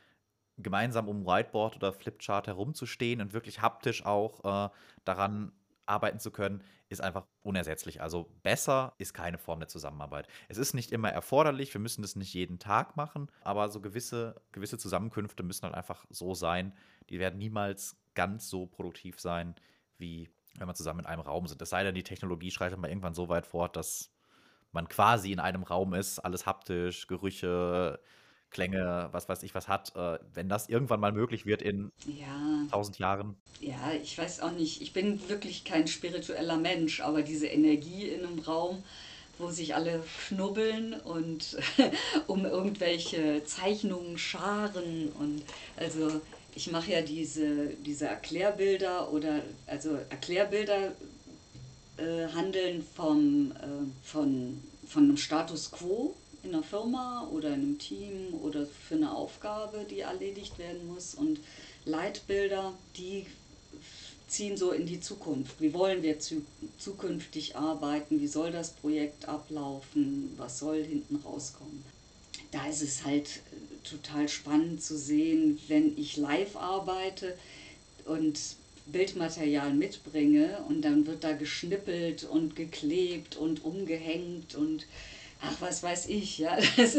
gemeinsam 0.64 1.08
um 1.08 1.26
Whiteboard 1.26 1.76
oder 1.78 1.94
Flipchart 1.94 2.48
herumzustehen 2.48 3.22
und 3.22 3.34
wirklich 3.34 3.62
haptisch 3.62 4.06
auch 4.06 4.68
äh, 4.68 4.70
daran 5.06 5.52
arbeiten 5.86 6.20
zu 6.20 6.32
können, 6.32 6.64
ist 6.90 7.02
einfach 7.02 7.26
unersetzlich. 7.44 8.02
Also 8.02 8.30
besser 8.44 8.94
ist 8.98 9.14
keine 9.14 9.38
Form 9.38 9.60
der 9.60 9.70
Zusammenarbeit. 9.70 10.28
Es 10.50 10.58
ist 10.58 10.74
nicht 10.74 10.92
immer 10.92 11.10
erforderlich, 11.10 11.74
wir 11.74 11.82
müssen 11.82 12.02
das 12.02 12.16
nicht 12.16 12.34
jeden 12.34 12.60
Tag 12.60 12.98
machen, 12.98 13.30
aber 13.44 13.70
so 13.70 13.82
gewisse, 13.82 14.42
gewisse 14.52 14.78
Zusammenkünfte 14.78 15.44
müssen 15.44 15.64
halt 15.64 15.76
einfach 15.76 16.06
so 16.10 16.34
sein. 16.34 16.74
Die 17.10 17.20
werden 17.20 17.40
niemals 17.40 17.98
ganz 18.14 18.50
so 18.50 18.66
produktiv 18.66 19.20
sein, 19.20 19.56
wie 19.98 20.30
wenn 20.58 20.68
man 20.68 20.76
zusammen 20.76 21.02
in 21.02 21.06
einem 21.06 21.22
Raum 21.22 21.48
sind. 21.48 21.62
Es 21.62 21.70
sei 21.70 21.84
denn, 21.84 21.96
die 21.96 22.04
Technologie 22.04 22.52
schreitet 22.52 22.78
mal 22.78 22.90
irgendwann 22.90 23.14
so 23.14 23.30
weit 23.30 23.46
fort, 23.48 23.76
dass 23.76 24.12
man 24.74 24.88
quasi 24.88 25.32
in 25.32 25.40
einem 25.40 25.64
Raum 25.64 25.94
ist, 25.94 26.20
alles 26.20 26.46
haptisch, 26.46 27.08
Gerüche, 27.08 28.00
Klänge, 28.52 29.10
was 29.12 29.30
weiß 29.30 29.44
ich 29.44 29.56
was 29.56 29.68
hat, 29.68 29.96
äh, 29.96 30.20
wenn 30.34 30.50
das 30.50 30.70
irgendwann 30.70 31.00
mal 31.00 31.12
möglich 31.14 31.46
wird 31.46 31.62
in 31.62 31.92
Ja, 32.06 32.68
tausend 32.68 33.00
Jahren. 33.00 33.36
ja, 33.60 33.94
ich 34.02 34.18
weiß 34.18 34.42
auch 34.42 34.52
nicht. 34.52 34.82
Ich 34.82 34.94
bin 34.94 35.28
wirklich 35.30 35.64
kein 35.64 35.88
spiritueller 35.88 36.58
Mensch, 36.58 37.02
aber 37.02 37.22
diese 37.24 37.48
Energie 37.48 38.08
in 38.10 38.26
einem 38.26 38.40
Raum, 38.40 38.84
wo 39.38 39.50
sich 39.50 39.76
alle 39.76 40.04
knubbeln 40.28 40.94
und 41.02 41.58
um 42.28 42.46
irgendwelche 42.46 43.44
Zeichnungen 43.46 44.18
scharen 44.18 45.12
und 45.20 45.44
also 45.78 46.22
ich 46.56 46.72
mache 46.72 46.92
ja 46.92 47.02
diese, 47.02 47.70
diese 47.86 48.08
Erklärbilder 48.08 49.12
oder 49.14 49.42
also 49.68 49.96
Erklärbilder 50.10 50.92
äh, 51.98 52.28
handeln 52.34 52.84
vom, 52.96 53.52
äh, 53.54 53.66
von, 54.04 54.62
von 54.88 55.04
einem 55.04 55.18
Status 55.18 55.72
quo 55.72 56.16
in 56.44 56.54
einer 56.54 56.64
Firma 56.64 57.28
oder 57.32 57.50
in 57.50 57.54
einem 57.56 57.78
Team 57.80 58.34
oder 58.42 58.66
für 58.66 58.96
eine 58.96 59.14
Aufgabe, 59.14 59.86
die 59.90 60.00
erledigt 60.00 60.58
werden 60.58 60.88
muss. 60.88 61.14
Und 61.14 61.40
Leitbilder, 61.86 62.74
die 62.98 63.26
ziehen 64.28 64.56
so 64.56 64.72
in 64.72 64.86
die 64.86 65.02
Zukunft. 65.02 65.60
Wie 65.60 65.74
wollen 65.74 66.04
wir 66.04 66.20
zu, 66.20 66.46
zukünftig 66.78 67.56
arbeiten? 67.58 68.22
Wie 68.22 68.28
soll 68.28 68.52
das 68.52 68.72
Projekt 68.72 69.28
ablaufen? 69.28 70.34
Was 70.38 70.60
soll 70.60 70.84
hinten 70.84 71.18
rauskommen? 71.18 71.84
Da 72.52 72.68
ist 72.68 72.82
es 72.82 73.04
halt 73.04 73.28
äh, 73.28 73.88
total 73.88 74.30
spannend 74.30 74.82
zu 74.82 74.98
sehen, 74.98 75.60
wenn 75.68 75.98
ich 75.98 76.18
live 76.18 76.56
arbeite 76.56 77.38
und 78.06 78.40
Bildmaterial 78.88 79.74
mitbringe 79.74 80.64
und 80.68 80.82
dann 80.82 81.06
wird 81.06 81.24
da 81.24 81.34
geschnippelt 81.34 82.24
und 82.24 82.56
geklebt 82.56 83.36
und 83.36 83.64
umgehängt 83.64 84.56
und 84.56 84.86
ach, 85.42 85.56
was 85.60 85.84
weiß 85.84 86.08
ich, 86.08 86.38
ja, 86.38 86.58
das, 86.78 86.98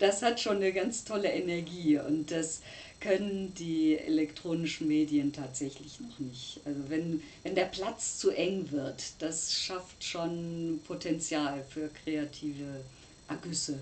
das 0.00 0.22
hat 0.22 0.40
schon 0.40 0.56
eine 0.56 0.72
ganz 0.72 1.04
tolle 1.04 1.30
Energie 1.30 1.98
und 1.98 2.30
das 2.30 2.60
können 3.00 3.54
die 3.54 3.96
elektronischen 3.96 4.88
Medien 4.88 5.32
tatsächlich 5.32 6.00
noch 6.00 6.18
nicht. 6.18 6.60
Also 6.64 6.80
wenn, 6.88 7.22
wenn 7.44 7.54
der 7.54 7.66
Platz 7.66 8.18
zu 8.18 8.30
eng 8.30 8.70
wird, 8.72 9.02
das 9.20 9.54
schafft 9.54 10.02
schon 10.02 10.80
Potenzial 10.86 11.64
für 11.68 11.88
kreative 12.04 12.80
Ergüsse. 13.28 13.78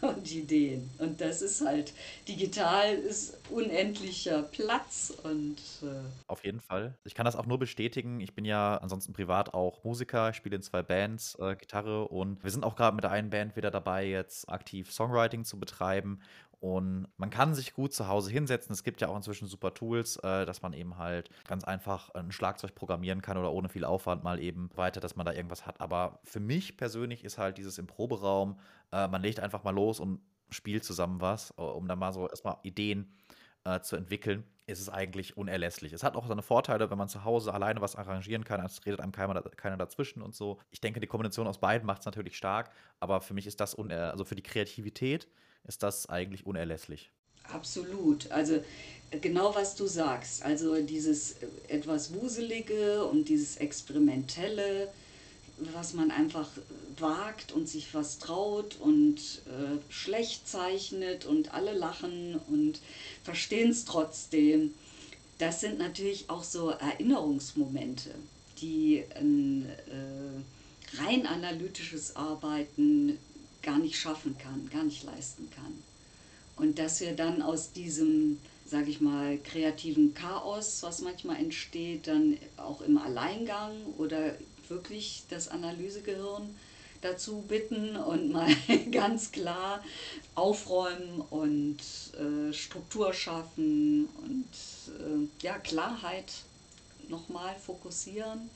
und 0.16 0.30
Ideen. 0.30 0.90
Und 0.98 1.20
das 1.20 1.42
ist 1.42 1.64
halt, 1.64 1.92
digital 2.26 2.94
ist 2.94 3.36
unendlicher 3.50 4.42
Platz 4.42 5.12
und. 5.22 5.56
Äh 5.82 6.02
Auf 6.26 6.44
jeden 6.44 6.60
Fall. 6.60 6.94
Ich 7.04 7.14
kann 7.14 7.24
das 7.24 7.36
auch 7.36 7.46
nur 7.46 7.58
bestätigen. 7.58 8.20
Ich 8.20 8.34
bin 8.34 8.44
ja 8.44 8.76
ansonsten 8.76 9.12
privat 9.12 9.54
auch 9.54 9.82
Musiker, 9.84 10.30
ich 10.30 10.36
spiele 10.36 10.56
in 10.56 10.62
zwei 10.62 10.82
Bands, 10.82 11.36
äh, 11.40 11.56
Gitarre 11.56 12.08
und 12.08 12.42
wir 12.42 12.50
sind 12.50 12.64
auch 12.64 12.76
gerade 12.76 12.94
mit 12.94 13.04
der 13.04 13.10
einen 13.10 13.30
Band 13.30 13.56
wieder 13.56 13.70
dabei, 13.70 14.06
jetzt 14.06 14.48
aktiv 14.48 14.92
Songwriting 14.92 15.44
zu 15.44 15.58
betreiben. 15.58 16.20
Und 16.60 17.08
man 17.16 17.30
kann 17.30 17.54
sich 17.54 17.72
gut 17.72 17.94
zu 17.94 18.06
Hause 18.06 18.30
hinsetzen. 18.30 18.74
Es 18.74 18.84
gibt 18.84 19.00
ja 19.00 19.08
auch 19.08 19.16
inzwischen 19.16 19.48
super 19.48 19.72
Tools, 19.72 20.16
äh, 20.16 20.44
dass 20.44 20.60
man 20.60 20.74
eben 20.74 20.98
halt 20.98 21.30
ganz 21.48 21.64
einfach 21.64 22.10
ein 22.10 22.32
Schlagzeug 22.32 22.74
programmieren 22.74 23.22
kann 23.22 23.38
oder 23.38 23.50
ohne 23.50 23.70
viel 23.70 23.84
Aufwand 23.84 24.22
mal 24.22 24.38
eben 24.38 24.68
weiter, 24.76 25.00
dass 25.00 25.16
man 25.16 25.24
da 25.24 25.32
irgendwas 25.32 25.64
hat. 25.66 25.80
Aber 25.80 26.20
für 26.22 26.40
mich 26.40 26.76
persönlich 26.76 27.24
ist 27.24 27.38
halt 27.38 27.56
dieses 27.56 27.78
im 27.78 27.86
Proberaum, 27.86 28.58
äh, 28.92 29.08
man 29.08 29.22
legt 29.22 29.40
einfach 29.40 29.64
mal 29.64 29.74
los 29.74 30.00
und 30.00 30.20
spielt 30.50 30.84
zusammen 30.84 31.22
was, 31.22 31.54
äh, 31.56 31.62
um 31.62 31.88
dann 31.88 31.98
mal 31.98 32.12
so 32.12 32.28
erstmal 32.28 32.58
Ideen 32.62 33.10
äh, 33.64 33.80
zu 33.80 33.96
entwickeln, 33.96 34.44
ist 34.66 34.80
es 34.80 34.90
eigentlich 34.90 35.38
unerlässlich. 35.38 35.94
Es 35.94 36.02
hat 36.02 36.14
auch 36.14 36.26
seine 36.26 36.42
Vorteile, 36.42 36.90
wenn 36.90 36.98
man 36.98 37.08
zu 37.08 37.24
Hause 37.24 37.54
alleine 37.54 37.80
was 37.80 37.96
arrangieren 37.96 38.44
kann, 38.44 38.62
es 38.64 38.84
redet 38.84 39.00
einem 39.00 39.12
keiner, 39.12 39.40
keiner 39.42 39.78
dazwischen 39.78 40.20
und 40.20 40.34
so. 40.34 40.58
Ich 40.70 40.82
denke, 40.82 41.00
die 41.00 41.06
Kombination 41.06 41.46
aus 41.46 41.58
beiden 41.58 41.86
macht 41.86 42.00
es 42.00 42.06
natürlich 42.06 42.36
stark, 42.36 42.70
aber 43.00 43.22
für 43.22 43.32
mich 43.32 43.46
ist 43.46 43.60
das, 43.60 43.74
also 43.76 44.24
für 44.24 44.36
die 44.36 44.42
Kreativität, 44.42 45.26
ist 45.66 45.82
das 45.82 46.08
eigentlich 46.08 46.46
unerlässlich. 46.46 47.10
Absolut. 47.44 48.30
Also 48.30 48.62
genau 49.20 49.54
was 49.54 49.74
du 49.74 49.86
sagst. 49.86 50.42
Also 50.42 50.80
dieses 50.82 51.36
etwas 51.68 52.14
Wuselige 52.14 53.04
und 53.04 53.28
dieses 53.28 53.56
Experimentelle, 53.56 54.88
was 55.74 55.94
man 55.94 56.10
einfach 56.10 56.48
wagt 56.98 57.52
und 57.52 57.68
sich 57.68 57.92
was 57.94 58.18
traut 58.18 58.76
und 58.80 59.18
äh, 59.46 59.92
schlecht 59.92 60.48
zeichnet 60.48 61.24
und 61.24 61.52
alle 61.52 61.72
lachen 61.72 62.40
und 62.48 62.80
verstehen 63.22 63.70
es 63.70 63.84
trotzdem. 63.84 64.74
Das 65.38 65.60
sind 65.60 65.78
natürlich 65.78 66.28
auch 66.28 66.42
so 66.42 66.70
Erinnerungsmomente, 66.70 68.10
die 68.60 69.04
ein 69.14 69.66
äh, 69.66 71.00
rein 71.02 71.26
analytisches 71.26 72.16
Arbeiten 72.16 73.18
gar 73.62 73.78
nicht 73.78 73.98
schaffen 73.98 74.36
kann, 74.38 74.68
gar 74.70 74.84
nicht 74.84 75.04
leisten 75.04 75.48
kann. 75.50 75.82
Und 76.56 76.78
dass 76.78 77.00
wir 77.00 77.12
dann 77.14 77.42
aus 77.42 77.72
diesem, 77.72 78.38
sage 78.66 78.90
ich 78.90 79.00
mal, 79.00 79.38
kreativen 79.38 80.14
Chaos, 80.14 80.82
was 80.82 81.00
manchmal 81.00 81.36
entsteht, 81.36 82.06
dann 82.06 82.36
auch 82.56 82.82
im 82.82 82.98
Alleingang 82.98 83.72
oder 83.98 84.34
wirklich 84.68 85.24
das 85.30 85.48
Analysegehirn 85.48 86.54
dazu 87.00 87.42
bitten 87.48 87.96
und 87.96 88.30
mal 88.32 88.48
ganz 88.90 89.32
klar 89.32 89.82
aufräumen 90.34 91.22
und 91.30 91.78
äh, 92.18 92.52
Struktur 92.52 93.12
schaffen 93.12 94.08
und 94.22 94.48
äh, 94.98 95.44
ja, 95.44 95.58
Klarheit 95.58 96.32
nochmal 97.08 97.54
fokussieren. 97.56 98.50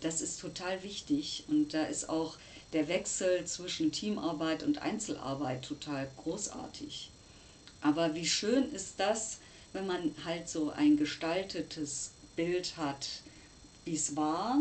Das 0.00 0.20
ist 0.20 0.40
total 0.40 0.82
wichtig 0.82 1.44
und 1.48 1.72
da 1.72 1.84
ist 1.84 2.08
auch 2.08 2.36
der 2.72 2.88
Wechsel 2.88 3.44
zwischen 3.44 3.92
Teamarbeit 3.92 4.62
und 4.62 4.82
Einzelarbeit 4.82 5.64
total 5.64 6.08
großartig. 6.22 7.10
Aber 7.80 8.14
wie 8.14 8.26
schön 8.26 8.72
ist 8.72 8.94
das, 8.98 9.38
wenn 9.72 9.86
man 9.86 10.14
halt 10.24 10.48
so 10.48 10.70
ein 10.70 10.96
gestaltetes 10.96 12.10
Bild 12.36 12.76
hat, 12.76 13.08
wie 13.84 13.94
es 13.94 14.16
war, 14.16 14.58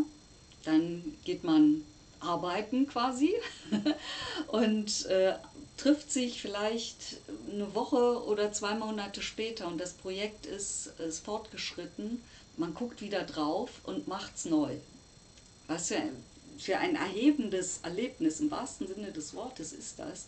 dann 0.63 1.03
geht 1.23 1.43
man 1.43 1.83
arbeiten 2.19 2.87
quasi 2.87 3.33
und 4.47 5.05
äh, 5.05 5.35
trifft 5.77 6.11
sich 6.11 6.41
vielleicht 6.41 7.17
eine 7.51 7.73
Woche 7.75 8.23
oder 8.25 8.51
zwei 8.51 8.73
Monate 8.73 9.21
später 9.21 9.67
und 9.67 9.79
das 9.79 9.93
Projekt 9.93 10.45
ist, 10.45 10.87
ist 10.99 11.23
fortgeschritten. 11.23 12.21
Man 12.57 12.73
guckt 12.73 13.01
wieder 13.01 13.23
drauf 13.23 13.69
und 13.83 14.07
macht 14.07 14.35
es 14.35 14.45
neu. 14.45 14.75
Was 15.67 15.89
ja 15.89 15.99
für 16.57 16.77
ein 16.77 16.95
erhebendes 16.95 17.79
Erlebnis 17.83 18.39
im 18.39 18.51
wahrsten 18.51 18.87
Sinne 18.87 19.11
des 19.11 19.33
Wortes 19.33 19.73
ist 19.73 19.99
das, 19.99 20.25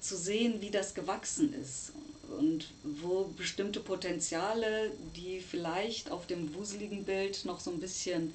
zu 0.00 0.16
sehen, 0.16 0.60
wie 0.60 0.70
das 0.70 0.94
gewachsen 0.94 1.54
ist 1.60 1.92
und 2.38 2.68
wo 2.82 3.24
bestimmte 3.36 3.80
Potenziale, 3.80 4.90
die 5.16 5.40
vielleicht 5.40 6.10
auf 6.10 6.26
dem 6.26 6.54
wuseligen 6.54 7.04
Bild 7.04 7.44
noch 7.44 7.60
so 7.60 7.70
ein 7.70 7.80
bisschen 7.80 8.34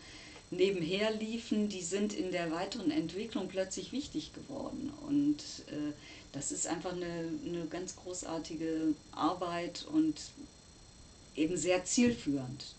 nebenher 0.50 1.12
liefen, 1.12 1.70
die 1.70 1.82
sind 1.82 2.14
in 2.14 2.32
der 2.32 2.52
weiteren 2.52 2.92
Entwicklung 2.92 3.48
plötzlich 3.48 3.92
wichtig 3.92 4.34
geworden. 4.34 4.92
Und 5.08 5.40
äh, 5.68 5.94
das 6.34 6.52
ist 6.52 6.68
einfach 6.68 6.94
eine, 6.94 7.30
eine 7.46 7.66
ganz 7.70 7.96
großartige 7.96 8.94
Arbeit 9.14 9.86
und 9.92 10.16
eben 11.36 11.58
sehr 11.58 11.86
zielführend. 11.86 12.76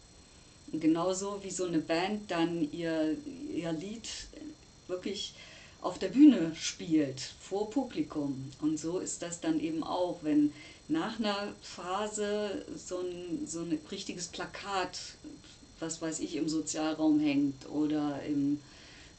Und 0.71 0.81
genauso 0.81 1.43
wie 1.43 1.51
so 1.51 1.65
eine 1.65 1.79
Band 1.79 2.31
dann 2.31 2.71
ihr, 2.73 3.17
ihr 3.55 3.73
Lied 3.73 4.09
wirklich 4.93 5.35
auf 5.81 5.99
der 5.99 6.09
Bühne 6.09 6.55
spielt, 6.55 7.21
vor 7.21 7.69
Publikum. 7.69 8.53
Und 8.61 8.79
so 8.79 9.01
ist 9.01 9.21
das 9.23 9.41
dann 9.41 9.59
eben 9.59 9.83
auch, 9.83 10.21
wenn 10.23 10.53
nach 10.89 11.19
einer 11.19 11.55
Phase 11.61 12.65
so 12.77 12.99
ein, 13.01 13.47
so 13.47 13.61
ein 13.61 13.79
richtiges 13.91 14.29
Plakat, 14.29 14.99
was 15.81 16.01
weiß 16.01 16.21
ich, 16.21 16.37
im 16.37 16.49
Sozialraum 16.49 17.19
hängt 17.19 17.69
oder 17.69 18.23
im, 18.23 18.61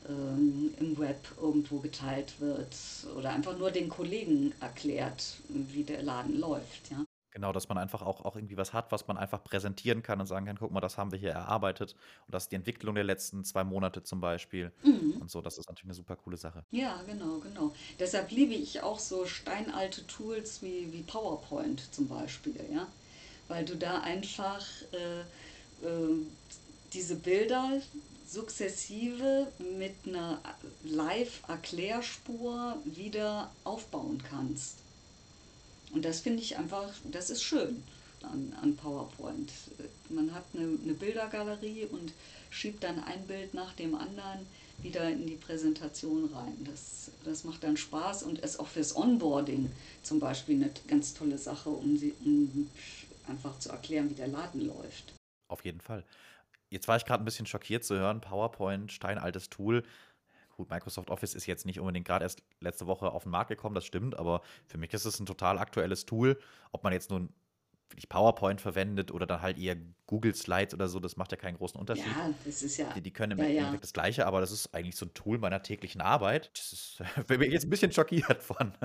ähm, 0.07 0.73
im 0.79 0.97
Web 0.97 1.19
irgendwo 1.41 1.79
geteilt 1.79 2.33
wird 2.39 2.75
oder 3.17 3.31
einfach 3.31 3.57
nur 3.57 3.71
den 3.71 3.89
Kollegen 3.89 4.53
erklärt, 4.61 5.37
wie 5.49 5.83
der 5.83 6.03
Laden 6.03 6.39
läuft. 6.39 6.91
Ja. 6.91 7.03
Genau, 7.33 7.51
dass 7.51 7.67
man 7.67 7.79
einfach 7.79 8.03
auch, 8.03 8.23
auch 8.25 8.35
irgendwie 8.35 8.57
was 8.57 8.73
hat, 8.73 8.91
was 8.91 9.07
man 9.07 9.17
einfach 9.17 9.43
präsentieren 9.43 10.03
kann 10.03 10.21
und 10.21 10.27
sagen 10.27 10.45
kann, 10.45 10.55
guck 10.59 10.71
mal, 10.71 10.81
das 10.81 10.99
haben 10.99 11.11
wir 11.11 11.17
hier 11.17 11.31
erarbeitet. 11.31 11.95
Und 12.27 12.35
das 12.35 12.43
ist 12.43 12.51
die 12.51 12.55
Entwicklung 12.55 12.93
der 12.93 13.03
letzten 13.03 13.43
zwei 13.43 13.63
Monate 13.63 14.03
zum 14.03 14.21
Beispiel. 14.21 14.71
Mhm. 14.83 15.17
Und 15.19 15.31
so, 15.31 15.41
das 15.41 15.57
ist 15.57 15.67
natürlich 15.67 15.85
eine 15.85 15.95
super 15.95 16.15
coole 16.15 16.37
Sache. 16.37 16.63
Ja, 16.69 17.01
genau, 17.07 17.39
genau. 17.39 17.73
Deshalb 17.97 18.29
liebe 18.29 18.53
ich 18.53 18.83
auch 18.83 18.99
so 18.99 19.25
steinalte 19.25 20.05
Tools 20.05 20.61
wie, 20.61 20.93
wie 20.93 21.01
PowerPoint 21.01 21.91
zum 21.91 22.07
Beispiel, 22.07 22.59
ja. 22.71 22.87
Weil 23.47 23.65
du 23.65 23.77
da 23.77 24.01
einfach 24.01 24.63
äh, 24.91 25.21
äh, 25.21 26.27
diese 26.93 27.15
Bilder 27.15 27.81
sukzessive 28.27 29.47
mit 29.75 29.95
einer 30.05 30.39
Live-Erklärspur 30.83 32.77
wieder 32.85 33.49
aufbauen 33.63 34.21
kannst. 34.29 34.82
Und 35.93 36.03
das 36.05 36.21
finde 36.21 36.41
ich 36.41 36.57
einfach, 36.57 36.89
das 37.11 37.29
ist 37.29 37.43
schön 37.43 37.83
an, 38.23 38.53
an 38.61 38.75
PowerPoint. 38.75 39.51
Man 40.09 40.33
hat 40.33 40.43
eine, 40.53 40.77
eine 40.83 40.93
Bildergalerie 40.93 41.85
und 41.85 42.13
schiebt 42.49 42.83
dann 42.83 43.03
ein 43.03 43.25
Bild 43.27 43.53
nach 43.53 43.73
dem 43.73 43.95
anderen 43.95 44.45
wieder 44.81 45.09
in 45.09 45.27
die 45.27 45.35
Präsentation 45.35 46.29
rein. 46.33 46.57
Das, 46.65 47.11
das 47.23 47.43
macht 47.43 47.63
dann 47.63 47.77
Spaß 47.77 48.23
und 48.23 48.39
ist 48.39 48.59
auch 48.59 48.67
fürs 48.67 48.95
Onboarding 48.95 49.71
zum 50.01 50.19
Beispiel 50.19 50.55
eine 50.55 50.71
ganz 50.87 51.13
tolle 51.13 51.37
Sache, 51.37 51.69
um, 51.69 51.97
sie, 51.97 52.13
um 52.25 52.69
einfach 53.27 53.59
zu 53.59 53.69
erklären, 53.69 54.09
wie 54.09 54.15
der 54.15 54.27
Laden 54.27 54.61
läuft. 54.61 55.13
Auf 55.47 55.63
jeden 55.63 55.79
Fall. 55.79 56.03
Jetzt 56.69 56.87
war 56.87 56.97
ich 56.97 57.05
gerade 57.05 57.23
ein 57.23 57.25
bisschen 57.25 57.45
schockiert 57.45 57.85
zu 57.85 57.95
hören, 57.95 58.19
PowerPoint, 58.19 58.91
steinaltes 58.91 59.49
Tool. 59.49 59.83
Gut, 60.53 60.69
Microsoft 60.69 61.09
Office 61.09 61.33
ist 61.35 61.45
jetzt 61.45 61.65
nicht 61.65 61.79
unbedingt 61.79 62.07
gerade 62.07 62.23
erst 62.23 62.43
letzte 62.59 62.87
Woche 62.87 63.11
auf 63.11 63.23
den 63.23 63.31
Markt 63.31 63.49
gekommen, 63.49 63.75
das 63.75 63.85
stimmt, 63.85 64.17
aber 64.17 64.41
für 64.67 64.77
mich 64.77 64.93
ist 64.93 65.05
es 65.05 65.19
ein 65.19 65.25
total 65.25 65.57
aktuelles 65.57 66.05
Tool. 66.05 66.39
Ob 66.71 66.83
man 66.83 66.93
jetzt 66.93 67.09
nun 67.09 67.33
wirklich 67.89 68.09
PowerPoint 68.09 68.59
verwendet 68.59 69.11
oder 69.11 69.25
dann 69.25 69.41
halt 69.41 69.57
eher 69.57 69.75
Google 70.07 70.33
Slides 70.35 70.73
oder 70.73 70.87
so, 70.87 70.99
das 70.99 71.15
macht 71.15 71.31
ja 71.31 71.37
keinen 71.37 71.57
großen 71.57 71.79
Unterschied. 71.79 72.07
Ja, 72.07 72.33
das 72.43 72.61
ist 72.63 72.77
ja. 72.77 72.91
Die, 72.93 73.01
die 73.01 73.11
können 73.11 73.33
im 73.33 73.39
ja, 73.39 73.45
Endeffekt 73.45 73.73
ja. 73.73 73.79
das 73.81 73.93
Gleiche, 73.93 74.25
aber 74.25 74.41
das 74.41 74.51
ist 74.51 74.73
eigentlich 74.73 74.95
so 74.95 75.05
ein 75.05 75.13
Tool 75.13 75.37
meiner 75.37 75.61
täglichen 75.61 76.01
Arbeit. 76.01 76.51
Das 76.53 76.73
ist, 76.73 77.03
bin 77.27 77.41
ich 77.41 77.51
jetzt 77.51 77.65
ein 77.65 77.69
bisschen 77.69 77.91
schockiert 77.91 78.41
von. 78.41 78.73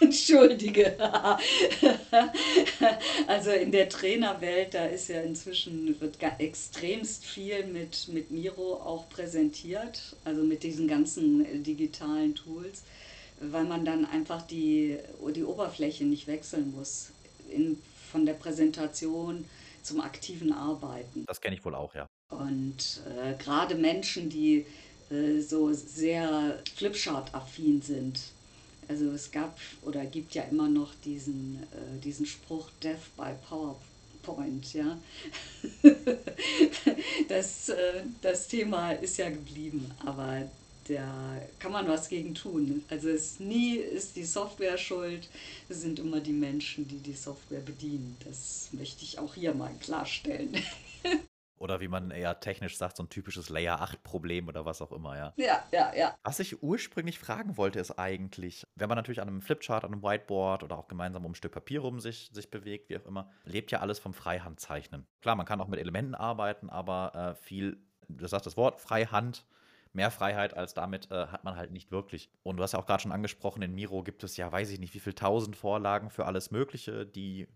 Entschuldige. 0.04 0.96
also 3.26 3.50
in 3.50 3.70
der 3.70 3.88
Trainerwelt, 3.88 4.74
da 4.74 4.86
ist 4.86 5.08
ja 5.08 5.20
inzwischen, 5.20 6.00
wird 6.00 6.16
extremst 6.38 7.24
viel 7.24 7.66
mit, 7.66 8.08
mit 8.08 8.30
Miro 8.30 8.74
auch 8.74 9.08
präsentiert, 9.10 10.16
also 10.24 10.42
mit 10.42 10.62
diesen 10.62 10.88
ganzen 10.88 11.44
äh, 11.44 11.58
digitalen 11.58 12.34
Tools, 12.34 12.82
weil 13.40 13.64
man 13.64 13.84
dann 13.84 14.06
einfach 14.06 14.42
die, 14.42 14.98
die 15.34 15.44
Oberfläche 15.44 16.04
nicht 16.04 16.26
wechseln 16.26 16.72
muss 16.74 17.10
in, 17.50 17.80
von 18.10 18.24
der 18.24 18.34
Präsentation 18.34 19.44
zum 19.82 20.00
aktiven 20.00 20.52
Arbeiten. 20.52 21.24
Das 21.26 21.40
kenne 21.40 21.56
ich 21.56 21.64
wohl 21.64 21.74
auch, 21.74 21.94
ja. 21.94 22.06
Und 22.30 23.02
äh, 23.06 23.34
gerade 23.42 23.74
Menschen, 23.74 24.30
die 24.30 24.64
äh, 25.10 25.40
so 25.40 25.72
sehr 25.72 26.58
Flipchart-affin 26.76 27.82
sind, 27.82 28.20
also 28.90 29.12
es 29.12 29.30
gab 29.30 29.56
oder 29.82 30.04
gibt 30.04 30.34
ja 30.34 30.42
immer 30.42 30.68
noch 30.68 30.92
diesen, 31.04 31.62
äh, 31.72 32.00
diesen 32.02 32.26
Spruch 32.26 32.68
Death 32.82 33.14
by 33.16 33.34
PowerPoint, 33.48 34.74
ja. 34.74 34.98
das, 37.28 37.68
äh, 37.68 38.02
das 38.20 38.48
Thema 38.48 38.90
ist 38.92 39.16
ja 39.16 39.30
geblieben, 39.30 39.88
aber 40.04 40.50
da 40.88 41.40
kann 41.60 41.70
man 41.70 41.86
was 41.86 42.08
gegen 42.08 42.34
tun. 42.34 42.82
Also 42.88 43.10
es 43.10 43.38
nie 43.38 43.76
ist 43.76 44.16
die 44.16 44.24
Software 44.24 44.76
schuld, 44.76 45.28
es 45.68 45.82
sind 45.82 46.00
immer 46.00 46.18
die 46.18 46.32
Menschen, 46.32 46.88
die 46.88 46.98
die 46.98 47.14
Software 47.14 47.60
bedienen. 47.60 48.16
Das 48.24 48.70
möchte 48.72 49.04
ich 49.04 49.20
auch 49.20 49.34
hier 49.34 49.54
mal 49.54 49.72
klarstellen. 49.80 50.50
Oder 51.60 51.80
wie 51.80 51.88
man 51.88 52.10
eher 52.10 52.40
technisch 52.40 52.78
sagt, 52.78 52.96
so 52.96 53.02
ein 53.02 53.10
typisches 53.10 53.50
Layer 53.50 53.82
8 53.82 54.02
Problem 54.02 54.48
oder 54.48 54.64
was 54.64 54.80
auch 54.80 54.92
immer, 54.92 55.14
ja. 55.18 55.34
Ja, 55.36 55.62
ja, 55.70 55.94
ja. 55.94 56.16
Was 56.24 56.40
ich 56.40 56.62
ursprünglich 56.62 57.18
fragen 57.18 57.58
wollte, 57.58 57.78
ist 57.78 57.98
eigentlich, 57.98 58.66
wenn 58.76 58.88
man 58.88 58.96
natürlich 58.96 59.20
an 59.20 59.28
einem 59.28 59.42
Flipchart, 59.42 59.84
an 59.84 59.92
einem 59.92 60.02
Whiteboard 60.02 60.62
oder 60.62 60.78
auch 60.78 60.88
gemeinsam 60.88 61.26
um 61.26 61.32
ein 61.32 61.34
Stück 61.34 61.52
Papier 61.52 61.80
rum 61.80 62.00
sich, 62.00 62.30
sich 62.32 62.50
bewegt, 62.50 62.88
wie 62.88 62.96
auch 62.96 63.04
immer, 63.04 63.30
lebt 63.44 63.72
ja 63.72 63.80
alles 63.80 63.98
vom 63.98 64.14
Freihandzeichnen. 64.14 65.06
Klar, 65.20 65.36
man 65.36 65.44
kann 65.44 65.60
auch 65.60 65.68
mit 65.68 65.78
Elementen 65.78 66.14
arbeiten, 66.14 66.70
aber 66.70 67.34
äh, 67.36 67.42
viel, 67.42 67.76
du 68.08 68.26
sagst 68.26 68.46
das 68.46 68.56
Wort, 68.56 68.80
Freihand, 68.80 69.44
mehr 69.92 70.10
Freiheit 70.10 70.56
als 70.56 70.72
damit 70.72 71.10
äh, 71.10 71.26
hat 71.26 71.44
man 71.44 71.56
halt 71.56 71.72
nicht 71.72 71.90
wirklich. 71.90 72.30
Und 72.42 72.56
du 72.56 72.62
hast 72.62 72.72
ja 72.72 72.78
auch 72.78 72.86
gerade 72.86 73.02
schon 73.02 73.12
angesprochen, 73.12 73.60
in 73.60 73.74
Miro 73.74 74.02
gibt 74.02 74.24
es 74.24 74.38
ja, 74.38 74.50
weiß 74.50 74.70
ich 74.70 74.80
nicht, 74.80 74.94
wie 74.94 75.00
viele 75.00 75.14
tausend 75.14 75.56
Vorlagen 75.56 76.08
für 76.08 76.24
alles 76.24 76.50
Mögliche, 76.50 77.04
die 77.04 77.48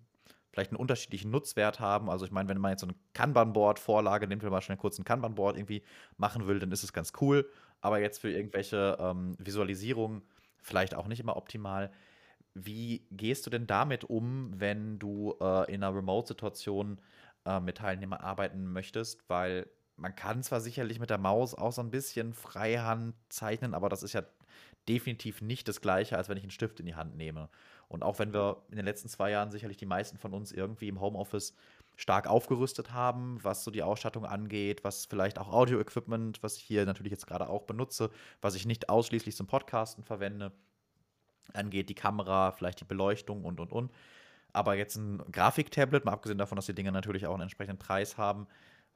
vielleicht 0.55 0.71
einen 0.71 0.81
unterschiedlichen 0.81 1.33
Nutzwert 1.33 1.81
haben. 1.81 2.09
Also 2.09 2.25
ich 2.25 2.31
meine, 2.31 2.49
wenn 2.49 2.59
man 2.59 2.71
jetzt 2.71 2.83
so 2.83 2.87
eine 2.87 2.95
Kanban-Board-Vorlage 3.13 4.29
nimmt, 4.29 4.45
wenn 4.45 4.53
man 4.53 4.63
schnell 4.63 4.79
kurz 4.79 4.99
ein 4.99 5.05
Kanban-Board 5.05 5.57
irgendwie 5.57 5.83
machen 6.17 6.47
will, 6.47 6.61
dann 6.61 6.71
ist 6.71 6.85
es 6.85 6.93
ganz 6.93 7.13
cool. 7.21 7.51
Aber 7.81 7.99
jetzt 7.99 8.21
für 8.21 8.31
irgendwelche 8.31 8.97
ähm, 9.01 9.35
Visualisierungen 9.39 10.23
vielleicht 10.63 10.95
auch 10.95 11.09
nicht 11.09 11.19
immer 11.19 11.37
optimal. 11.37 11.91
Wie 12.55 13.05
gehst 13.11 13.45
du 13.47 13.51
denn 13.51 13.67
damit 13.67 14.05
um, 14.05 14.53
wenn 14.55 15.01
du 15.01 15.35
äh, 15.41 15.75
in 15.75 15.83
einer 15.83 15.95
Remote-Situation 15.95 17.01
äh, 17.45 17.59
mit 17.59 17.79
Teilnehmern 17.79 18.21
arbeiten 18.21 18.73
möchtest? 18.73 19.29
Weil 19.29 19.67
man 19.97 20.15
kann 20.15 20.45
zwar 20.45 20.61
sicherlich 20.61 21.01
mit 21.01 21.11
der 21.11 21.19
Maus 21.19 21.57
auch 21.57 21.73
so 21.73 21.83
ein 21.83 21.91
bisschen 21.91 22.33
Freihand 22.33 23.17
zeichnen, 23.29 23.75
aber 23.75 23.89
das 23.89 24.05
ist 24.05 24.13
ja 24.13 24.23
definitiv 24.89 25.41
nicht 25.41 25.69
das 25.69 25.81
Gleiche, 25.81 26.17
als 26.17 26.29
wenn 26.29 26.37
ich 26.37 26.45
einen 26.45 26.51
Stift 26.51 26.81
in 26.81 26.87
die 26.87 26.95
Hand 26.95 27.17
nehme. 27.17 27.49
Und 27.89 28.03
auch 28.03 28.19
wenn 28.19 28.33
wir 28.33 28.63
in 28.71 28.77
den 28.77 28.85
letzten 28.85 29.09
zwei 29.09 29.31
Jahren 29.31 29.51
sicherlich 29.51 29.77
die 29.77 29.87
meisten 29.87 30.19
von 30.19 30.33
uns 30.33 30.53
irgendwie 30.53 30.89
im 30.89 31.01
Homeoffice 31.01 31.55
stark 31.97 32.27
aufgerüstet 32.27 32.93
haben, 32.93 33.39
was 33.43 33.63
so 33.63 33.71
die 33.71 33.83
Ausstattung 33.83 34.25
angeht, 34.25 34.83
was 34.83 35.07
vielleicht 35.07 35.39
auch 35.39 35.53
Audio-Equipment, 35.53 36.43
was 36.43 36.57
ich 36.57 36.63
hier 36.65 36.87
natürlich 36.87 37.13
jetzt 37.13 37.27
gerade 37.27 37.49
auch 37.49 37.63
benutze, 37.63 38.11
was 38.41 38.55
ich 38.55 38.67
nicht 38.67 38.89
ausschließlich 38.89 39.37
zum 39.37 39.47
Podcasten 39.47 40.03
verwende, 40.03 40.53
angeht, 41.53 41.89
die 41.89 41.95
Kamera, 41.95 42.53
vielleicht 42.53 42.81
die 42.81 42.85
Beleuchtung 42.85 43.45
und 43.45 43.61
und 43.61 43.71
und. 43.71 43.93
Aber 44.53 44.75
jetzt 44.77 44.97
ein 44.97 45.19
Grafiktablet, 45.31 46.05
mal 46.05 46.13
abgesehen 46.13 46.39
davon, 46.39 46.57
dass 46.57 46.67
die 46.67 46.75
Dinge 46.75 46.91
natürlich 46.91 47.27
auch 47.27 47.35
einen 47.35 47.43
entsprechenden 47.43 47.79
Preis 47.79 48.17
haben, 48.17 48.47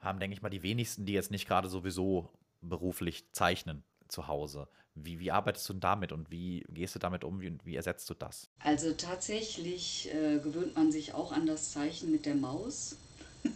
haben, 0.01 0.19
denke 0.19 0.35
ich 0.35 0.43
mal, 0.43 0.49
die 0.49 0.63
wenigsten, 0.63 1.05
die 1.05 1.13
jetzt 1.13 1.31
nicht 1.31 1.47
gerade 1.47 1.69
sowieso 1.69 2.31
beruflich 2.61 3.31
zeichnen 3.33 3.85
zu 4.09 4.29
Hause. 4.29 4.69
Wie, 4.95 5.21
wie 5.21 5.31
arbeitest 5.31 5.69
du 5.69 5.75
damit 5.75 6.13
und 6.13 6.31
wie 6.31 6.65
gehst 6.71 6.95
du 6.95 6.99
damit 6.99 7.25
um? 7.25 7.41
Wie, 7.41 7.57
wie 7.65 7.77
ersetzt 7.77 8.11
du 8.11 8.15
das? 8.15 8.51
Also 8.61 8.93
tatsächlich 8.93 10.13
äh, 10.13 10.39
gewöhnt 10.39 10.75
man 10.75 10.91
sich 10.91 11.15
auch 11.15 11.33
an 11.33 11.47
das 11.47 11.73
Zeichen 11.73 12.11
mit 12.11 12.27
der 12.27 12.35
Maus. 12.35 12.97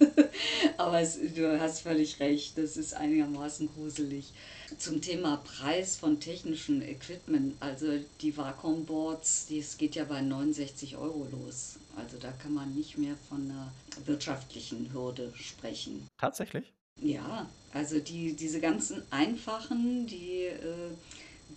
Aber 0.78 1.00
es, 1.00 1.18
du 1.34 1.60
hast 1.60 1.80
völlig 1.80 2.20
recht, 2.20 2.56
das 2.56 2.76
ist 2.76 2.94
einigermaßen 2.94 3.68
gruselig. 3.74 4.32
Zum 4.78 5.00
Thema 5.00 5.38
Preis 5.38 5.96
von 5.96 6.20
technischem 6.20 6.80
Equipment, 6.82 7.56
also 7.60 7.98
die 8.20 8.36
Wacom-Boards, 8.36 9.48
das 9.50 9.76
geht 9.76 9.96
ja 9.96 10.04
bei 10.04 10.20
69 10.20 10.96
Euro 10.96 11.26
los. 11.30 11.78
Also 11.96 12.16
da 12.18 12.30
kann 12.32 12.54
man 12.54 12.74
nicht 12.74 12.96
mehr 12.96 13.16
von 13.28 13.42
einer 13.50 13.72
wirtschaftlichen 14.06 14.92
Hürde 14.92 15.32
sprechen. 15.36 16.06
Tatsächlich? 16.16 16.72
Ja, 17.02 17.48
also 17.72 17.98
die, 17.98 18.34
diese 18.34 18.60
ganzen 18.60 19.02
einfachen, 19.10 20.06
die 20.06 20.44
äh, 20.44 20.90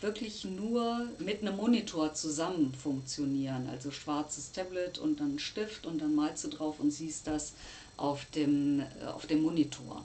wirklich 0.01 0.43
nur 0.43 1.07
mit 1.19 1.41
einem 1.41 1.55
Monitor 1.55 2.13
zusammen 2.13 2.73
funktionieren. 2.73 3.69
Also 3.69 3.91
schwarzes 3.91 4.51
Tablet 4.51 4.97
und 4.97 5.19
dann 5.19 5.37
Stift 5.37 5.85
und 5.85 6.01
dann 6.01 6.15
malst 6.15 6.43
du 6.45 6.49
drauf 6.49 6.79
und 6.79 6.89
siehst 6.91 7.27
das 7.27 7.53
auf 7.95 8.25
dem, 8.31 8.79
äh, 8.79 9.05
auf 9.05 9.27
dem 9.27 9.43
Monitor. 9.43 10.03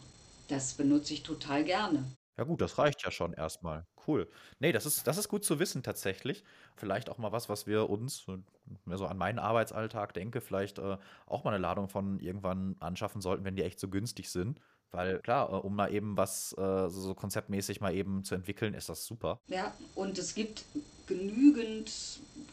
Das 0.49 0.75
benutze 0.75 1.15
ich 1.15 1.23
total 1.23 1.65
gerne. 1.65 2.05
Ja 2.37 2.45
gut, 2.45 2.61
das 2.61 2.79
reicht 2.79 3.03
ja 3.05 3.11
schon 3.11 3.33
erstmal. 3.33 3.87
Cool. 4.07 4.29
Nee, 4.59 4.73
das 4.73 4.87
ist, 4.87 5.07
das 5.07 5.19
ist 5.19 5.29
gut 5.29 5.45
zu 5.45 5.59
wissen 5.59 5.83
tatsächlich. 5.83 6.43
Vielleicht 6.77 7.11
auch 7.11 7.19
mal 7.19 7.33
was, 7.33 7.49
was 7.49 7.67
wir 7.67 7.91
uns, 7.91 8.27
mehr 8.85 8.99
so 8.99 9.07
an 9.07 9.19
meinen 9.19 9.39
Arbeitsalltag 9.39 10.15
denke, 10.15 10.41
vielleicht 10.41 10.79
äh, 10.79 10.97
auch 11.27 11.45
mal 11.45 11.51
eine 11.51 11.61
Ladung 11.61 11.89
von 11.89 12.19
irgendwann 12.19 12.77
anschaffen 12.81 13.21
sollten, 13.21 13.45
wenn 13.45 13.57
die 13.57 13.63
echt 13.63 13.79
so 13.79 13.89
günstig 13.89 14.31
sind. 14.31 14.61
Weil 14.93 15.21
klar, 15.21 15.53
äh, 15.53 15.57
um 15.57 15.77
mal 15.77 15.93
eben 15.93 16.17
was 16.17 16.53
äh, 16.59 16.89
so 16.89 17.15
konzeptmäßig 17.15 17.81
mal 17.81 17.95
eben 17.95 18.25
zu 18.25 18.35
entwickeln, 18.35 18.75
ist 18.75 18.89
das 18.89 19.05
super. 19.05 19.41
Ja, 19.49 19.75
und 19.95 20.19
es 20.19 20.35
gibt 20.35 20.65
genügend 21.07 21.91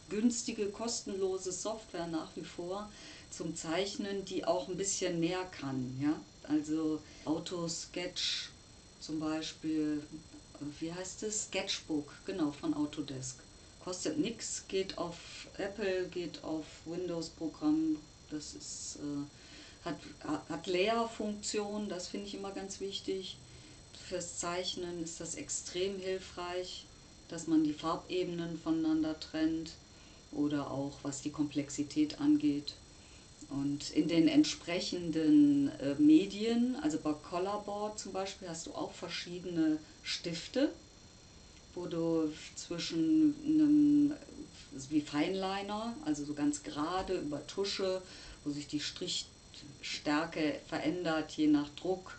günstige, 0.08 0.66
kostenlose 0.66 1.52
Software 1.52 2.06
nach 2.06 2.34
wie 2.36 2.44
vor 2.44 2.88
zum 3.30 3.54
Zeichnen, 3.54 4.24
die 4.24 4.44
auch 4.44 4.68
ein 4.68 4.76
bisschen 4.76 5.20
näher 5.20 5.44
kann. 5.60 5.98
Ja? 6.00 6.14
Also 6.48 7.00
Autosketch 7.24 8.50
zum 9.00 9.20
Beispiel, 9.20 10.02
wie 10.80 10.92
heißt 10.92 11.22
es? 11.24 11.44
Sketchbook, 11.44 12.12
genau, 12.24 12.52
von 12.52 12.74
Autodesk. 12.74 13.36
Kostet 13.84 14.18
nichts, 14.18 14.64
geht 14.68 14.98
auf 14.98 15.16
Apple, 15.56 16.08
geht 16.08 16.42
auf 16.44 16.64
Windows-Programm. 16.84 17.96
Das 18.30 18.54
ist... 18.54 18.96
Äh, 18.96 19.26
hat, 19.84 19.98
hat 20.48 20.66
Leerfunktion, 20.66 21.88
das 21.88 22.08
finde 22.08 22.26
ich 22.26 22.34
immer 22.34 22.52
ganz 22.52 22.80
wichtig. 22.80 23.36
Fürs 24.08 24.38
Zeichnen 24.38 25.02
ist 25.02 25.20
das 25.20 25.34
extrem 25.34 25.98
hilfreich, 25.98 26.86
dass 27.28 27.46
man 27.46 27.64
die 27.64 27.72
Farbebenen 27.72 28.58
voneinander 28.58 29.18
trennt 29.20 29.72
oder 30.32 30.70
auch 30.70 30.98
was 31.02 31.22
die 31.22 31.30
Komplexität 31.30 32.20
angeht. 32.20 32.74
Und 33.50 33.90
in 33.90 34.08
den 34.08 34.28
entsprechenden 34.28 35.70
äh, 35.80 35.94
Medien, 35.98 36.76
also 36.82 36.98
bei 36.98 37.12
Colorboard 37.12 37.98
zum 37.98 38.12
Beispiel, 38.12 38.48
hast 38.48 38.66
du 38.66 38.72
auch 38.72 38.92
verschiedene 38.92 39.78
Stifte, 40.02 40.70
wo 41.74 41.86
du 41.86 42.30
zwischen 42.56 43.34
einem 43.44 44.12
wie 44.90 45.00
Feinliner, 45.00 45.96
also 46.04 46.24
so 46.24 46.34
ganz 46.34 46.62
gerade 46.62 47.18
über 47.18 47.46
Tusche, 47.46 48.02
wo 48.44 48.50
sich 48.50 48.66
die 48.66 48.80
Strich 48.80 49.26
Stärke 49.80 50.60
verändert, 50.68 51.32
je 51.32 51.46
nach 51.46 51.68
Druck 51.80 52.16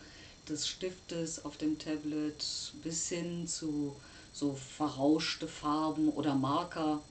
des 0.47 0.67
Stiftes 0.67 1.45
auf 1.45 1.57
dem 1.57 1.77
Tablet 1.77 2.43
bis 2.83 3.09
hin 3.09 3.47
zu 3.47 3.95
so 4.33 4.53
verrauschte 4.53 5.47
Farben 5.47 6.09
oder 6.09 6.35
Marker. 6.35 7.01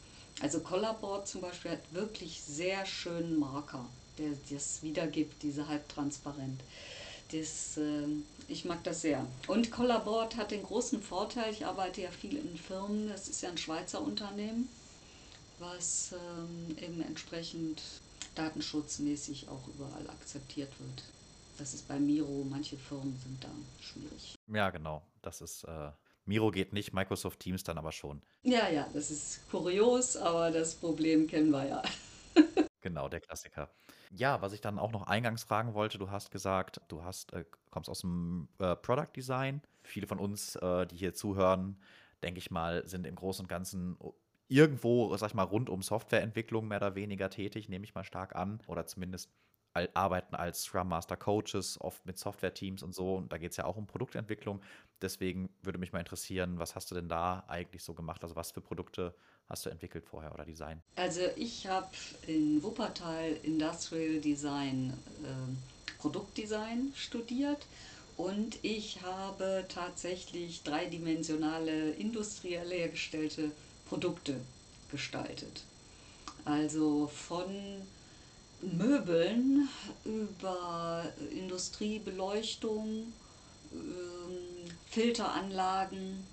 Also 0.40 0.60
Colorboard 0.60 1.26
zum 1.26 1.40
Beispiel 1.40 1.72
hat 1.72 1.92
wirklich 1.92 2.40
sehr 2.40 2.86
schönen 2.86 3.38
Marker, 3.38 3.84
der 4.18 4.30
das 4.50 4.82
wiedergibt, 4.82 5.42
diese 5.42 5.68
halbtransparent. 5.68 6.60
Das, 7.32 7.76
äh, 7.76 8.06
ich 8.48 8.64
mag 8.64 8.82
das 8.84 9.02
sehr. 9.02 9.26
Und 9.48 9.70
Colorboard 9.70 10.36
hat 10.36 10.50
den 10.50 10.62
großen 10.62 11.02
Vorteil, 11.02 11.52
ich 11.52 11.66
arbeite 11.66 12.02
ja 12.02 12.10
viel 12.10 12.36
in 12.36 12.56
Firmen, 12.56 13.08
das 13.08 13.28
ist 13.28 13.42
ja 13.42 13.50
ein 13.50 13.58
Schweizer 13.58 14.00
Unternehmen, 14.00 14.68
was 15.58 16.12
ähm, 16.12 16.76
eben 16.78 17.02
entsprechend 17.02 17.82
datenschutzmäßig 18.38 19.48
auch 19.48 19.66
überall 19.68 20.08
akzeptiert 20.10 20.70
wird. 20.78 21.02
Das 21.58 21.74
ist 21.74 21.88
bei 21.88 21.98
Miro, 21.98 22.46
manche 22.48 22.76
Firmen 22.76 23.18
sind 23.18 23.42
da 23.42 23.50
schwierig. 23.80 24.36
Ja, 24.46 24.70
genau. 24.70 25.02
Das 25.22 25.40
ist, 25.40 25.64
äh, 25.64 25.90
Miro 26.24 26.50
geht 26.50 26.72
nicht, 26.72 26.92
Microsoft 26.92 27.40
Teams 27.40 27.64
dann 27.64 27.78
aber 27.78 27.90
schon. 27.90 28.22
Ja, 28.42 28.68
ja, 28.68 28.88
das 28.92 29.10
ist 29.10 29.40
kurios, 29.50 30.16
aber 30.16 30.52
das 30.52 30.76
Problem 30.76 31.26
kennen 31.26 31.50
wir 31.50 31.66
ja. 31.66 31.82
genau, 32.80 33.08
der 33.08 33.20
Klassiker. 33.20 33.68
Ja, 34.14 34.40
was 34.40 34.52
ich 34.52 34.60
dann 34.60 34.78
auch 34.78 34.92
noch 34.92 35.06
eingangs 35.06 35.42
fragen 35.42 35.74
wollte, 35.74 35.98
du 35.98 36.10
hast 36.10 36.30
gesagt, 36.30 36.80
du 36.88 37.02
hast, 37.02 37.32
äh, 37.32 37.44
kommst 37.70 37.90
aus 37.90 38.00
dem 38.00 38.48
äh, 38.58 38.76
Product 38.76 39.12
Design. 39.14 39.60
Viele 39.82 40.06
von 40.06 40.18
uns, 40.18 40.54
äh, 40.56 40.86
die 40.86 40.96
hier 40.96 41.14
zuhören, 41.14 41.76
denke 42.22 42.38
ich 42.38 42.50
mal, 42.50 42.86
sind 42.86 43.06
im 43.06 43.16
Großen 43.16 43.44
und 43.44 43.48
Ganzen 43.48 43.96
irgendwo, 44.48 45.16
sag 45.16 45.28
ich 45.28 45.34
mal, 45.34 45.44
rund 45.44 45.70
um 45.70 45.82
Softwareentwicklung 45.82 46.68
mehr 46.68 46.78
oder 46.78 46.94
weniger 46.94 47.30
tätig, 47.30 47.68
nehme 47.68 47.84
ich 47.84 47.94
mal 47.94 48.04
stark 48.04 48.34
an. 48.34 48.60
Oder 48.66 48.86
zumindest 48.86 49.30
arbeiten 49.94 50.34
als 50.34 50.62
Scrum 50.62 50.88
Master 50.88 51.16
Coaches, 51.16 51.80
oft 51.80 52.04
mit 52.04 52.18
Software-Teams 52.18 52.82
und 52.82 52.94
so. 52.94 53.14
Und 53.14 53.32
da 53.32 53.38
geht 53.38 53.52
es 53.52 53.58
ja 53.58 53.64
auch 53.64 53.76
um 53.76 53.86
Produktentwicklung. 53.86 54.60
Deswegen 55.02 55.50
würde 55.62 55.78
mich 55.78 55.92
mal 55.92 56.00
interessieren, 56.00 56.58
was 56.58 56.74
hast 56.74 56.90
du 56.90 56.94
denn 56.94 57.08
da 57.08 57.44
eigentlich 57.46 57.84
so 57.84 57.94
gemacht? 57.94 58.22
Also 58.22 58.34
was 58.34 58.50
für 58.50 58.60
Produkte 58.60 59.14
hast 59.48 59.66
du 59.66 59.70
entwickelt 59.70 60.04
vorher 60.04 60.34
oder 60.34 60.44
Design? 60.44 60.82
Also 60.96 61.20
ich 61.36 61.66
habe 61.66 61.88
in 62.26 62.62
Wuppertal 62.62 63.36
Industrial 63.42 64.20
Design, 64.20 64.94
äh, 65.22 65.98
Produktdesign 65.98 66.92
studiert. 66.96 67.66
Und 68.16 68.58
ich 68.62 69.00
habe 69.02 69.64
tatsächlich 69.68 70.64
dreidimensionale 70.64 71.90
industriell 71.90 72.68
hergestellte 72.68 73.52
Produkte 73.88 74.40
gestaltet. 74.90 75.62
Also 76.44 77.08
von 77.08 77.46
Möbeln 78.60 79.68
über 80.04 81.04
Industriebeleuchtung, 81.30 83.12
ähm, 83.72 84.70
Filteranlagen 84.90 86.24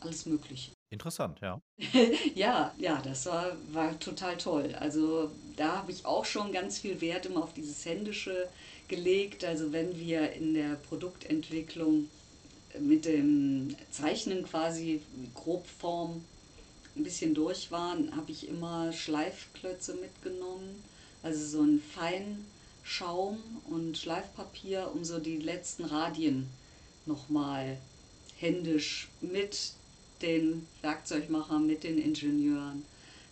alles 0.00 0.26
Mögliche. 0.26 0.72
Interessant, 0.90 1.40
ja. 1.40 1.60
ja, 2.34 2.72
ja, 2.78 3.00
das 3.02 3.26
war, 3.26 3.52
war 3.72 3.98
total 3.98 4.36
toll. 4.38 4.74
Also 4.78 5.30
da 5.56 5.78
habe 5.78 5.92
ich 5.92 6.06
auch 6.06 6.24
schon 6.24 6.52
ganz 6.52 6.78
viel 6.78 7.00
Wert 7.00 7.26
immer 7.26 7.42
auf 7.42 7.52
dieses 7.52 7.84
Händische 7.84 8.48
gelegt. 8.88 9.44
Also 9.44 9.72
wenn 9.72 9.98
wir 9.98 10.32
in 10.32 10.54
der 10.54 10.76
Produktentwicklung 10.88 12.08
mit 12.80 13.04
dem 13.04 13.76
Zeichnen 13.90 14.44
quasi 14.44 15.02
Grobform 15.34 16.24
ein 16.98 17.04
bisschen 17.04 17.34
durch 17.34 17.70
waren, 17.70 18.14
habe 18.16 18.32
ich 18.32 18.48
immer 18.48 18.92
Schleifklötze 18.92 19.94
mitgenommen. 19.94 20.82
Also 21.22 21.46
so 21.46 21.62
ein 21.62 21.80
Feinschaum 21.80 23.38
und 23.70 23.96
Schleifpapier, 23.96 24.90
um 24.94 25.04
so 25.04 25.18
die 25.18 25.38
letzten 25.38 25.84
Radien 25.84 26.48
nochmal 27.06 27.78
händisch 28.38 29.08
mit 29.20 29.72
den 30.22 30.66
Werkzeugmachern, 30.82 31.66
mit 31.66 31.84
den 31.84 31.98
Ingenieuren 31.98 32.82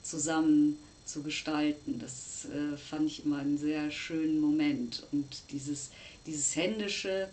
zusammen 0.03 0.79
zu 1.05 1.23
gestalten. 1.23 1.99
Das 1.99 2.47
äh, 2.47 2.77
fand 2.77 3.07
ich 3.07 3.25
immer 3.25 3.39
einen 3.39 3.59
sehr 3.59 3.91
schönen 3.91 4.41
Moment. 4.41 5.05
Und 5.13 5.27
dieses, 5.51 5.91
dieses 6.27 6.55
Händische, 6.57 7.29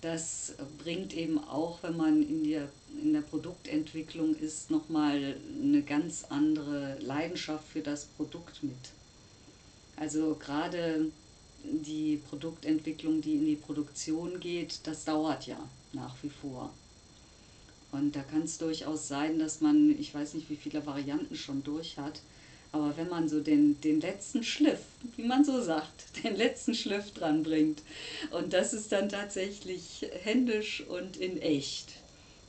das 0.00 0.54
bringt 0.82 1.14
eben 1.14 1.38
auch, 1.38 1.82
wenn 1.82 1.96
man 1.96 2.22
in 2.22 2.44
der, 2.44 2.68
in 3.02 3.12
der 3.12 3.22
Produktentwicklung 3.22 4.36
ist, 4.36 4.70
nochmal 4.70 5.36
eine 5.62 5.82
ganz 5.82 6.24
andere 6.28 6.98
Leidenschaft 7.00 7.66
für 7.66 7.80
das 7.80 8.04
Produkt 8.04 8.62
mit. 8.62 8.76
Also 9.96 10.36
gerade 10.38 11.10
die 11.64 12.20
Produktentwicklung, 12.28 13.20
die 13.20 13.34
in 13.34 13.46
die 13.46 13.56
Produktion 13.56 14.38
geht, 14.38 14.80
das 14.84 15.04
dauert 15.04 15.46
ja 15.46 15.58
nach 15.92 16.14
wie 16.22 16.30
vor. 16.30 16.72
Und 17.90 18.14
da 18.14 18.22
kann 18.22 18.42
es 18.42 18.58
durchaus 18.58 19.08
sein, 19.08 19.38
dass 19.38 19.60
man, 19.60 19.98
ich 19.98 20.14
weiß 20.14 20.34
nicht, 20.34 20.48
wie 20.50 20.56
viele 20.56 20.84
Varianten 20.86 21.34
schon 21.34 21.64
durch 21.64 21.98
hat, 21.98 22.20
aber 22.72 22.96
wenn 22.96 23.08
man 23.08 23.28
so 23.28 23.40
den, 23.40 23.80
den 23.80 24.00
letzten 24.00 24.44
Schliff, 24.44 24.80
wie 25.16 25.24
man 25.24 25.44
so 25.44 25.60
sagt, 25.62 26.04
den 26.24 26.36
letzten 26.36 26.74
Schliff 26.74 27.12
dran 27.12 27.42
bringt, 27.42 27.82
und 28.30 28.52
das 28.52 28.72
ist 28.72 28.92
dann 28.92 29.08
tatsächlich 29.08 30.06
händisch 30.22 30.82
und 30.86 31.16
in 31.16 31.40
echt, 31.40 31.94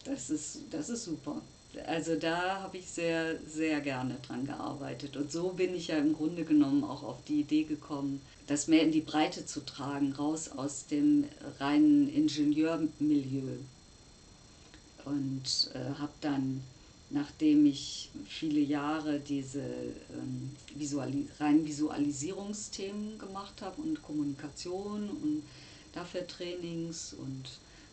das 0.06 0.30
ist, 0.30 0.62
das 0.72 0.90
ist 0.90 1.06
super. 1.06 1.42
Also 1.86 2.16
da 2.16 2.62
habe 2.62 2.78
ich 2.78 2.90
sehr, 2.90 3.38
sehr 3.48 3.80
gerne 3.80 4.16
dran 4.26 4.46
gearbeitet. 4.46 5.16
Und 5.16 5.32
so 5.32 5.50
bin 5.50 5.76
ich 5.76 5.90
ja 5.90 5.98
im 5.98 6.14
Grunde 6.14 6.44
genommen 6.44 6.84
auch 6.84 7.04
auf 7.04 7.24
die 7.28 7.42
Idee 7.42 7.64
gekommen, 7.64 8.22
das 8.48 8.68
mehr 8.68 8.82
in 8.82 8.92
die 8.92 9.02
Breite 9.02 9.46
zu 9.46 9.64
tragen, 9.64 10.14
raus 10.14 10.50
aus 10.50 10.88
dem 10.88 11.26
reinen 11.60 12.10
Ingenieurmilieu 12.10 13.60
und 15.06 15.72
äh, 15.74 16.00
habe 16.00 16.12
dann, 16.22 16.62
nachdem 17.10 17.66
ich 17.66 18.10
viele 18.28 18.60
Jahre 18.60 19.20
diese 19.20 19.62
ähm, 19.62 20.56
Visualis 20.76 21.28
rein 21.40 21.66
Visualisierungsthemen 21.66 23.18
gemacht 23.18 23.62
habe 23.62 23.82
und 23.82 24.02
Kommunikation 24.04 25.10
und 25.10 25.44
dafür 25.94 26.28
Trainings 26.28 27.14
und 27.14 27.46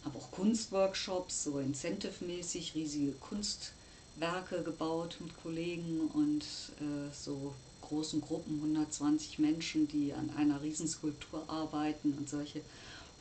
habe 0.05 0.19
auch 0.19 0.31
Kunstworkshops, 0.31 1.45
so 1.45 1.59
incentive-mäßig 1.59 2.75
riesige 2.75 3.13
Kunstwerke 3.13 4.63
gebaut 4.63 5.17
mit 5.21 5.37
Kollegen 5.43 6.11
und 6.13 6.43
äh, 6.81 7.13
so 7.13 7.55
großen 7.81 8.21
Gruppen, 8.21 8.57
120 8.57 9.39
Menschen, 9.39 9.89
die 9.89 10.13
an 10.13 10.31
einer 10.37 10.63
Riesenskulptur 10.63 11.49
arbeiten 11.49 12.15
und 12.19 12.29
solche 12.29 12.61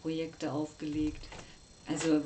Projekte 0.01 0.51
aufgelegt. 0.51 1.27
Also 1.87 2.21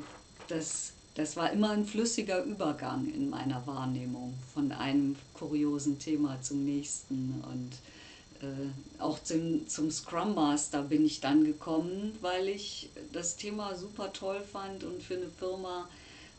das 0.48 0.92
das 1.14 1.36
war 1.36 1.52
immer 1.52 1.70
ein 1.70 1.84
flüssiger 1.84 2.44
Übergang 2.44 3.12
in 3.12 3.30
meiner 3.30 3.66
Wahrnehmung 3.66 4.34
von 4.54 4.72
einem 4.72 5.16
kuriosen 5.34 5.98
Thema 5.98 6.40
zum 6.40 6.64
nächsten. 6.64 7.42
Und 7.50 8.46
äh, 8.46 9.02
auch 9.02 9.22
zum, 9.22 9.66
zum 9.66 9.90
Scrum 9.90 10.34
Master 10.34 10.82
bin 10.82 11.04
ich 11.04 11.20
dann 11.20 11.44
gekommen, 11.44 12.16
weil 12.20 12.48
ich 12.48 12.90
das 13.12 13.36
Thema 13.36 13.74
super 13.74 14.12
toll 14.12 14.40
fand 14.40 14.84
und 14.84 15.02
für 15.02 15.14
eine 15.14 15.28
Firma 15.28 15.88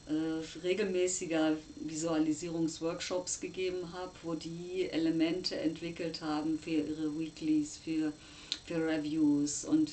äh, 0.07 0.59
regelmäßiger 0.63 1.57
Visualisierungsworkshops 1.75 3.39
gegeben 3.39 3.91
habe, 3.93 4.11
wo 4.23 4.35
die 4.35 4.89
Elemente 4.89 5.59
entwickelt 5.59 6.21
haben 6.21 6.57
für 6.57 6.71
ihre 6.71 7.19
Weeklies, 7.19 7.77
für, 7.77 8.13
für 8.65 8.87
Reviews 8.87 9.65
und 9.65 9.91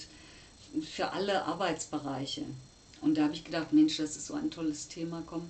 für 0.82 1.12
alle 1.12 1.44
Arbeitsbereiche. 1.44 2.44
Und 3.00 3.16
da 3.16 3.24
habe 3.24 3.34
ich 3.34 3.44
gedacht, 3.44 3.72
Mensch, 3.72 3.96
das 3.96 4.16
ist 4.16 4.26
so 4.26 4.34
ein 4.34 4.50
tolles 4.50 4.88
Thema, 4.88 5.22
komm, 5.26 5.48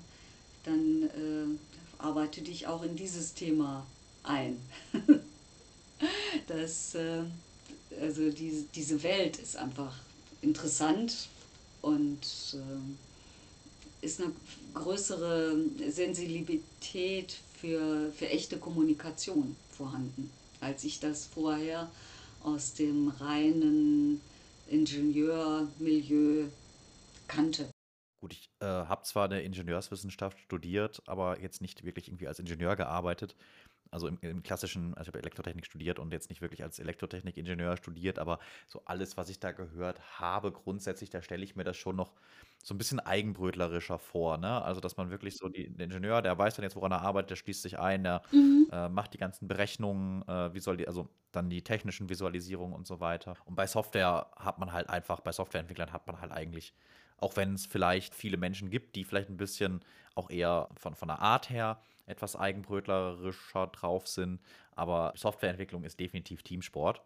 dann 0.64 1.02
äh, 1.04 2.02
arbeite 2.02 2.42
dich 2.42 2.66
auch 2.66 2.82
in 2.82 2.96
dieses 2.96 3.34
Thema 3.34 3.86
ein. 4.22 4.58
das, 6.46 6.94
äh, 6.94 7.22
also 8.00 8.30
die, 8.30 8.66
diese 8.74 9.02
Welt 9.02 9.38
ist 9.38 9.56
einfach 9.56 9.94
interessant 10.42 11.28
und 11.82 12.20
äh, 12.54 14.04
ist 14.04 14.20
eine 14.20 14.32
größere 14.74 15.56
Sensibilität 15.90 17.36
für, 17.60 18.12
für 18.16 18.28
echte 18.28 18.58
Kommunikation 18.58 19.56
vorhanden, 19.70 20.30
als 20.60 20.84
ich 20.84 21.00
das 21.00 21.26
vorher 21.26 21.90
aus 22.44 22.74
dem 22.74 23.08
reinen 23.08 24.20
Ingenieurmilieu 24.70 26.46
kannte. 27.28 27.70
Gut, 28.20 28.32
ich 28.32 28.50
äh, 28.60 28.66
habe 28.66 29.02
zwar 29.02 29.26
eine 29.26 29.42
Ingenieurswissenschaft 29.42 30.40
studiert, 30.40 31.02
aber 31.06 31.40
jetzt 31.40 31.62
nicht 31.62 31.84
wirklich 31.84 32.08
irgendwie 32.08 32.26
als 32.26 32.40
Ingenieur 32.40 32.74
gearbeitet. 32.74 33.36
Also 33.90 34.08
im, 34.08 34.18
im 34.20 34.42
klassischen, 34.42 34.94
also 34.94 35.02
ich 35.02 35.08
habe 35.08 35.20
Elektrotechnik 35.20 35.64
studiert 35.64 35.98
und 35.98 36.12
jetzt 36.12 36.28
nicht 36.28 36.42
wirklich 36.42 36.62
als 36.62 36.78
Elektrotechnik-Ingenieur 36.78 37.76
studiert, 37.76 38.18
aber 38.18 38.38
so 38.66 38.82
alles, 38.84 39.16
was 39.16 39.28
ich 39.30 39.38
da 39.38 39.52
gehört 39.52 40.00
habe, 40.18 40.52
grundsätzlich, 40.52 41.10
da 41.10 41.22
stelle 41.22 41.44
ich 41.44 41.56
mir 41.56 41.64
das 41.64 41.76
schon 41.76 41.96
noch 41.96 42.12
so 42.62 42.74
ein 42.74 42.78
bisschen 42.78 43.00
eigenbrötlerischer 43.00 43.98
vor. 43.98 44.36
Ne? 44.36 44.62
Also, 44.62 44.80
dass 44.80 44.96
man 44.96 45.10
wirklich 45.10 45.36
so 45.36 45.48
die, 45.48 45.70
der 45.70 45.86
Ingenieur, 45.86 46.20
der 46.20 46.36
weiß 46.36 46.56
dann 46.56 46.64
jetzt, 46.64 46.76
woran 46.76 46.92
er 46.92 47.02
arbeitet, 47.02 47.30
der 47.30 47.36
schließt 47.36 47.62
sich 47.62 47.78
ein, 47.78 48.02
der 48.02 48.22
mhm. 48.32 48.68
äh, 48.72 48.88
macht 48.88 49.14
die 49.14 49.18
ganzen 49.18 49.46
Berechnungen, 49.48 50.26
äh, 50.28 50.52
wie 50.52 50.60
soll 50.60 50.76
die, 50.76 50.88
also 50.88 51.08
dann 51.32 51.48
die 51.48 51.62
technischen 51.62 52.08
Visualisierungen 52.08 52.74
und 52.74 52.86
so 52.86 53.00
weiter. 53.00 53.36
Und 53.44 53.54
bei 53.54 53.66
Software 53.66 54.26
hat 54.36 54.58
man 54.58 54.72
halt 54.72 54.90
einfach, 54.90 55.20
bei 55.20 55.32
Softwareentwicklern 55.32 55.92
hat 55.92 56.06
man 56.06 56.20
halt 56.20 56.32
eigentlich 56.32 56.74
auch 57.18 57.36
wenn 57.36 57.54
es 57.54 57.66
vielleicht 57.66 58.14
viele 58.14 58.36
Menschen 58.36 58.70
gibt, 58.70 58.96
die 58.96 59.04
vielleicht 59.04 59.28
ein 59.28 59.36
bisschen 59.36 59.84
auch 60.14 60.30
eher 60.30 60.68
von, 60.76 60.94
von 60.94 61.08
der 61.08 61.20
Art 61.20 61.50
her 61.50 61.80
etwas 62.06 62.36
eigenbrötlerischer 62.36 63.66
drauf 63.68 64.06
sind. 64.08 64.40
Aber 64.72 65.12
Softwareentwicklung 65.16 65.84
ist 65.84 66.00
definitiv 66.00 66.42
Teamsport. 66.42 67.02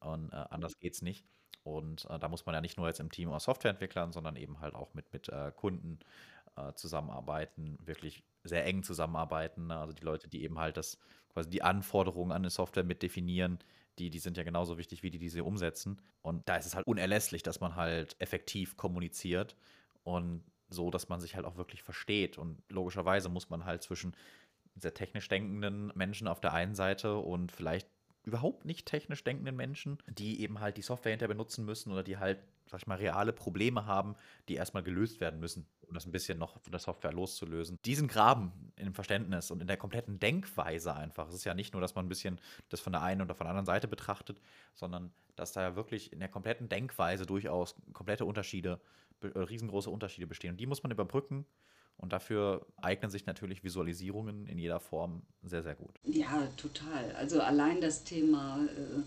Und 0.00 0.32
äh, 0.32 0.44
anders 0.50 0.78
geht 0.78 0.94
es 0.94 1.02
nicht. 1.02 1.24
Und 1.62 2.06
äh, 2.10 2.18
da 2.18 2.28
muss 2.28 2.44
man 2.44 2.54
ja 2.54 2.60
nicht 2.60 2.76
nur 2.76 2.88
jetzt 2.88 3.00
im 3.00 3.10
Team 3.10 3.30
aus 3.30 3.44
Softwareentwicklern, 3.44 4.12
sondern 4.12 4.36
eben 4.36 4.60
halt 4.60 4.74
auch 4.74 4.92
mit, 4.92 5.12
mit 5.12 5.28
äh, 5.28 5.52
Kunden 5.54 6.00
äh, 6.56 6.72
zusammenarbeiten, 6.74 7.78
wirklich 7.80 8.22
sehr 8.42 8.64
eng 8.66 8.82
zusammenarbeiten. 8.82 9.68
Ne? 9.68 9.78
Also 9.78 9.92
die 9.92 10.04
Leute, 10.04 10.28
die 10.28 10.42
eben 10.42 10.58
halt 10.58 10.76
das 10.76 10.98
quasi 11.32 11.48
die 11.48 11.62
Anforderungen 11.62 12.32
an 12.32 12.42
eine 12.42 12.50
Software 12.50 12.84
mit 12.84 13.02
definieren, 13.02 13.58
die, 13.98 14.10
die 14.10 14.18
sind 14.18 14.36
ja 14.36 14.42
genauso 14.42 14.78
wichtig 14.78 15.02
wie 15.02 15.10
die, 15.10 15.18
die 15.18 15.28
sie 15.28 15.40
umsetzen. 15.40 16.00
Und 16.22 16.48
da 16.48 16.56
ist 16.56 16.66
es 16.66 16.74
halt 16.74 16.86
unerlässlich, 16.86 17.42
dass 17.42 17.60
man 17.60 17.76
halt 17.76 18.16
effektiv 18.18 18.76
kommuniziert 18.76 19.56
und 20.02 20.44
so, 20.68 20.90
dass 20.90 21.08
man 21.08 21.20
sich 21.20 21.36
halt 21.36 21.46
auch 21.46 21.56
wirklich 21.56 21.82
versteht. 21.82 22.38
Und 22.38 22.62
logischerweise 22.68 23.28
muss 23.28 23.50
man 23.50 23.64
halt 23.64 23.82
zwischen 23.82 24.16
sehr 24.76 24.94
technisch 24.94 25.28
denkenden 25.28 25.92
Menschen 25.94 26.26
auf 26.26 26.40
der 26.40 26.52
einen 26.52 26.74
Seite 26.74 27.16
und 27.16 27.52
vielleicht 27.52 27.88
überhaupt 28.24 28.64
nicht 28.64 28.86
technisch 28.86 29.22
denkenden 29.22 29.56
Menschen, 29.56 29.98
die 30.08 30.40
eben 30.40 30.60
halt 30.60 30.76
die 30.76 30.82
Software 30.82 31.12
hinter 31.12 31.28
benutzen 31.28 31.64
müssen 31.64 31.92
oder 31.92 32.02
die 32.02 32.18
halt, 32.18 32.42
sag 32.66 32.80
ich 32.80 32.86
mal, 32.86 32.96
reale 32.96 33.32
Probleme 33.32 33.86
haben, 33.86 34.16
die 34.48 34.54
erstmal 34.54 34.82
gelöst 34.82 35.20
werden 35.20 35.40
müssen, 35.40 35.66
um 35.86 35.94
das 35.94 36.06
ein 36.06 36.12
bisschen 36.12 36.38
noch 36.38 36.58
von 36.60 36.72
der 36.72 36.80
Software 36.80 37.12
loszulösen. 37.12 37.78
Diesen 37.84 38.08
Graben 38.08 38.52
im 38.76 38.94
Verständnis 38.94 39.50
und 39.50 39.60
in 39.60 39.66
der 39.66 39.76
kompletten 39.76 40.18
Denkweise 40.18 40.94
einfach. 40.94 41.28
Es 41.28 41.34
ist 41.34 41.44
ja 41.44 41.54
nicht 41.54 41.74
nur, 41.74 41.82
dass 41.82 41.94
man 41.94 42.06
ein 42.06 42.08
bisschen 42.08 42.40
das 42.70 42.80
von 42.80 42.92
der 42.92 43.02
einen 43.02 43.20
oder 43.20 43.34
von 43.34 43.44
der 43.44 43.50
anderen 43.50 43.66
Seite 43.66 43.88
betrachtet, 43.88 44.40
sondern 44.74 45.12
dass 45.36 45.52
da 45.52 45.62
ja 45.62 45.76
wirklich 45.76 46.12
in 46.12 46.20
der 46.20 46.28
kompletten 46.28 46.68
Denkweise 46.68 47.26
durchaus 47.26 47.76
komplette 47.92 48.24
Unterschiede, 48.24 48.80
riesengroße 49.22 49.90
Unterschiede 49.90 50.26
bestehen. 50.26 50.52
Und 50.52 50.60
die 50.60 50.66
muss 50.66 50.82
man 50.82 50.92
überbrücken. 50.92 51.46
Und 51.98 52.12
dafür 52.12 52.66
eignen 52.76 53.10
sich 53.10 53.26
natürlich 53.26 53.64
Visualisierungen 53.64 54.46
in 54.46 54.58
jeder 54.58 54.80
Form 54.80 55.22
sehr, 55.42 55.62
sehr 55.62 55.74
gut. 55.74 55.94
Ja, 56.04 56.48
total. 56.56 57.12
Also 57.16 57.40
allein 57.40 57.80
das 57.80 58.04
Thema 58.04 58.58
äh, 58.64 59.02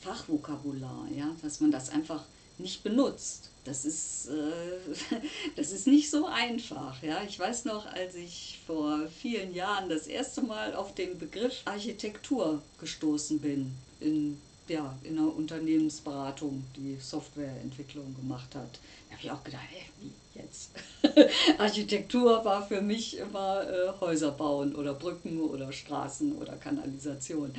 Fachvokabular, 0.00 1.06
ja, 1.16 1.34
dass 1.42 1.60
man 1.60 1.70
das 1.70 1.90
einfach 1.90 2.24
nicht 2.58 2.82
benutzt. 2.82 3.50
Das 3.64 3.84
ist, 3.84 4.28
äh, 4.28 5.20
das 5.56 5.72
ist 5.72 5.86
nicht 5.86 6.10
so 6.10 6.26
einfach. 6.26 7.02
Ja? 7.02 7.22
Ich 7.22 7.38
weiß 7.38 7.64
noch, 7.64 7.86
als 7.86 8.14
ich 8.14 8.58
vor 8.66 9.06
vielen 9.08 9.54
Jahren 9.54 9.88
das 9.88 10.06
erste 10.06 10.42
Mal 10.42 10.74
auf 10.74 10.94
den 10.94 11.18
Begriff 11.18 11.62
Architektur 11.64 12.62
gestoßen 12.78 13.40
bin 13.40 13.72
in 14.00 14.40
ja, 14.72 14.96
in 15.04 15.18
einer 15.18 15.34
Unternehmensberatung 15.34 16.64
die 16.76 16.96
Softwareentwicklung 16.98 18.14
gemacht 18.16 18.54
hat. 18.54 18.80
Da 19.08 19.16
habe 19.16 19.24
ich 19.24 19.30
auch 19.30 19.44
gedacht, 19.44 19.62
ey, 19.72 19.84
wie 20.00 20.12
jetzt? 20.34 20.70
Architektur 21.58 22.42
war 22.44 22.66
für 22.66 22.80
mich 22.80 23.18
immer 23.18 23.68
äh, 23.68 24.00
Häuser 24.00 24.30
bauen 24.30 24.74
oder 24.74 24.94
Brücken 24.94 25.40
oder 25.40 25.72
Straßen 25.72 26.36
oder 26.36 26.54
Kanalisation. 26.56 27.52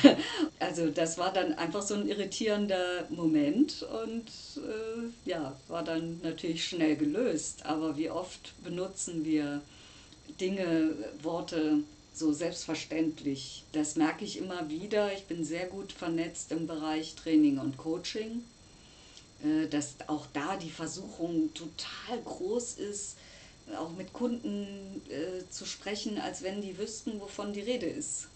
also 0.58 0.88
das 0.88 1.16
war 1.16 1.32
dann 1.32 1.54
einfach 1.54 1.80
so 1.80 1.94
ein 1.94 2.06
irritierender 2.06 3.06
Moment 3.08 3.86
und 4.04 4.26
äh, 4.58 5.28
ja, 5.30 5.56
war 5.68 5.82
dann 5.82 6.20
natürlich 6.22 6.68
schnell 6.68 6.96
gelöst. 6.96 7.64
Aber 7.64 7.96
wie 7.96 8.10
oft 8.10 8.52
benutzen 8.62 9.24
wir 9.24 9.62
Dinge, 10.38 10.94
Worte, 11.22 11.78
so 12.14 12.32
selbstverständlich. 12.32 13.64
Das 13.72 13.96
merke 13.96 14.24
ich 14.24 14.38
immer 14.38 14.68
wieder. 14.68 15.12
Ich 15.12 15.24
bin 15.24 15.44
sehr 15.44 15.66
gut 15.66 15.92
vernetzt 15.92 16.52
im 16.52 16.66
Bereich 16.66 17.14
Training 17.14 17.58
und 17.58 17.76
Coaching, 17.76 18.44
äh, 19.44 19.66
dass 19.68 19.94
auch 20.06 20.26
da 20.32 20.56
die 20.56 20.70
Versuchung 20.70 21.52
total 21.54 22.20
groß 22.24 22.74
ist, 22.74 23.16
auch 23.76 23.92
mit 23.92 24.12
Kunden 24.12 25.00
äh, 25.08 25.48
zu 25.50 25.64
sprechen, 25.64 26.18
als 26.18 26.42
wenn 26.42 26.60
die 26.60 26.76
wüssten, 26.76 27.20
wovon 27.20 27.52
die 27.52 27.60
Rede 27.60 27.86
ist. 27.86 28.28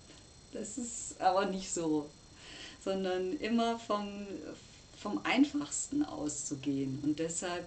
Das 0.53 0.79
ist 0.79 1.21
aber 1.21 1.47
nicht 1.47 1.71
so, 1.71 2.09
sondern 2.83 3.37
immer 3.39 3.79
vom, 3.79 4.27
vom 4.99 5.21
Einfachsten 5.25 6.03
auszugehen. 6.05 7.01
Und 7.03 7.19
deshalb 7.19 7.67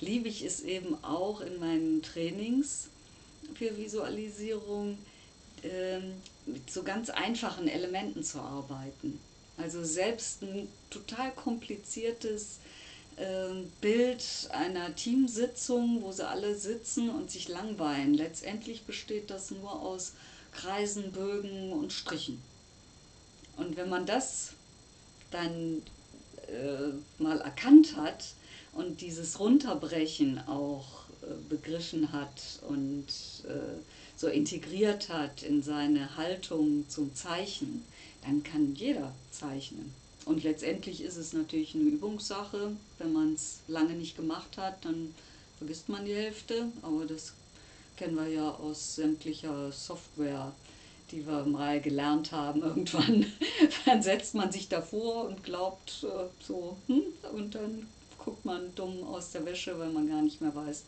liebe 0.00 0.28
ich 0.28 0.42
es 0.42 0.62
eben 0.62 1.02
auch 1.04 1.42
in 1.42 1.58
meinen 1.58 2.02
Trainings 2.02 2.88
für 3.54 3.76
Visualisierung, 3.76 4.96
mit 6.46 6.70
so 6.70 6.82
ganz 6.82 7.10
einfachen 7.10 7.68
Elementen 7.68 8.22
zu 8.22 8.40
arbeiten. 8.40 9.20
Also 9.56 9.84
selbst 9.84 10.42
ein 10.42 10.68
total 10.88 11.32
kompliziertes 11.32 12.58
ähm, 13.18 13.70
Bild 13.80 14.24
einer 14.50 14.94
Teamsitzung, 14.94 16.02
wo 16.02 16.12
sie 16.12 16.26
alle 16.26 16.54
sitzen 16.54 17.10
und 17.10 17.30
sich 17.30 17.48
langweilen. 17.48 18.14
Letztendlich 18.14 18.84
besteht 18.84 19.30
das 19.30 19.50
nur 19.50 19.82
aus 19.82 20.14
Kreisen, 20.52 21.12
Bögen 21.12 21.72
und 21.72 21.92
Strichen. 21.92 22.40
Und 23.56 23.76
wenn 23.76 23.90
man 23.90 24.06
das 24.06 24.52
dann 25.30 25.82
äh, 26.48 27.22
mal 27.22 27.40
erkannt 27.40 27.96
hat 27.96 28.24
und 28.72 29.00
dieses 29.02 29.38
Runterbrechen 29.38 30.38
auch 30.48 31.04
äh, 31.22 31.34
begriffen 31.48 32.12
hat 32.12 32.40
und 32.68 33.06
äh, 33.46 33.59
so 34.20 34.28
integriert 34.28 35.08
hat 35.08 35.42
in 35.42 35.62
seine 35.62 36.18
Haltung 36.18 36.84
zum 36.90 37.14
Zeichnen, 37.14 37.82
dann 38.22 38.42
kann 38.42 38.74
jeder 38.74 39.14
zeichnen. 39.30 39.94
Und 40.26 40.42
letztendlich 40.42 41.02
ist 41.02 41.16
es 41.16 41.32
natürlich 41.32 41.74
eine 41.74 41.84
Übungssache. 41.84 42.76
Wenn 42.98 43.14
man 43.14 43.32
es 43.32 43.60
lange 43.66 43.94
nicht 43.94 44.16
gemacht 44.16 44.58
hat, 44.58 44.84
dann 44.84 45.14
vergisst 45.56 45.88
man 45.88 46.04
die 46.04 46.14
Hälfte. 46.14 46.66
Aber 46.82 47.06
das 47.06 47.32
kennen 47.96 48.16
wir 48.16 48.28
ja 48.28 48.50
aus 48.50 48.96
sämtlicher 48.96 49.72
Software, 49.72 50.52
die 51.10 51.26
wir 51.26 51.46
mal 51.46 51.80
gelernt 51.80 52.30
haben. 52.30 52.60
Irgendwann 52.62 53.24
dann 53.86 54.02
setzt 54.02 54.34
man 54.34 54.52
sich 54.52 54.68
davor 54.68 55.28
und 55.28 55.42
glaubt 55.44 56.04
äh, 56.04 56.28
so, 56.46 56.76
hm, 56.88 57.04
und 57.32 57.54
dann 57.54 57.88
guckt 58.18 58.44
man 58.44 58.74
dumm 58.74 59.02
aus 59.02 59.30
der 59.30 59.46
Wäsche, 59.46 59.78
weil 59.78 59.88
man 59.88 60.10
gar 60.10 60.20
nicht 60.20 60.42
mehr 60.42 60.54
weiß, 60.54 60.84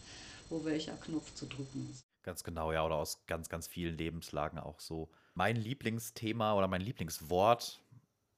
wo 0.50 0.62
welcher 0.66 0.98
Knopf 0.98 1.34
zu 1.34 1.46
drücken 1.46 1.88
ist. 1.90 2.11
Ganz 2.22 2.44
genau, 2.44 2.70
ja, 2.72 2.84
oder 2.84 2.96
aus 2.96 3.26
ganz, 3.26 3.48
ganz 3.48 3.66
vielen 3.66 3.96
Lebenslagen 3.96 4.58
auch 4.58 4.78
so. 4.80 5.10
Mein 5.34 5.56
Lieblingsthema 5.56 6.54
oder 6.54 6.68
mein 6.68 6.80
Lieblingswort 6.80 7.82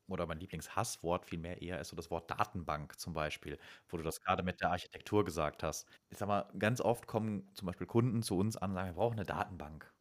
oder 0.09 0.26
mein 0.26 0.39
Lieblingshasswort 0.39 1.26
vielmehr 1.26 1.61
eher 1.62 1.80
ist 1.80 1.89
so 1.89 1.97
das 1.97 2.11
Wort 2.11 2.30
Datenbank 2.30 2.99
zum 2.99 3.12
Beispiel, 3.14 3.59
wo 3.89 3.97
du 3.99 4.03
das 4.03 4.20
gerade 4.20 4.43
mit 4.43 4.61
der 4.61 4.70
Architektur 4.70 5.24
gesagt 5.24 5.62
hast. 5.62 5.87
Ich 6.11 6.18
sag 6.18 6.28
mal, 6.28 6.51
ganz 6.59 6.80
oft 6.80 7.07
kommen 7.07 7.51
zum 7.55 7.66
Beispiel 7.66 7.87
Kunden 7.87 8.22
zu 8.22 8.37
uns 8.39 8.57
an 8.57 8.70
und 8.70 8.76
sagen, 8.76 8.89
wir 8.91 8.95
brauchen 8.95 9.14
eine 9.18 9.26
Datenbank. 9.26 9.93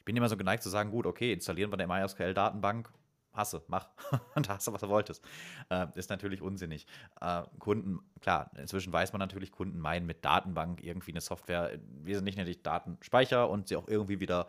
Ich 0.00 0.04
bin 0.04 0.16
immer 0.16 0.28
so 0.28 0.36
geneigt 0.36 0.62
zu 0.62 0.70
sagen, 0.70 0.90
gut, 0.90 1.06
okay, 1.06 1.32
installieren 1.32 1.70
wir 1.72 1.78
eine 1.78 1.86
MySQL-Datenbank, 1.88 2.92
hasse, 3.34 3.62
mach. 3.68 3.88
und 4.34 4.48
hast 4.48 4.66
du, 4.66 4.72
was 4.72 4.80
du 4.80 4.88
wolltest. 4.88 5.24
Äh, 5.70 5.86
ist 5.94 6.10
natürlich 6.10 6.42
unsinnig. 6.42 6.86
Äh, 7.20 7.42
Kunden, 7.58 8.00
klar, 8.20 8.50
inzwischen 8.56 8.92
weiß 8.92 9.12
man 9.12 9.20
natürlich, 9.20 9.52
Kunden 9.52 9.78
meinen 9.78 10.06
mit 10.06 10.24
Datenbank 10.24 10.82
irgendwie 10.82 11.12
eine 11.12 11.20
Software, 11.20 11.78
wesentlich 12.02 12.36
natürlich 12.36 12.62
Datenspeicher 12.62 13.48
und 13.48 13.68
sie 13.68 13.76
auch 13.76 13.88
irgendwie 13.88 14.20
wieder 14.20 14.46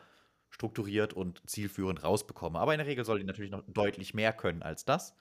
strukturiert 0.50 1.14
und 1.14 1.42
zielführend 1.50 2.04
rausbekommen. 2.04 2.62
Aber 2.62 2.74
in 2.74 2.78
der 2.78 2.88
Regel 2.88 3.06
soll 3.06 3.20
die 3.20 3.26
natürlich 3.26 3.52
noch 3.52 3.64
deutlich 3.68 4.14
mehr 4.14 4.34
können 4.34 4.62
als 4.62 4.86
das. 4.86 5.16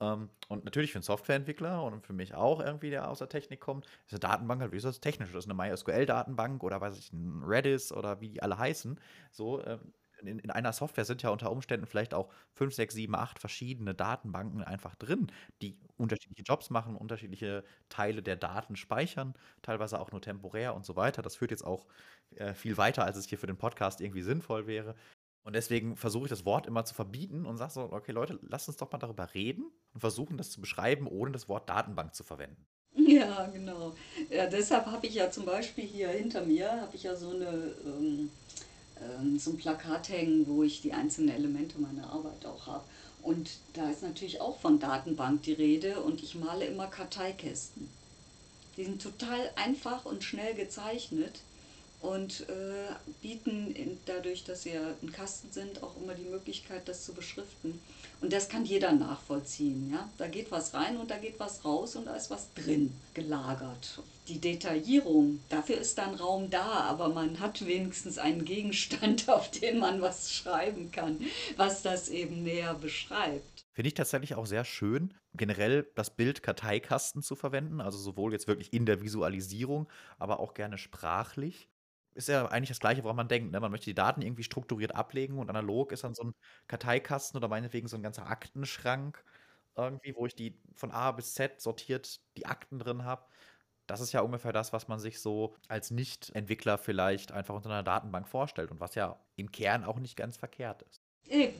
Ähm, 0.00 0.28
und 0.48 0.64
natürlich 0.64 0.92
für 0.92 0.98
einen 0.98 1.02
Softwareentwickler 1.02 1.82
und 1.82 2.04
für 2.04 2.12
mich 2.12 2.34
auch 2.34 2.60
irgendwie, 2.60 2.90
der 2.90 3.08
aus 3.08 3.18
der 3.18 3.28
Technik 3.28 3.60
kommt, 3.60 3.86
ist 4.06 4.12
eine 4.12 4.20
Datenbank 4.20 4.60
halt, 4.60 4.72
das 4.84 5.00
technisch? 5.00 5.32
Das 5.32 5.46
ist 5.46 5.50
eine 5.50 5.54
MySQL-Datenbank 5.54 6.62
oder 6.62 6.80
weiß 6.80 6.98
ich, 6.98 7.12
ein 7.12 7.42
Redis 7.42 7.92
oder 7.92 8.20
wie 8.20 8.28
die 8.28 8.42
alle 8.42 8.58
heißen. 8.58 9.00
So, 9.32 9.64
ähm, 9.64 9.80
in, 10.20 10.38
in, 10.38 10.50
einer 10.50 10.72
Software 10.72 11.04
sind 11.04 11.22
ja 11.22 11.30
unter 11.30 11.50
Umständen 11.50 11.86
vielleicht 11.86 12.14
auch 12.14 12.32
5, 12.54 12.74
6, 12.74 12.94
7, 12.94 13.14
8 13.14 13.38
verschiedene 13.38 13.94
Datenbanken 13.94 14.62
einfach 14.62 14.94
drin, 14.96 15.30
die 15.62 15.78
unterschiedliche 15.96 16.42
Jobs 16.42 16.70
machen, 16.70 16.96
unterschiedliche 16.96 17.64
Teile 17.88 18.22
der 18.22 18.36
Daten 18.36 18.76
speichern, 18.76 19.34
teilweise 19.62 20.00
auch 20.00 20.12
nur 20.12 20.20
temporär 20.20 20.74
und 20.74 20.84
so 20.84 20.96
weiter. 20.96 21.22
Das 21.22 21.36
führt 21.36 21.50
jetzt 21.50 21.64
auch 21.64 21.86
äh, 22.36 22.54
viel 22.54 22.76
weiter, 22.76 23.04
als 23.04 23.16
es 23.16 23.28
hier 23.28 23.38
für 23.38 23.46
den 23.46 23.58
Podcast 23.58 24.00
irgendwie 24.00 24.22
sinnvoll 24.22 24.66
wäre. 24.66 24.94
Und 25.44 25.54
deswegen 25.54 25.96
versuche 25.96 26.24
ich 26.24 26.30
das 26.30 26.44
Wort 26.44 26.66
immer 26.66 26.84
zu 26.84 26.94
verbieten 26.94 27.46
und 27.46 27.56
sage 27.56 27.72
so, 27.72 27.92
okay 27.92 28.10
Leute, 28.10 28.38
lasst 28.42 28.68
uns 28.68 28.78
doch 28.78 28.90
mal 28.90 28.98
darüber 28.98 29.32
reden 29.32 29.70
und 29.94 30.00
versuchen 30.00 30.36
das 30.36 30.50
zu 30.50 30.60
beschreiben, 30.60 31.06
ohne 31.06 31.30
das 31.30 31.48
Wort 31.48 31.68
Datenbank 31.68 32.14
zu 32.14 32.24
verwenden. 32.24 32.66
Ja, 32.96 33.46
genau. 33.46 33.94
Ja, 34.30 34.46
deshalb 34.46 34.86
habe 34.86 35.06
ich 35.06 35.14
ja 35.14 35.30
zum 35.30 35.44
Beispiel 35.44 35.84
hier 35.84 36.08
hinter 36.08 36.44
mir, 36.44 36.80
habe 36.80 36.96
ich 36.96 37.04
ja 37.04 37.14
so 37.14 37.30
eine... 37.30 37.74
Ähm 37.84 38.30
ähm, 39.02 39.38
so 39.38 39.50
ein 39.50 39.56
Plakat 39.56 40.08
hängen, 40.08 40.46
wo 40.46 40.62
ich 40.62 40.82
die 40.82 40.92
einzelnen 40.92 41.34
Elemente 41.34 41.78
meiner 41.80 42.10
Arbeit 42.12 42.44
auch 42.46 42.66
habe. 42.66 42.84
Und 43.22 43.50
da 43.74 43.90
ist 43.90 44.02
natürlich 44.02 44.40
auch 44.40 44.58
von 44.60 44.78
Datenbank 44.78 45.42
die 45.42 45.52
Rede 45.52 46.00
und 46.00 46.22
ich 46.22 46.36
male 46.36 46.64
immer 46.64 46.86
Karteikästen. 46.86 47.88
Die 48.76 48.84
sind 48.84 49.02
total 49.02 49.50
einfach 49.56 50.04
und 50.04 50.22
schnell 50.22 50.54
gezeichnet 50.54 51.40
und 52.02 52.48
äh, 52.48 52.94
bieten 53.22 53.74
in, 53.74 53.98
dadurch, 54.06 54.44
dass 54.44 54.62
sie 54.62 54.70
ja 54.70 54.94
ein 55.02 55.12
Kasten 55.12 55.50
sind, 55.50 55.82
auch 55.82 55.96
immer 55.96 56.14
die 56.14 56.28
Möglichkeit, 56.28 56.86
das 56.86 57.04
zu 57.04 57.14
beschriften. 57.14 57.80
Und 58.20 58.32
das 58.32 58.48
kann 58.48 58.64
jeder 58.64 58.92
nachvollziehen. 58.92 59.90
Ja? 59.92 60.08
Da 60.18 60.28
geht 60.28 60.50
was 60.50 60.74
rein 60.74 60.98
und 60.98 61.10
da 61.10 61.16
geht 61.16 61.40
was 61.40 61.64
raus 61.64 61.96
und 61.96 62.06
da 62.06 62.14
ist 62.14 62.30
was 62.30 62.52
drin 62.54 62.92
gelagert. 63.14 64.00
Die 64.28 64.40
Detaillierung, 64.40 65.40
dafür 65.48 65.78
ist 65.78 65.98
dann 65.98 66.14
Raum 66.14 66.50
da, 66.50 66.64
aber 66.64 67.08
man 67.08 67.38
hat 67.38 67.64
wenigstens 67.64 68.18
einen 68.18 68.44
Gegenstand, 68.44 69.28
auf 69.28 69.50
den 69.50 69.78
man 69.78 70.00
was 70.00 70.32
schreiben 70.32 70.90
kann, 70.90 71.20
was 71.56 71.82
das 71.82 72.08
eben 72.08 72.42
näher 72.42 72.74
beschreibt. 72.74 73.64
Finde 73.72 73.88
ich 73.88 73.94
tatsächlich 73.94 74.34
auch 74.34 74.46
sehr 74.46 74.64
schön, 74.64 75.14
generell 75.34 75.86
das 75.94 76.16
Bild 76.16 76.42
Karteikasten 76.42 77.22
zu 77.22 77.36
verwenden, 77.36 77.80
also 77.80 77.98
sowohl 77.98 78.32
jetzt 78.32 78.48
wirklich 78.48 78.72
in 78.72 78.86
der 78.86 79.02
Visualisierung, 79.02 79.88
aber 80.18 80.40
auch 80.40 80.54
gerne 80.54 80.78
sprachlich 80.78 81.68
ist 82.16 82.28
ja 82.28 82.46
eigentlich 82.46 82.70
das 82.70 82.80
Gleiche, 82.80 83.04
woran 83.04 83.16
man 83.16 83.28
denkt. 83.28 83.52
Ne? 83.52 83.60
Man 83.60 83.70
möchte 83.70 83.90
die 83.90 83.94
Daten 83.94 84.22
irgendwie 84.22 84.42
strukturiert 84.42 84.94
ablegen 84.94 85.38
und 85.38 85.50
analog 85.50 85.92
ist 85.92 86.02
dann 86.02 86.14
so 86.14 86.24
ein 86.24 86.34
Karteikasten 86.66 87.36
oder 87.36 87.48
meinetwegen 87.48 87.88
so 87.88 87.96
ein 87.96 88.02
ganzer 88.02 88.26
Aktenschrank 88.26 89.22
irgendwie, 89.76 90.14
wo 90.16 90.26
ich 90.26 90.34
die 90.34 90.58
von 90.74 90.90
A 90.90 91.12
bis 91.12 91.34
Z 91.34 91.60
sortiert 91.60 92.20
die 92.36 92.46
Akten 92.46 92.78
drin 92.78 93.04
habe. 93.04 93.26
Das 93.86 94.00
ist 94.00 94.12
ja 94.12 94.20
ungefähr 94.20 94.52
das, 94.52 94.72
was 94.72 94.88
man 94.88 94.98
sich 94.98 95.20
so 95.20 95.54
als 95.68 95.90
Nicht-Entwickler 95.90 96.78
vielleicht 96.78 97.32
einfach 97.32 97.54
unter 97.54 97.70
einer 97.70 97.82
Datenbank 97.82 98.28
vorstellt 98.28 98.70
und 98.70 98.80
was 98.80 98.94
ja 98.94 99.18
im 99.36 99.52
Kern 99.52 99.84
auch 99.84 99.98
nicht 99.98 100.16
ganz 100.16 100.36
verkehrt 100.36 100.82
ist. 100.82 101.00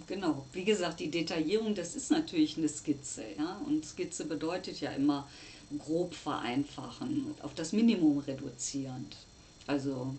Genau. 0.06 0.46
Wie 0.52 0.64
gesagt, 0.64 1.00
die 1.00 1.10
Detaillierung, 1.10 1.74
das 1.74 1.96
ist 1.96 2.10
natürlich 2.10 2.56
eine 2.56 2.68
Skizze. 2.68 3.24
Ja? 3.36 3.60
Und 3.66 3.84
Skizze 3.84 4.24
bedeutet 4.26 4.80
ja 4.80 4.90
immer 4.92 5.28
grob 5.78 6.14
vereinfachen, 6.14 7.34
auf 7.42 7.54
das 7.54 7.72
Minimum 7.72 8.18
reduzierend. 8.18 9.16
Also 9.66 10.14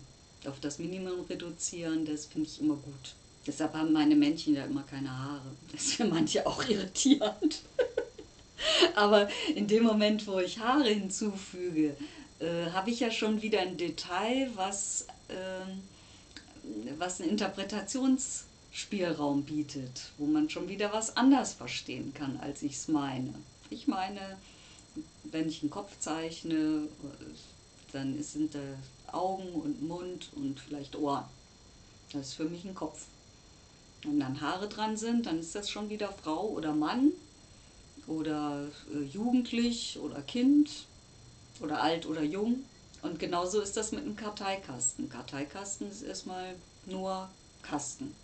auf 0.46 0.60
das 0.60 0.78
Minimum 0.78 1.22
reduzieren, 1.22 2.04
das 2.04 2.26
finde 2.26 2.48
ich 2.48 2.60
immer 2.60 2.76
gut. 2.76 3.14
Deshalb 3.46 3.72
haben 3.72 3.92
meine 3.92 4.14
Männchen 4.14 4.54
ja 4.54 4.66
immer 4.66 4.82
keine 4.82 5.10
Haare. 5.10 5.50
Das 5.72 5.82
ist 5.82 5.94
für 5.94 6.04
manche 6.04 6.46
auch 6.46 6.62
irritierend. 6.68 7.62
Aber 8.94 9.28
in 9.54 9.66
dem 9.66 9.84
Moment, 9.84 10.26
wo 10.26 10.38
ich 10.38 10.58
Haare 10.58 10.88
hinzufüge, 10.88 11.94
äh, 12.40 12.70
habe 12.72 12.90
ich 12.90 13.00
ja 13.00 13.10
schon 13.10 13.42
wieder 13.42 13.60
ein 13.60 13.76
Detail, 13.76 14.50
was, 14.54 15.06
äh, 15.28 15.66
was 16.98 17.20
einen 17.20 17.28
Interpretationsspielraum 17.30 19.42
bietet, 19.44 20.12
wo 20.18 20.26
man 20.26 20.50
schon 20.50 20.68
wieder 20.68 20.92
was 20.92 21.16
anders 21.16 21.54
verstehen 21.54 22.14
kann, 22.14 22.38
als 22.40 22.62
ich 22.62 22.74
es 22.74 22.86
meine. 22.88 23.34
Ich 23.70 23.88
meine, 23.88 24.36
wenn 25.24 25.48
ich 25.48 25.62
einen 25.62 25.70
Kopf 25.70 25.98
zeichne, 25.98 26.82
dann 27.92 28.22
sind 28.22 28.54
da 28.54 28.60
Augen 29.12 29.48
und 29.52 29.82
Mund 29.82 30.30
und 30.36 30.60
vielleicht 30.60 30.96
Ohren. 30.96 31.24
Das 32.12 32.28
ist 32.28 32.34
für 32.34 32.44
mich 32.44 32.64
ein 32.64 32.74
Kopf. 32.74 33.06
Wenn 34.02 34.20
dann 34.20 34.40
Haare 34.40 34.68
dran 34.68 34.96
sind, 34.96 35.26
dann 35.26 35.40
ist 35.40 35.54
das 35.54 35.70
schon 35.70 35.90
wieder 35.90 36.12
Frau 36.12 36.48
oder 36.48 36.72
Mann. 36.72 37.12
Oder 38.08 38.68
äh, 38.92 39.02
jugendlich 39.04 39.98
oder 40.00 40.22
Kind 40.22 40.86
oder 41.60 41.82
alt 41.82 42.06
oder 42.06 42.22
jung. 42.22 42.64
Und 43.02 43.20
genauso 43.20 43.60
ist 43.60 43.76
das 43.76 43.92
mit 43.92 44.00
einem 44.00 44.16
Karteikasten. 44.16 45.08
Karteikasten 45.08 45.88
ist 45.88 46.02
erstmal 46.02 46.56
nur 46.86 47.28
Kasten. 47.62 48.14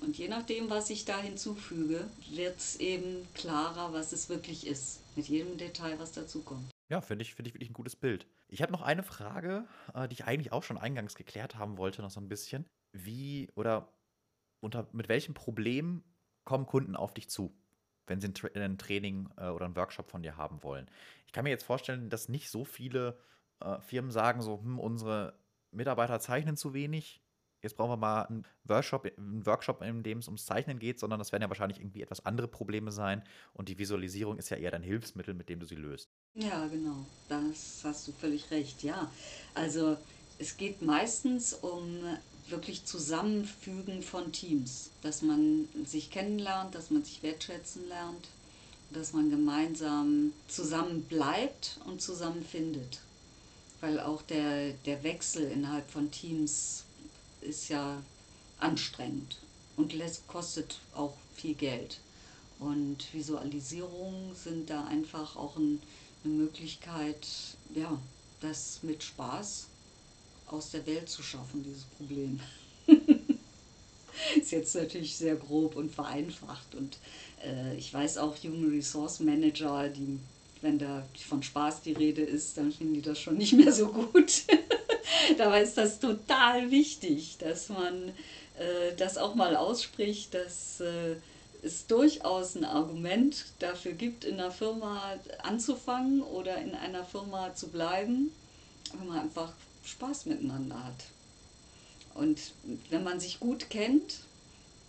Und 0.00 0.18
je 0.18 0.26
nachdem, 0.26 0.68
was 0.70 0.90
ich 0.90 1.04
da 1.04 1.18
hinzufüge, 1.18 2.08
wird 2.30 2.58
es 2.58 2.76
eben 2.80 3.28
klarer, 3.34 3.92
was 3.92 4.12
es 4.12 4.28
wirklich 4.28 4.66
ist. 4.66 5.00
Mit 5.14 5.28
jedem 5.28 5.58
Detail, 5.58 5.98
was 6.00 6.10
dazukommt. 6.10 6.70
Ja, 6.90 7.00
finde 7.00 7.22
ich, 7.22 7.34
find 7.34 7.46
ich 7.46 7.54
wirklich 7.54 7.70
ein 7.70 7.74
gutes 7.74 7.94
Bild. 7.94 8.26
Ich 8.48 8.60
habe 8.62 8.72
noch 8.72 8.82
eine 8.82 9.02
Frage, 9.02 9.66
äh, 9.94 10.08
die 10.08 10.14
ich 10.14 10.24
eigentlich 10.24 10.52
auch 10.52 10.62
schon 10.62 10.78
eingangs 10.78 11.14
geklärt 11.14 11.54
haben 11.56 11.78
wollte, 11.78 12.02
noch 12.02 12.10
so 12.10 12.20
ein 12.20 12.28
bisschen. 12.28 12.66
Wie 12.92 13.48
oder 13.54 13.92
unter 14.60 14.88
mit 14.92 15.08
welchem 15.08 15.34
Problem 15.34 16.02
kommen 16.44 16.66
Kunden 16.66 16.96
auf 16.96 17.14
dich 17.14 17.30
zu, 17.30 17.54
wenn 18.06 18.20
sie 18.20 18.28
ein, 18.28 18.34
Tra 18.34 18.48
ein 18.54 18.78
Training 18.78 19.28
äh, 19.36 19.48
oder 19.48 19.66
einen 19.66 19.76
Workshop 19.76 20.10
von 20.10 20.22
dir 20.22 20.36
haben 20.36 20.62
wollen? 20.62 20.86
Ich 21.26 21.32
kann 21.32 21.44
mir 21.44 21.50
jetzt 21.50 21.64
vorstellen, 21.64 22.10
dass 22.10 22.28
nicht 22.28 22.50
so 22.50 22.64
viele 22.64 23.18
äh, 23.60 23.80
Firmen 23.80 24.10
sagen 24.10 24.42
so, 24.42 24.60
hm, 24.60 24.78
unsere 24.78 25.38
Mitarbeiter 25.70 26.20
zeichnen 26.20 26.56
zu 26.56 26.74
wenig, 26.74 27.22
jetzt 27.62 27.76
brauchen 27.76 27.92
wir 27.92 27.96
mal 27.96 28.22
einen 28.22 28.44
Workshop, 28.64 29.06
einen 29.16 29.46
Workshop, 29.46 29.82
in 29.82 30.02
dem 30.02 30.18
es 30.18 30.26
ums 30.26 30.44
Zeichnen 30.44 30.78
geht, 30.78 30.98
sondern 30.98 31.18
das 31.18 31.32
werden 31.32 31.42
ja 31.42 31.48
wahrscheinlich 31.48 31.80
irgendwie 31.80 32.02
etwas 32.02 32.26
andere 32.26 32.48
Probleme 32.48 32.90
sein 32.90 33.22
und 33.54 33.68
die 33.68 33.78
Visualisierung 33.78 34.36
ist 34.36 34.50
ja 34.50 34.56
eher 34.56 34.70
dein 34.70 34.82
Hilfsmittel, 34.82 35.34
mit 35.34 35.48
dem 35.48 35.60
du 35.60 35.66
sie 35.66 35.76
löst. 35.76 36.10
Ja, 36.34 36.66
genau, 36.66 37.06
das 37.28 37.82
hast 37.84 38.08
du 38.08 38.12
völlig 38.12 38.50
recht, 38.50 38.82
ja. 38.82 39.10
Also 39.54 39.96
es 40.38 40.56
geht 40.56 40.82
meistens 40.82 41.54
um 41.54 42.00
wirklich 42.52 42.84
Zusammenfügen 42.84 44.02
von 44.02 44.30
Teams, 44.30 44.90
dass 45.02 45.22
man 45.22 45.68
sich 45.84 46.10
kennenlernt, 46.10 46.74
dass 46.74 46.90
man 46.90 47.02
sich 47.02 47.22
wertschätzen 47.22 47.88
lernt, 47.88 48.28
dass 48.90 49.12
man 49.12 49.30
gemeinsam 49.30 50.32
zusammen 50.46 51.02
bleibt 51.02 51.80
und 51.86 52.00
zusammen 52.00 52.44
findet. 52.44 53.00
Weil 53.80 53.98
auch 53.98 54.22
der, 54.22 54.74
der 54.86 55.02
Wechsel 55.02 55.50
innerhalb 55.50 55.90
von 55.90 56.10
Teams 56.10 56.84
ist 57.40 57.68
ja 57.68 58.00
anstrengend 58.58 59.38
und 59.76 59.92
kostet 60.28 60.78
auch 60.94 61.14
viel 61.34 61.54
Geld. 61.54 61.98
Und 62.60 63.12
Visualisierungen 63.12 64.36
sind 64.36 64.70
da 64.70 64.84
einfach 64.84 65.34
auch 65.34 65.56
ein, 65.56 65.82
eine 66.22 66.34
Möglichkeit, 66.34 67.26
ja, 67.74 67.98
das 68.40 68.80
mit 68.82 69.02
Spaß 69.02 69.66
aus 70.52 70.70
der 70.70 70.86
Welt 70.86 71.08
zu 71.08 71.22
schaffen, 71.22 71.62
dieses 71.62 71.84
Problem. 71.84 72.40
ist 74.36 74.52
jetzt 74.52 74.74
natürlich 74.74 75.16
sehr 75.16 75.36
grob 75.36 75.76
und 75.76 75.90
vereinfacht. 75.90 76.74
Und 76.74 76.98
äh, 77.44 77.76
ich 77.76 77.92
weiß 77.92 78.18
auch, 78.18 78.36
Human 78.42 78.70
Resource 78.70 79.20
Manager, 79.20 79.88
die, 79.88 80.18
wenn 80.60 80.78
da 80.78 81.06
von 81.28 81.42
Spaß 81.42 81.82
die 81.82 81.92
Rede 81.92 82.22
ist, 82.22 82.56
dann 82.56 82.72
finden 82.72 82.94
die 82.94 83.02
das 83.02 83.18
schon 83.18 83.36
nicht 83.36 83.52
mehr 83.52 83.72
so 83.72 83.88
gut. 83.88 84.42
Dabei 85.38 85.62
ist 85.62 85.76
das 85.76 86.00
total 86.00 86.70
wichtig, 86.70 87.36
dass 87.38 87.68
man 87.68 88.08
äh, 88.58 88.94
das 88.96 89.18
auch 89.18 89.34
mal 89.34 89.56
ausspricht, 89.56 90.34
dass 90.34 90.80
äh, 90.80 91.16
es 91.62 91.86
durchaus 91.86 92.56
ein 92.56 92.64
Argument 92.64 93.44
dafür 93.60 93.92
gibt, 93.92 94.24
in 94.24 94.34
einer 94.34 94.50
Firma 94.50 95.14
anzufangen 95.42 96.22
oder 96.22 96.56
in 96.58 96.74
einer 96.74 97.04
Firma 97.04 97.54
zu 97.54 97.68
bleiben, 97.68 98.32
wenn 98.98 99.08
man 99.08 99.20
einfach 99.20 99.52
Spaß 99.84 100.26
miteinander 100.26 100.84
hat. 100.84 101.04
Und 102.14 102.52
wenn 102.90 103.04
man 103.04 103.20
sich 103.20 103.40
gut 103.40 103.70
kennt, 103.70 104.20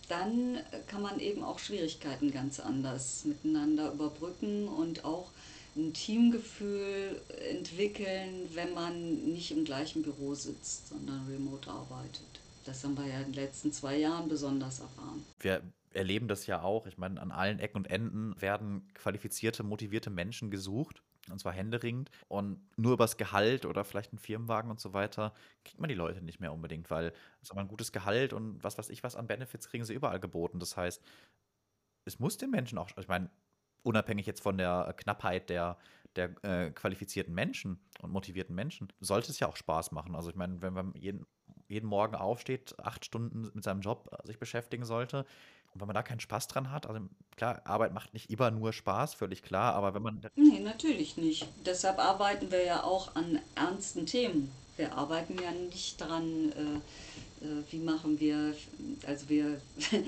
dann 0.08 0.58
kann 0.86 1.02
man 1.02 1.18
eben 1.20 1.42
auch 1.42 1.58
Schwierigkeiten 1.58 2.30
ganz 2.30 2.60
anders 2.60 3.24
miteinander 3.24 3.92
überbrücken 3.92 4.68
und 4.68 5.04
auch 5.04 5.30
ein 5.76 5.92
Teamgefühl 5.92 7.20
entwickeln, 7.50 8.48
wenn 8.52 8.74
man 8.74 9.32
nicht 9.32 9.50
im 9.50 9.64
gleichen 9.64 10.02
Büro 10.02 10.34
sitzt, 10.34 10.88
sondern 10.88 11.26
remote 11.26 11.70
arbeitet. 11.70 12.22
Das 12.64 12.84
haben 12.84 12.96
wir 12.96 13.06
ja 13.06 13.18
in 13.20 13.32
den 13.32 13.34
letzten 13.34 13.72
zwei 13.72 13.96
Jahren 13.96 14.28
besonders 14.28 14.80
erfahren. 14.80 15.24
Wir 15.40 15.62
erleben 15.92 16.28
das 16.28 16.46
ja 16.46 16.62
auch. 16.62 16.86
Ich 16.86 16.98
meine, 16.98 17.20
an 17.20 17.30
allen 17.30 17.58
Ecken 17.58 17.78
und 17.78 17.86
Enden 17.86 18.40
werden 18.40 18.88
qualifizierte, 18.94 19.62
motivierte 19.62 20.10
Menschen 20.10 20.50
gesucht. 20.50 21.02
Und 21.30 21.38
zwar 21.38 21.52
händeringend. 21.52 22.10
Und 22.28 22.60
nur 22.76 22.94
übers 22.94 23.16
Gehalt 23.16 23.64
oder 23.64 23.84
vielleicht 23.84 24.12
einen 24.12 24.18
Firmenwagen 24.18 24.70
und 24.70 24.80
so 24.80 24.92
weiter 24.92 25.32
kriegt 25.64 25.80
man 25.80 25.88
die 25.88 25.94
Leute 25.94 26.22
nicht 26.22 26.40
mehr 26.40 26.52
unbedingt, 26.52 26.90
weil 26.90 27.12
sag 27.42 27.54
mal, 27.54 27.62
ein 27.62 27.68
gutes 27.68 27.92
Gehalt 27.92 28.32
und 28.32 28.62
was 28.62 28.76
weiß 28.78 28.90
ich 28.90 29.02
was 29.02 29.16
an 29.16 29.26
Benefits 29.26 29.68
kriegen 29.68 29.84
sie 29.84 29.94
überall 29.94 30.20
geboten. 30.20 30.58
Das 30.60 30.76
heißt, 30.76 31.02
es 32.04 32.18
muss 32.18 32.36
den 32.36 32.50
Menschen 32.50 32.78
auch, 32.78 32.90
ich 32.98 33.08
meine, 33.08 33.30
unabhängig 33.82 34.26
jetzt 34.26 34.42
von 34.42 34.58
der 34.58 34.94
Knappheit 34.96 35.50
der, 35.50 35.78
der 36.16 36.44
äh, 36.44 36.70
qualifizierten 36.70 37.34
Menschen 37.34 37.78
und 38.00 38.12
motivierten 38.12 38.54
Menschen, 38.54 38.88
sollte 39.00 39.30
es 39.30 39.40
ja 39.40 39.48
auch 39.48 39.56
Spaß 39.56 39.92
machen. 39.92 40.14
Also 40.14 40.30
ich 40.30 40.36
meine, 40.36 40.60
wenn 40.62 40.72
man 40.72 40.94
jeden, 40.94 41.26
jeden 41.68 41.86
Morgen 41.86 42.14
aufsteht, 42.14 42.78
acht 42.78 43.04
Stunden 43.04 43.50
mit 43.54 43.64
seinem 43.64 43.80
Job 43.80 44.08
äh, 44.12 44.26
sich 44.26 44.38
beschäftigen 44.38 44.84
sollte, 44.84 45.26
und 45.74 45.80
wenn 45.80 45.88
man 45.88 45.94
da 45.94 46.02
keinen 46.02 46.20
Spaß 46.20 46.46
dran 46.46 46.70
hat, 46.70 46.86
also 46.86 47.00
klar, 47.36 47.60
Arbeit 47.64 47.92
macht 47.92 48.14
nicht 48.14 48.30
immer 48.30 48.50
nur 48.52 48.72
Spaß, 48.72 49.14
völlig 49.14 49.42
klar, 49.42 49.74
aber 49.74 49.92
wenn 49.94 50.02
man. 50.02 50.20
Nee, 50.36 50.60
natürlich 50.60 51.16
nicht. 51.16 51.48
Deshalb 51.66 51.98
arbeiten 51.98 52.52
wir 52.52 52.64
ja 52.64 52.84
auch 52.84 53.16
an 53.16 53.40
ernsten 53.56 54.06
Themen. 54.06 54.52
Wir 54.76 54.94
arbeiten 54.94 55.36
ja 55.42 55.50
nicht 55.50 56.00
daran, 56.00 56.52
äh, 56.52 57.44
äh, 57.44 57.62
wie 57.70 57.78
machen 57.78 58.20
wir, 58.20 58.54
also 59.06 59.28
wir, 59.28 59.60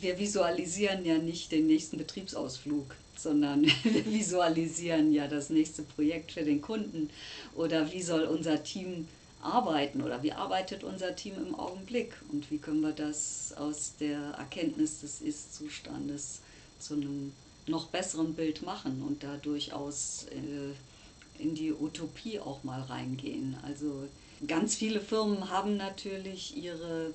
wir 0.00 0.18
visualisieren 0.18 1.04
ja 1.04 1.18
nicht 1.18 1.50
den 1.50 1.66
nächsten 1.66 1.98
Betriebsausflug, 1.98 2.94
sondern 3.16 3.64
wir 3.82 4.06
visualisieren 4.06 5.12
ja 5.12 5.26
das 5.26 5.50
nächste 5.50 5.82
Projekt 5.82 6.32
für 6.32 6.44
den 6.44 6.60
Kunden 6.60 7.10
oder 7.56 7.90
wie 7.92 8.02
soll 8.02 8.22
unser 8.24 8.62
Team 8.62 9.08
arbeiten 9.42 10.02
oder 10.02 10.22
wie 10.22 10.32
arbeitet 10.32 10.84
unser 10.84 11.14
Team 11.14 11.34
im 11.36 11.54
Augenblick 11.54 12.14
und 12.32 12.50
wie 12.50 12.58
können 12.58 12.80
wir 12.80 12.92
das 12.92 13.54
aus 13.56 13.94
der 14.00 14.18
Erkenntnis 14.32 15.00
des 15.00 15.20
Ist-Zustandes 15.20 16.40
zu 16.78 16.94
einem 16.94 17.32
noch 17.66 17.86
besseren 17.88 18.34
Bild 18.34 18.62
machen 18.62 19.02
und 19.06 19.22
da 19.22 19.36
durchaus 19.36 20.26
äh, 20.30 21.42
in 21.42 21.54
die 21.54 21.72
Utopie 21.72 22.40
auch 22.40 22.64
mal 22.64 22.80
reingehen. 22.82 23.56
Also 23.62 24.08
ganz 24.46 24.74
viele 24.74 25.00
Firmen 25.00 25.50
haben 25.50 25.76
natürlich 25.76 26.56
ihre 26.56 27.12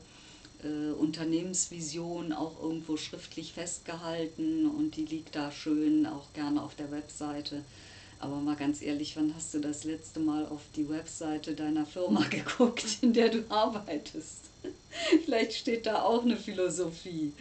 äh, 0.63 0.91
Unternehmensvision 0.91 2.31
auch 2.31 2.61
irgendwo 2.61 2.97
schriftlich 2.97 3.53
festgehalten 3.53 4.69
und 4.69 4.95
die 4.95 5.05
liegt 5.05 5.35
da 5.35 5.51
schön 5.51 6.05
auch 6.05 6.31
gerne 6.33 6.61
auf 6.61 6.75
der 6.75 6.91
Webseite. 6.91 7.63
Aber 8.23 8.37
mal 8.37 8.55
ganz 8.55 8.81
ehrlich, 8.81 9.17
wann 9.17 9.35
hast 9.35 9.53
du 9.53 9.59
das 9.59 9.83
letzte 9.83 10.21
Mal 10.21 10.45
auf 10.45 10.61
die 10.77 10.87
Webseite 10.87 11.55
deiner 11.55 11.85
Firma 11.85 12.23
geguckt, 12.29 12.85
in 13.01 13.11
der 13.11 13.27
du 13.27 13.43
arbeitest? 13.49 14.45
Vielleicht 15.25 15.51
steht 15.51 15.85
da 15.85 16.03
auch 16.03 16.23
eine 16.23 16.37
Philosophie. 16.37 17.33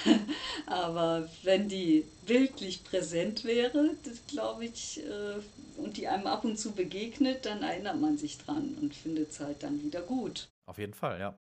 Aber 0.66 1.28
wenn 1.42 1.68
die 1.68 2.06
bildlich 2.24 2.84
präsent 2.84 3.44
wäre, 3.44 3.90
glaube 4.26 4.64
ich, 4.64 5.04
äh, 5.04 5.42
und 5.76 5.98
die 5.98 6.08
einem 6.08 6.26
ab 6.26 6.44
und 6.44 6.58
zu 6.58 6.72
begegnet, 6.72 7.44
dann 7.44 7.62
erinnert 7.62 8.00
man 8.00 8.16
sich 8.16 8.38
dran 8.38 8.78
und 8.80 8.94
findet 8.94 9.30
es 9.30 9.40
halt 9.40 9.62
dann 9.62 9.82
wieder 9.82 10.00
gut. 10.00 10.48
Auf 10.64 10.78
jeden 10.78 10.94
Fall, 10.94 11.20
ja. 11.20 11.38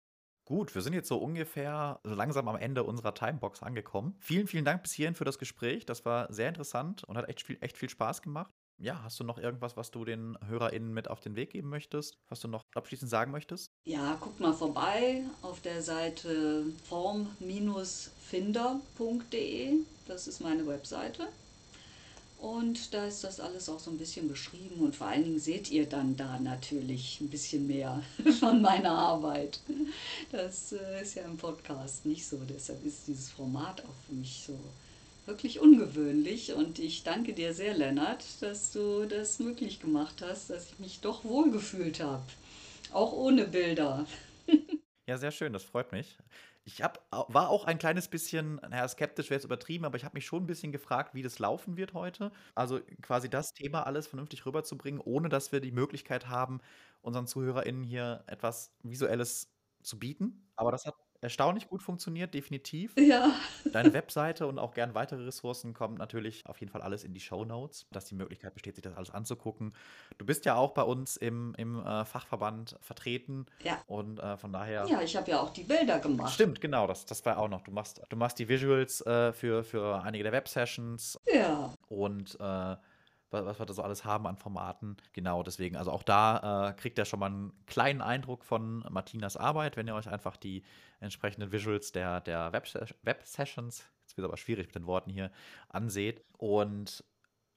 Gut, 0.45 0.75
wir 0.75 0.84
sind 0.84 0.93
jetzt 0.93 1.09
so 1.09 1.17
ungefähr 1.17 1.99
langsam 2.03 2.47
am 2.47 2.57
Ende 2.57 2.84
unserer 2.84 3.15
Timebox 3.15 3.63
angekommen. 3.63 4.15
Vielen, 4.19 4.45
vielen 4.45 4.65
Dank 4.65 4.84
bis 4.84 4.93
hierhin 4.93 5.15
für 5.15 5.25
das 5.25 5.39
Gespräch. 5.39 5.86
Das 5.88 6.05
war 6.05 6.32
sehr 6.32 6.47
interessant 6.47 7.03
und 7.05 7.17
hat 7.17 7.28
echt 7.28 7.41
viel, 7.41 7.57
echt 7.59 7.78
viel 7.78 7.89
Spaß 7.89 8.21
gemacht. 8.21 8.53
Ja, 8.80 9.01
hast 9.03 9.19
du 9.19 9.23
noch 9.23 9.39
irgendwas, 9.39 9.75
was 9.75 9.89
du 9.89 10.05
den 10.05 10.38
HörerInnen 10.47 10.93
mit 10.93 11.09
auf 11.09 11.19
den 11.19 11.36
Weg 11.36 11.49
geben 11.49 11.69
möchtest? 11.69 12.19
Was 12.30 12.41
du 12.41 12.47
noch 12.47 12.63
abschließend 12.75 13.09
sagen 13.09 13.32
möchtest? 13.32 13.71
Ja, 13.86 14.15
guckt 14.21 14.39
mal 14.39 14.53
vorbei 14.53 15.23
auf 15.41 15.61
der 15.61 15.82
Seite 15.82 16.65
form-finder.de. 16.88 19.80
Das 20.07 20.28
ist 20.28 20.41
meine 20.41 20.67
Webseite. 20.67 21.28
Und 22.38 22.93
da 22.93 23.05
ist 23.05 23.23
das 23.23 23.39
alles 23.39 23.67
auch 23.67 23.80
so 23.80 23.89
ein 23.89 23.97
bisschen 23.97 24.28
beschrieben 24.28 24.82
und 24.82 24.95
vor 24.95 25.07
allen 25.07 25.23
Dingen 25.23 25.39
seht 25.39 25.71
ihr 25.71 25.88
dann 25.88 26.15
da 26.15 26.39
natürlich 26.39 27.19
ein 27.19 27.30
bisschen 27.30 27.65
mehr 27.65 28.03
von 28.39 28.61
meiner 28.61 28.91
Arbeit. 28.91 29.59
Das 30.32 30.71
äh, 30.71 31.01
ist 31.01 31.15
ja 31.15 31.23
im 31.23 31.38
Podcast 31.38 32.05
nicht 32.05 32.28
so, 32.28 32.38
deshalb 32.47 32.86
ist 32.86 33.07
dieses 33.07 33.32
Format 33.32 33.82
auch 33.82 34.05
für 34.05 34.13
mich 34.13 34.43
so 34.45 34.55
wirklich 35.28 35.59
ungewöhnlich 35.59 36.53
und 36.53 36.80
ich 36.80 37.03
danke 37.03 37.34
dir 37.34 37.53
sehr, 37.53 37.73
Lennart, 37.73 38.23
dass 38.41 38.71
du 38.71 39.05
das 39.05 39.39
möglich 39.39 39.80
gemacht 39.80 40.21
hast, 40.21 40.49
dass 40.49 40.71
ich 40.71 40.80
mich 40.80 41.01
doch 41.01 41.23
wohlgefühlt 41.25 41.99
habe. 41.99 42.23
Auch 42.93 43.13
ohne 43.13 43.45
Bilder. 43.45 44.05
Ja, 45.09 45.17
sehr 45.17 45.32
schön, 45.32 45.53
das 45.53 45.63
freut 45.63 45.93
mich. 45.93 46.17
Ich 46.65 46.82
hab, 46.82 47.07
war 47.11 47.47
auch 47.47 47.63
ein 47.63 47.78
kleines 47.78 48.09
bisschen, 48.09 48.55
naja, 48.55 48.86
skeptisch 48.89 49.30
wäre 49.30 49.38
jetzt 49.38 49.45
übertrieben, 49.45 49.86
aber 49.86 49.95
ich 49.95 50.03
habe 50.03 50.17
mich 50.17 50.25
schon 50.25 50.43
ein 50.43 50.47
bisschen 50.47 50.73
gefragt, 50.73 51.15
wie 51.15 51.21
das 51.21 51.39
laufen 51.39 51.78
wird 51.78 51.93
heute. 51.93 52.30
Also 52.55 52.82
quasi 53.01 53.30
das 53.30 53.53
Thema 53.53 53.84
alles 53.84 54.07
vernünftig 54.07 54.45
rüberzubringen, 54.45 54.99
ohne 54.99 55.30
dass 55.30 55.53
wir 55.53 55.61
die 55.61 55.71
Möglichkeit 55.71 56.28
haben, 56.28 56.59
unseren 57.01 57.25
ZuhörerInnen 57.25 57.84
hier 57.84 58.25
etwas 58.28 58.75
Visuelles 58.84 59.49
zu 59.82 59.97
bieten. 59.97 60.51
Aber 60.57 60.71
das 60.71 60.86
hat 60.86 60.95
erstaunlich 61.28 61.67
gut 61.67 61.84
funktioniert, 61.84 62.34
definitiv. 62.34 62.93
Ja. 62.97 63.32
Deine 63.73 63.91
Webseite 63.93 64.47
und 64.47 64.59
auch 64.59 64.73
gern 64.73 64.93
weitere 64.95 65.23
Ressourcen 65.25 65.73
kommen 65.73 65.95
natürlich 65.97 66.45
auf 66.45 66.59
jeden 66.59 66.71
Fall 66.71 66.82
alles 66.82 67.03
in 67.03 67.13
die 67.13 67.19
Show 67.19 67.43
Notes, 67.43 67.86
dass 67.91 68.05
die 68.05 68.15
Möglichkeit 68.15 68.53
besteht, 68.53 68.75
sich 68.75 68.82
das 68.84 68.95
alles 68.95 69.11
anzugucken. 69.11 69.73
Du 70.17 70.25
bist 70.25 70.45
ja 70.45 70.55
auch 70.55 70.71
bei 70.71 70.84
uns 70.84 71.17
im, 71.17 71.53
im 71.57 71.80
äh, 71.86 72.05
Fachverband 72.05 72.78
vertreten 72.82 73.45
Ja. 73.63 73.82
und 73.88 74.19
äh, 74.19 74.38
von 74.38 74.53
daher. 74.53 74.86
Ja, 74.88 75.01
ich 75.01 75.15
habe 75.17 75.30
ja 75.30 75.41
auch 75.41 75.49
die 75.49 75.63
Bilder 75.63 75.99
gemacht. 75.99 76.34
Stimmt, 76.34 76.61
genau, 76.61 76.88
das, 76.88 77.05
das 77.05 77.25
war 77.25 77.38
auch 77.38 77.49
noch. 77.49 77.61
Du 77.61 77.71
machst, 77.71 78.01
du 78.07 78.15
machst 78.15 78.39
die 78.39 78.47
Visuals 78.47 79.01
äh, 79.05 79.34
für, 79.34 79.63
für 79.63 80.01
einige 80.03 80.23
der 80.23 80.32
Web-Sessions 80.34 81.19
Ja. 81.34 81.73
und 81.89 82.38
äh, 82.39 82.75
was, 83.30 83.59
wir 83.59 83.65
da 83.65 83.73
so 83.73 83.82
alles 83.84 84.05
haben 84.05 84.25
an 84.28 84.38
Formaten. 84.38 84.97
Genau, 85.13 85.43
deswegen, 85.43 85.75
also 85.75 85.91
auch 85.91 86.03
da 86.03 86.69
äh, 86.69 86.73
kriegt 86.73 86.97
ihr 86.97 87.05
schon 87.05 87.19
mal 87.19 87.28
einen 87.28 87.65
kleinen 87.65 88.01
Eindruck 88.01 88.45
von 88.45 88.86
Martinas 88.89 89.38
Arbeit, 89.38 89.78
wenn 89.78 89.88
ihr 89.88 89.95
euch 89.95 90.07
einfach 90.07 90.38
die 90.38 90.63
entsprechenden 90.99 91.51
Visuals 91.51 91.91
der, 91.91 92.21
der 92.21 92.53
Web-Sessions, 92.53 92.99
Web 93.03 93.23
jetzt 94.07 94.17
wird 94.17 94.25
es 94.25 94.30
aber 94.30 94.38
schwierig 94.38 94.67
mit 94.67 94.75
den 94.75 94.88
Worten 94.88 95.09
hier, 95.09 95.32
anseht. 95.69 96.23
Und 96.38 97.03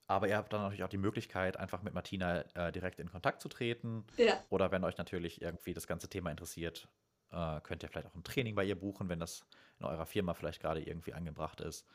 aber 0.07 0.27
ihr 0.27 0.37
habt 0.37 0.53
dann 0.53 0.63
natürlich 0.63 0.83
auch 0.83 0.89
die 0.89 0.99
Möglichkeit, 0.99 1.57
einfach 1.57 1.83
mit 1.83 1.95
Martina 1.95 2.41
äh, 2.55 2.73
direkt 2.73 2.99
in 2.99 3.09
Kontakt 3.09 3.41
zu 3.41 3.49
treten. 3.49 4.05
Ja. 4.17 4.43
Oder 4.49 4.73
wenn 4.73 4.83
euch 4.83 4.99
natürlich 4.99 5.41
irgendwie 5.41 5.73
das 5.73 5.87
ganze 5.87 6.09
Thema 6.09 6.33
interessiert, 6.33 6.89
äh, 7.31 7.61
könnt 7.61 7.85
ihr 7.85 7.89
vielleicht 7.89 8.09
auch 8.09 8.15
ein 8.17 8.25
Training 8.25 8.57
bei 8.57 8.65
ihr 8.65 8.75
buchen, 8.75 9.09
wenn 9.09 9.21
das 9.21 9.47
in 9.79 9.87
eurer 9.87 10.07
Firma 10.07 10.35
vielleicht 10.35 10.61
gerade 10.61 10.83
irgendwie 10.83 11.15
angebracht 11.15 11.61
ist, 11.61 11.87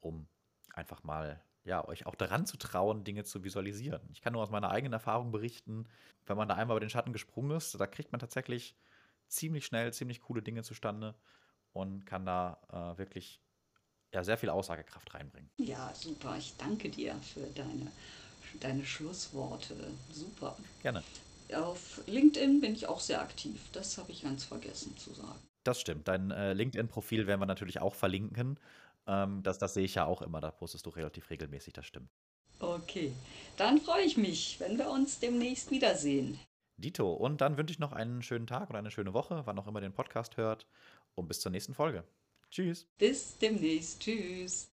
um 0.00 0.26
einfach 0.72 1.04
mal 1.04 1.42
ja, 1.68 1.86
euch 1.86 2.06
auch 2.06 2.14
daran 2.14 2.46
zu 2.46 2.56
trauen, 2.56 3.04
Dinge 3.04 3.24
zu 3.24 3.44
visualisieren. 3.44 4.00
Ich 4.10 4.22
kann 4.22 4.32
nur 4.32 4.42
aus 4.42 4.50
meiner 4.50 4.70
eigenen 4.70 4.94
Erfahrung 4.94 5.30
berichten, 5.30 5.86
wenn 6.26 6.36
man 6.36 6.48
da 6.48 6.54
einmal 6.54 6.76
über 6.76 6.84
den 6.84 6.90
Schatten 6.90 7.12
gesprungen 7.12 7.56
ist, 7.56 7.78
da 7.78 7.86
kriegt 7.86 8.10
man 8.10 8.18
tatsächlich 8.18 8.74
ziemlich 9.28 9.66
schnell 9.66 9.92
ziemlich 9.92 10.22
coole 10.22 10.42
Dinge 10.42 10.62
zustande 10.62 11.14
und 11.72 12.06
kann 12.06 12.24
da 12.24 12.58
äh, 12.72 12.98
wirklich 12.98 13.40
ja, 14.12 14.24
sehr 14.24 14.38
viel 14.38 14.48
Aussagekraft 14.48 15.14
reinbringen. 15.14 15.50
Ja, 15.58 15.92
super. 15.94 16.36
Ich 16.38 16.54
danke 16.56 16.88
dir 16.88 17.14
für 17.16 17.46
deine, 17.54 17.92
deine 18.60 18.84
Schlussworte. 18.84 19.74
Super. 20.10 20.56
Gerne. 20.82 21.02
Auf 21.54 22.00
LinkedIn 22.06 22.60
bin 22.60 22.74
ich 22.74 22.86
auch 22.88 23.00
sehr 23.00 23.20
aktiv. 23.20 23.60
Das 23.72 23.98
habe 23.98 24.10
ich 24.12 24.22
ganz 24.22 24.44
vergessen 24.44 24.96
zu 24.96 25.12
sagen. 25.12 25.38
Das 25.64 25.80
stimmt. 25.80 26.08
Dein 26.08 26.30
äh, 26.30 26.54
LinkedIn-Profil 26.54 27.26
werden 27.26 27.40
wir 27.40 27.46
natürlich 27.46 27.80
auch 27.80 27.94
verlinken. 27.94 28.58
Ähm, 29.08 29.42
das, 29.42 29.58
das 29.58 29.74
sehe 29.74 29.84
ich 29.84 29.96
ja 29.96 30.04
auch 30.04 30.22
immer, 30.22 30.40
da 30.40 30.50
postest 30.50 30.86
du 30.86 30.90
relativ 30.90 31.30
regelmäßig, 31.30 31.72
das 31.72 31.86
stimmt. 31.86 32.10
Okay, 32.60 33.12
dann 33.56 33.80
freue 33.80 34.04
ich 34.04 34.16
mich, 34.16 34.60
wenn 34.60 34.78
wir 34.78 34.90
uns 34.90 35.18
demnächst 35.18 35.70
wiedersehen. 35.70 36.38
Dito, 36.76 37.12
und 37.12 37.40
dann 37.40 37.56
wünsche 37.56 37.72
ich 37.72 37.78
noch 37.78 37.92
einen 37.92 38.22
schönen 38.22 38.46
Tag 38.46 38.70
und 38.70 38.76
eine 38.76 38.90
schöne 38.90 39.14
Woche, 39.14 39.42
wann 39.46 39.58
auch 39.58 39.66
immer 39.66 39.80
den 39.80 39.92
Podcast 39.92 40.36
hört. 40.36 40.66
Und 41.14 41.26
bis 41.26 41.40
zur 41.40 41.50
nächsten 41.50 41.74
Folge. 41.74 42.04
Tschüss. 42.50 42.86
Bis 42.98 43.36
demnächst. 43.38 44.00
Tschüss. 44.00 44.70